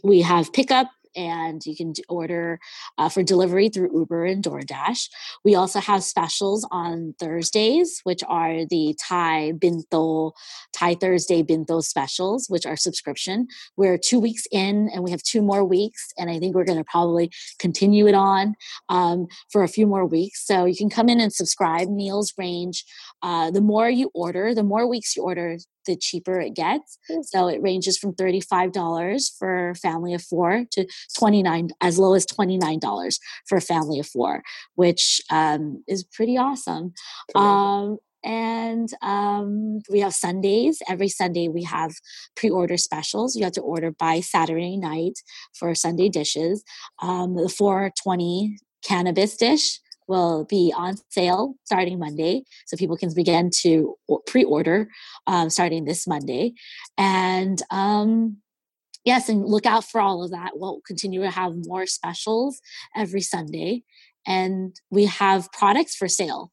we 0.03 0.23
have 0.23 0.53
pickup 0.53 0.89
and 1.17 1.65
you 1.65 1.75
can 1.75 1.93
order 2.09 2.61
uh, 2.99 3.09
for 3.09 3.23
delivery 3.23 3.69
through 3.69 3.97
Uber 3.99 4.27
and 4.27 4.45
DoorDash. 4.45 5.09
We 5.45 5.55
also 5.55 5.81
have 5.81 6.05
specials 6.05 6.67
on 6.71 7.15
Thursdays, 7.19 8.01
which 8.05 8.23
are 8.29 8.67
the 8.67 8.95
Thai 9.01 9.53
Bento, 9.53 10.33
Thai 10.73 10.95
Thursday 10.95 11.43
Bento 11.43 11.81
specials, 11.81 12.49
which 12.49 12.67
are 12.67 12.77
subscription. 12.77 13.49
We're 13.77 13.99
two 13.99 14.21
weeks 14.21 14.45
in 14.53 14.91
and 14.93 15.03
we 15.03 15.11
have 15.11 15.23
two 15.23 15.43
more 15.43 15.65
weeks, 15.65 16.13
and 16.19 16.31
I 16.31 16.39
think 16.39 16.55
we're 16.55 16.65
going 16.65 16.79
to 16.79 16.85
probably 16.85 17.31
continue 17.59 18.07
it 18.07 18.15
on 18.15 18.55
um, 18.89 19.27
for 19.51 19.65
a 19.65 19.69
few 19.69 19.87
more 19.87 20.07
weeks. 20.07 20.47
So 20.47 20.65
you 20.67 20.77
can 20.77 20.91
come 20.91 21.09
in 21.09 21.21
and 21.21 21.33
subscribe. 21.33 21.89
Meals 21.89 22.35
range. 22.37 22.85
Uh, 23.23 23.51
the 23.51 23.61
more 23.61 23.89
you 23.89 24.11
order, 24.15 24.55
the 24.55 24.63
more 24.63 24.87
weeks 24.87 25.17
you 25.17 25.23
order, 25.23 25.57
the 25.87 25.97
cheaper 25.97 26.41
it 26.41 26.55
gets. 26.55 26.99
So 27.23 27.49
it 27.49 27.63
ranges 27.63 27.99
from 27.99 28.13
$35 28.15 29.39
for 29.39 29.71
a 29.71 29.75
family 29.75 30.15
of 30.15 30.23
four 30.23 30.65
to 30.73 30.87
29 31.19 31.71
as 31.81 31.99
low 31.99 32.15
as 32.15 32.27
$29 32.27 33.19
for 33.49 33.57
a 33.57 33.61
family 33.61 34.01
of 34.01 34.07
four, 34.07 34.43
which 34.75 35.21
um, 35.31 35.83
is 35.89 36.05
pretty 36.05 36.37
awesome. 36.37 36.93
Um, 37.35 37.99
and 38.25 38.89
um, 39.03 39.81
we 39.89 40.01
have 40.01 40.13
Sundays. 40.13 40.83
Every 40.89 41.09
Sunday 41.09 41.49
we 41.49 41.63
have 41.63 41.93
pre-order 42.35 42.77
specials. 42.77 43.37
You 43.37 43.45
have 43.45 43.53
to 43.53 43.61
order 43.61 43.93
by 43.93 44.21
Saturday 44.21 44.77
night 44.77 45.21
for 45.55 45.75
Sunday 45.77 46.09
dishes. 46.09 46.65
Um, 47.01 47.37
the 47.37 47.49
420 47.49 48.59
cannabis 48.83 49.37
dish 49.37 49.81
will 50.09 50.45
be 50.45 50.73
on 50.77 50.97
sale 51.11 51.55
starting 51.65 51.99
Monday. 51.99 52.45
So 52.67 52.77
people 52.77 52.97
can 52.97 53.13
begin 53.15 53.51
to 53.63 53.97
pre 54.27 54.45
order 54.45 54.89
um, 55.27 55.51
starting 55.51 55.85
this 55.85 56.07
Monday. 56.07 56.55
And 56.97 57.61
um, 57.71 58.39
yes, 59.05 59.29
and 59.29 59.45
look 59.45 59.67
out 59.67 59.85
for 59.85 60.01
all 60.01 60.23
of 60.23 60.31
that. 60.31 60.53
We'll 60.55 60.81
continue 60.87 61.23
to 61.23 61.31
have 61.31 61.55
more 61.67 61.87
specials 61.87 62.61
every 62.95 63.23
Sunday. 63.23 63.83
And 64.27 64.75
we 64.91 65.07
have 65.07 65.53
products 65.53 65.95
for 65.95 66.09
sale. 66.09 66.53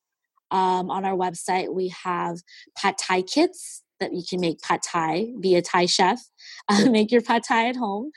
Um, 0.51 0.91
on 0.91 1.03
our 1.03 1.17
website, 1.17 1.73
we 1.73 1.91
have 2.03 2.37
pad 2.77 2.95
thai 2.99 3.23
kits 3.23 3.81
that 3.99 4.13
you 4.13 4.23
can 4.27 4.39
make 4.39 4.61
pad 4.61 4.81
thai, 4.83 5.27
be 5.39 5.55
a 5.55 5.61
Thai 5.61 5.85
chef, 5.85 6.21
uh, 6.69 6.89
make 6.89 7.11
your 7.11 7.21
pad 7.21 7.43
thai 7.47 7.69
at 7.69 7.75
home. 7.75 8.11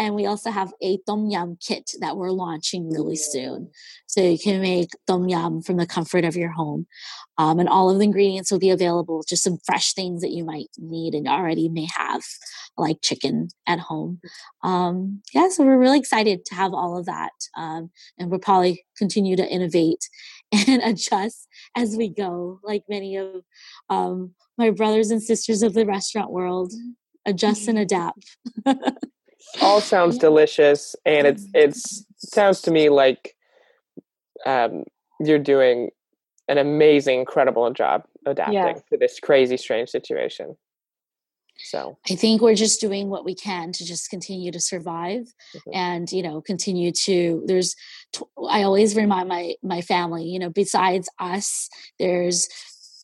And 0.00 0.14
we 0.14 0.24
also 0.24 0.50
have 0.50 0.72
a 0.80 0.96
tom 1.06 1.26
yum 1.26 1.58
kit 1.60 1.90
that 2.00 2.16
we're 2.16 2.30
launching 2.30 2.88
really 2.88 3.16
soon. 3.16 3.70
So 4.06 4.22
you 4.22 4.38
can 4.38 4.62
make 4.62 4.88
tom 5.06 5.28
yum 5.28 5.60
from 5.60 5.76
the 5.76 5.86
comfort 5.86 6.24
of 6.24 6.36
your 6.36 6.52
home. 6.52 6.86
Um, 7.36 7.58
and 7.60 7.68
all 7.68 7.90
of 7.90 7.98
the 7.98 8.04
ingredients 8.04 8.50
will 8.50 8.58
be 8.58 8.70
available, 8.70 9.22
just 9.28 9.42
some 9.42 9.58
fresh 9.66 9.92
things 9.92 10.22
that 10.22 10.30
you 10.30 10.42
might 10.42 10.68
need 10.78 11.14
and 11.14 11.28
already 11.28 11.68
may 11.68 11.86
have, 11.94 12.22
like 12.78 13.02
chicken 13.02 13.48
at 13.66 13.78
home. 13.78 14.20
Um, 14.62 15.20
yeah, 15.34 15.50
so 15.50 15.64
we're 15.64 15.78
really 15.78 15.98
excited 15.98 16.46
to 16.46 16.54
have 16.54 16.72
all 16.72 16.96
of 16.96 17.04
that. 17.04 17.32
Um, 17.54 17.90
and 18.18 18.30
we'll 18.30 18.40
probably 18.40 18.86
continue 18.96 19.36
to 19.36 19.46
innovate 19.46 20.08
and 20.52 20.82
adjust 20.82 21.46
as 21.76 21.94
we 21.94 22.08
go, 22.08 22.58
like 22.64 22.84
many 22.88 23.16
of 23.16 23.42
um, 23.90 24.30
my 24.56 24.70
brothers 24.70 25.10
and 25.10 25.22
sisters 25.22 25.62
of 25.62 25.74
the 25.74 25.84
restaurant 25.84 26.30
world 26.30 26.72
adjust 27.26 27.68
and 27.68 27.78
adapt. 27.86 28.38
All 29.60 29.80
sounds 29.80 30.18
delicious, 30.18 30.94
and 31.04 31.26
it's 31.26 31.46
it's 31.54 32.04
sounds 32.16 32.60
to 32.62 32.70
me 32.70 32.88
like 32.88 33.34
um, 34.46 34.84
you're 35.20 35.38
doing 35.38 35.90
an 36.48 36.58
amazing, 36.58 37.20
incredible 37.20 37.70
job 37.72 38.04
adapting 38.26 38.54
yeah. 38.54 38.72
to 38.90 38.96
this 38.98 39.20
crazy, 39.20 39.56
strange 39.56 39.88
situation. 39.88 40.56
So 41.62 41.98
I 42.10 42.14
think 42.14 42.40
we're 42.40 42.54
just 42.54 42.80
doing 42.80 43.10
what 43.10 43.24
we 43.24 43.34
can 43.34 43.72
to 43.72 43.84
just 43.84 44.08
continue 44.08 44.50
to 44.50 44.60
survive 44.60 45.32
mm-hmm. 45.54 45.70
and, 45.74 46.10
you 46.10 46.22
know, 46.22 46.40
continue 46.40 46.90
to, 46.90 47.42
there's, 47.46 47.76
I 48.48 48.62
always 48.62 48.96
remind 48.96 49.28
my, 49.28 49.54
my 49.62 49.82
family, 49.82 50.24
you 50.24 50.38
know, 50.38 50.48
besides 50.48 51.08
us, 51.18 51.68
there's 51.98 52.48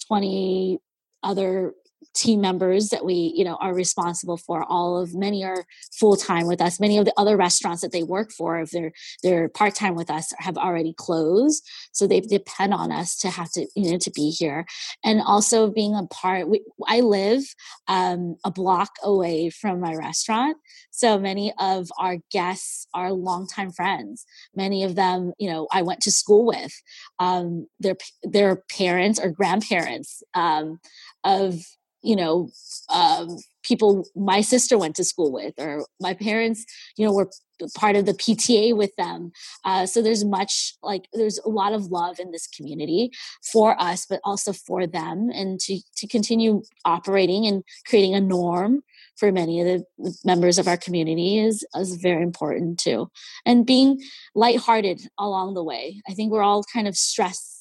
20 0.08 0.78
other 1.22 1.74
team 2.16 2.40
members 2.40 2.88
that 2.88 3.04
we 3.04 3.32
you 3.36 3.44
know 3.44 3.56
are 3.56 3.74
responsible 3.74 4.36
for. 4.36 4.64
All 4.64 4.98
of 4.98 5.14
many 5.14 5.44
are 5.44 5.66
full-time 5.92 6.46
with 6.46 6.60
us. 6.60 6.80
Many 6.80 6.98
of 6.98 7.04
the 7.04 7.12
other 7.16 7.36
restaurants 7.36 7.82
that 7.82 7.92
they 7.92 8.02
work 8.02 8.32
for 8.32 8.58
if 8.58 8.70
they're 8.70 8.92
they're 9.22 9.48
part-time 9.48 9.94
with 9.94 10.10
us 10.10 10.32
have 10.38 10.56
already 10.56 10.94
closed. 10.96 11.64
So 11.92 12.06
they 12.06 12.20
depend 12.20 12.74
on 12.74 12.90
us 12.90 13.16
to 13.18 13.30
have 13.30 13.52
to 13.52 13.66
you 13.76 13.92
know 13.92 13.98
to 13.98 14.10
be 14.10 14.30
here. 14.30 14.66
And 15.04 15.20
also 15.20 15.70
being 15.70 15.94
a 15.94 16.06
part 16.06 16.48
we, 16.48 16.62
i 16.88 17.00
live 17.00 17.42
um, 17.88 18.36
a 18.44 18.50
block 18.50 18.90
away 19.02 19.50
from 19.50 19.80
my 19.80 19.94
restaurant. 19.94 20.56
So 20.90 21.18
many 21.18 21.52
of 21.58 21.90
our 21.98 22.16
guests 22.30 22.86
are 22.94 23.12
longtime 23.12 23.72
friends. 23.72 24.24
Many 24.54 24.84
of 24.84 24.94
them 24.94 25.32
you 25.38 25.50
know 25.50 25.68
i 25.72 25.82
went 25.82 26.00
to 26.02 26.10
school 26.10 26.46
with. 26.46 26.72
Um, 27.18 27.66
their 27.78 27.96
their 28.22 28.56
parents 28.56 29.20
or 29.20 29.30
grandparents 29.30 30.22
um, 30.34 30.80
of 31.24 31.60
you 32.02 32.16
know 32.16 32.50
um, 32.92 33.36
people 33.62 34.06
my 34.14 34.40
sister 34.40 34.78
went 34.78 34.94
to 34.96 35.04
school 35.04 35.32
with 35.32 35.54
or 35.58 35.86
my 36.00 36.14
parents 36.14 36.64
you 36.96 37.04
know 37.04 37.12
were 37.12 37.30
part 37.74 37.96
of 37.96 38.04
the 38.04 38.12
pta 38.12 38.76
with 38.76 38.94
them 38.96 39.32
uh, 39.64 39.86
so 39.86 40.02
there's 40.02 40.24
much 40.24 40.74
like 40.82 41.08
there's 41.14 41.38
a 41.38 41.48
lot 41.48 41.72
of 41.72 41.86
love 41.86 42.18
in 42.20 42.30
this 42.30 42.46
community 42.46 43.10
for 43.52 43.80
us 43.80 44.06
but 44.08 44.20
also 44.24 44.52
for 44.52 44.86
them 44.86 45.30
and 45.32 45.58
to 45.58 45.80
to 45.96 46.06
continue 46.06 46.62
operating 46.84 47.46
and 47.46 47.62
creating 47.86 48.14
a 48.14 48.20
norm 48.20 48.82
for 49.16 49.32
many 49.32 49.60
of 49.60 49.66
the 49.66 50.14
members 50.24 50.58
of 50.58 50.68
our 50.68 50.76
community 50.76 51.38
is 51.38 51.64
is 51.74 51.96
very 51.96 52.22
important 52.22 52.78
too 52.78 53.10
and 53.46 53.64
being 53.66 53.98
lighthearted 54.34 55.00
along 55.18 55.54
the 55.54 55.64
way. 55.64 56.02
I 56.08 56.12
think 56.12 56.32
we're 56.32 56.42
all 56.42 56.62
kind 56.72 56.86
of 56.86 56.96
stressed 56.96 57.55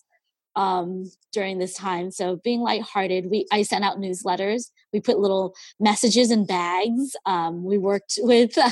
um, 0.56 1.12
during 1.32 1.58
this 1.58 1.74
time. 1.74 2.12
So 2.12 2.38
being 2.38 2.62
lighthearted, 2.62 3.28
we 3.30 3.46
I 3.52 3.64
sent 3.64 3.84
out 3.84 3.98
newsletters. 3.98 4.72
We 4.96 5.02
put 5.02 5.20
little 5.20 5.54
messages 5.78 6.32
in 6.32 6.46
bags. 6.46 7.18
Um, 7.26 7.66
we 7.66 7.78
worked 7.78 8.18
with 8.22 8.58
uh, 8.58 8.72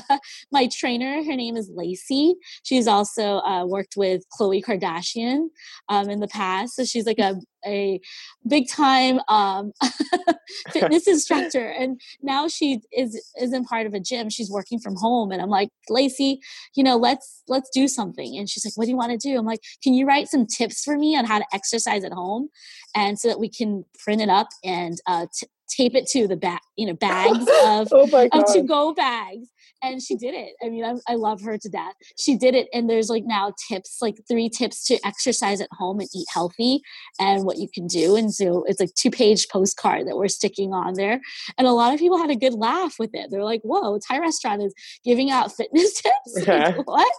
my 0.52 0.68
trainer. 0.68 1.22
Her 1.24 1.36
name 1.36 1.58
is 1.58 1.70
Lacey. 1.70 2.36
She's 2.64 2.88
also 2.88 3.40
uh, 3.40 3.66
worked 3.66 3.96
with 3.98 4.24
Khloe 4.40 4.64
Kardashian 4.64 5.50
um, 5.90 6.10
in 6.10 6.22
the 6.22 6.30
past. 6.30 6.78
So 6.78 6.86
she's 6.86 7.06
like 7.06 7.20
a 7.20 7.36
a 7.66 8.00
big 8.48 8.68
time 8.70 9.20
um, 9.30 9.72
fitness 10.72 11.08
instructor, 11.08 11.70
and 11.70 12.00
now 12.22 12.48
she 12.48 12.82
is 12.96 13.22
isn't 13.40 13.66
part 13.66 13.86
of 13.86 13.94
a 13.94 14.00
gym. 14.00 14.30
She's 14.30 14.52
working 14.52 14.80
from 14.80 14.96
home, 14.96 15.32
and 15.32 15.42
I'm 15.42 15.50
like, 15.50 15.70
Lacey, 15.90 16.40
you 16.76 16.84
know, 16.84 16.98
let's 16.98 17.44
let's 17.48 17.70
do 17.70 17.88
something. 17.88 18.38
And 18.38 18.50
she's 18.50 18.66
like, 18.66 18.78
What 18.78 18.86
do 18.86 18.92
you 18.92 18.98
want 18.98 19.12
to 19.12 19.18
do? 19.18 19.38
I'm 19.38 19.46
like, 19.46 19.62
Can 19.84 19.94
you 19.94 20.06
write 20.06 20.28
some 20.28 20.46
tips 20.46 20.84
for 20.84 20.98
me 20.98 21.16
on 21.16 21.26
how 21.26 21.40
to 21.40 21.46
exercise 21.54 22.04
at 22.04 22.14
home, 22.14 22.50
and 22.96 23.20
so 23.20 23.28
that 23.28 23.40
we 23.40 23.50
can 23.50 23.86
print 24.04 24.22
it 24.22 24.30
up 24.30 24.48
and 24.64 24.98
uh, 25.08 25.28
t- 25.34 25.48
tape 25.70 25.96
it 25.96 26.08
to 26.08 26.28
the 26.28 26.36
back, 26.36 26.62
you 26.76 26.86
know, 26.88 26.94
bags 26.94 27.46
of, 27.66 27.88
oh 27.92 28.30
of 28.32 28.54
to 28.54 28.64
go 28.64 28.94
bags. 28.94 29.50
And 29.82 30.02
she 30.02 30.16
did 30.16 30.34
it. 30.34 30.54
I 30.64 30.70
mean, 30.70 30.86
I, 30.86 30.94
I, 31.12 31.16
love 31.16 31.42
her 31.42 31.58
to 31.58 31.70
death. 31.70 31.94
She 32.18 32.38
did 32.38 32.56
it. 32.56 32.68
And 32.74 32.90
there's 32.90 33.10
like 33.10 33.26
now 33.26 33.54
tips, 33.68 33.98
like 34.02 34.16
three 34.30 34.48
tips 34.48 34.86
to 34.86 34.98
exercise 35.06 35.60
at 35.60 35.68
home 35.74 36.00
and 36.00 36.08
eat 36.16 36.26
healthy 36.34 36.80
and 37.20 37.44
what 37.44 37.58
you 37.58 37.68
can 37.74 37.88
do. 37.88 38.16
And 38.16 38.34
so 38.34 38.64
it's 38.66 38.80
like 38.80 38.94
two 38.96 39.12
page 39.12 39.50
postcard 39.50 40.08
that 40.08 40.16
we're 40.16 40.30
sticking 40.30 40.74
on 40.74 40.94
there. 40.94 41.20
And 41.58 41.68
a 41.68 41.74
lot 41.74 41.94
of 41.94 42.00
people 42.00 42.18
had 42.18 42.30
a 42.30 42.36
good 42.36 42.54
laugh 42.54 42.96
with 42.98 43.10
it. 43.14 43.30
They're 43.30 43.44
like, 43.44 43.60
whoa, 43.64 44.00
Thai 44.00 44.20
restaurant 44.20 44.64
is 44.64 44.74
giving 45.04 45.32
out 45.32 45.52
fitness 45.56 46.02
tips. 46.02 46.48
like, 46.48 46.78
what? 46.88 47.14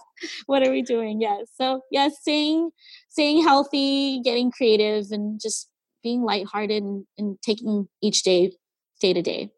What 0.47 0.67
are 0.67 0.71
we 0.71 0.81
doing? 0.81 1.21
Yes. 1.21 1.49
So 1.53 1.81
yes, 1.91 2.13
yeah, 2.13 2.17
staying, 2.21 2.71
staying 3.09 3.43
healthy, 3.43 4.21
getting 4.21 4.49
creative 4.49 5.11
and 5.11 5.39
just 5.39 5.69
being 6.05 6.21
lighthearted 6.21 6.83
and, 6.83 7.03
and 7.17 7.41
taking 7.41 7.89
each 7.99 8.21
day 8.21 8.53
day 9.01 9.11
to 9.11 9.23
day. 9.23 9.49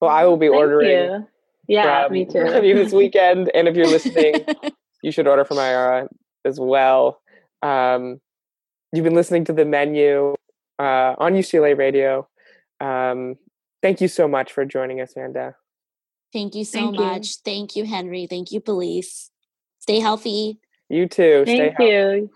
Well, 0.00 0.10
I 0.10 0.24
will 0.24 0.38
be 0.38 0.46
Thank 0.46 0.56
ordering. 0.56 0.90
you. 0.90 1.28
Yeah, 1.68 2.06
from, 2.06 2.14
me 2.14 2.24
too. 2.24 2.46
From 2.52 2.64
you 2.64 2.74
this 2.74 2.92
weekend, 3.02 3.50
and 3.54 3.68
if 3.68 3.76
you're 3.76 3.86
listening, 3.86 4.46
you 5.02 5.12
should 5.12 5.28
order 5.28 5.44
from 5.44 5.58
Ayara 5.58 6.08
as 6.46 6.58
well. 6.58 7.20
Um, 7.62 8.20
you've 8.92 9.04
been 9.04 9.14
listening 9.14 9.44
to 9.44 9.52
the 9.52 9.66
menu 9.66 10.34
uh, 10.78 11.14
on 11.18 11.34
UCLA 11.34 11.76
Radio. 11.76 12.26
Um, 12.80 13.36
thank 13.82 14.00
you 14.00 14.08
so 14.08 14.26
much 14.26 14.50
for 14.50 14.64
joining 14.64 15.02
us, 15.02 15.12
Vanda. 15.14 15.56
Thank 16.32 16.54
you 16.54 16.64
so 16.64 16.78
Thank 16.78 16.94
you. 16.94 17.04
much. 17.04 17.36
Thank 17.44 17.76
you, 17.76 17.84
Henry. 17.84 18.26
Thank 18.26 18.50
you, 18.50 18.62
Beliz. 18.62 19.28
Stay 19.80 20.00
healthy. 20.00 20.58
You 20.88 21.06
too. 21.06 21.44
Stay 21.44 21.58
Thank 21.58 21.76
healthy. 21.76 21.92
you. 21.92 22.30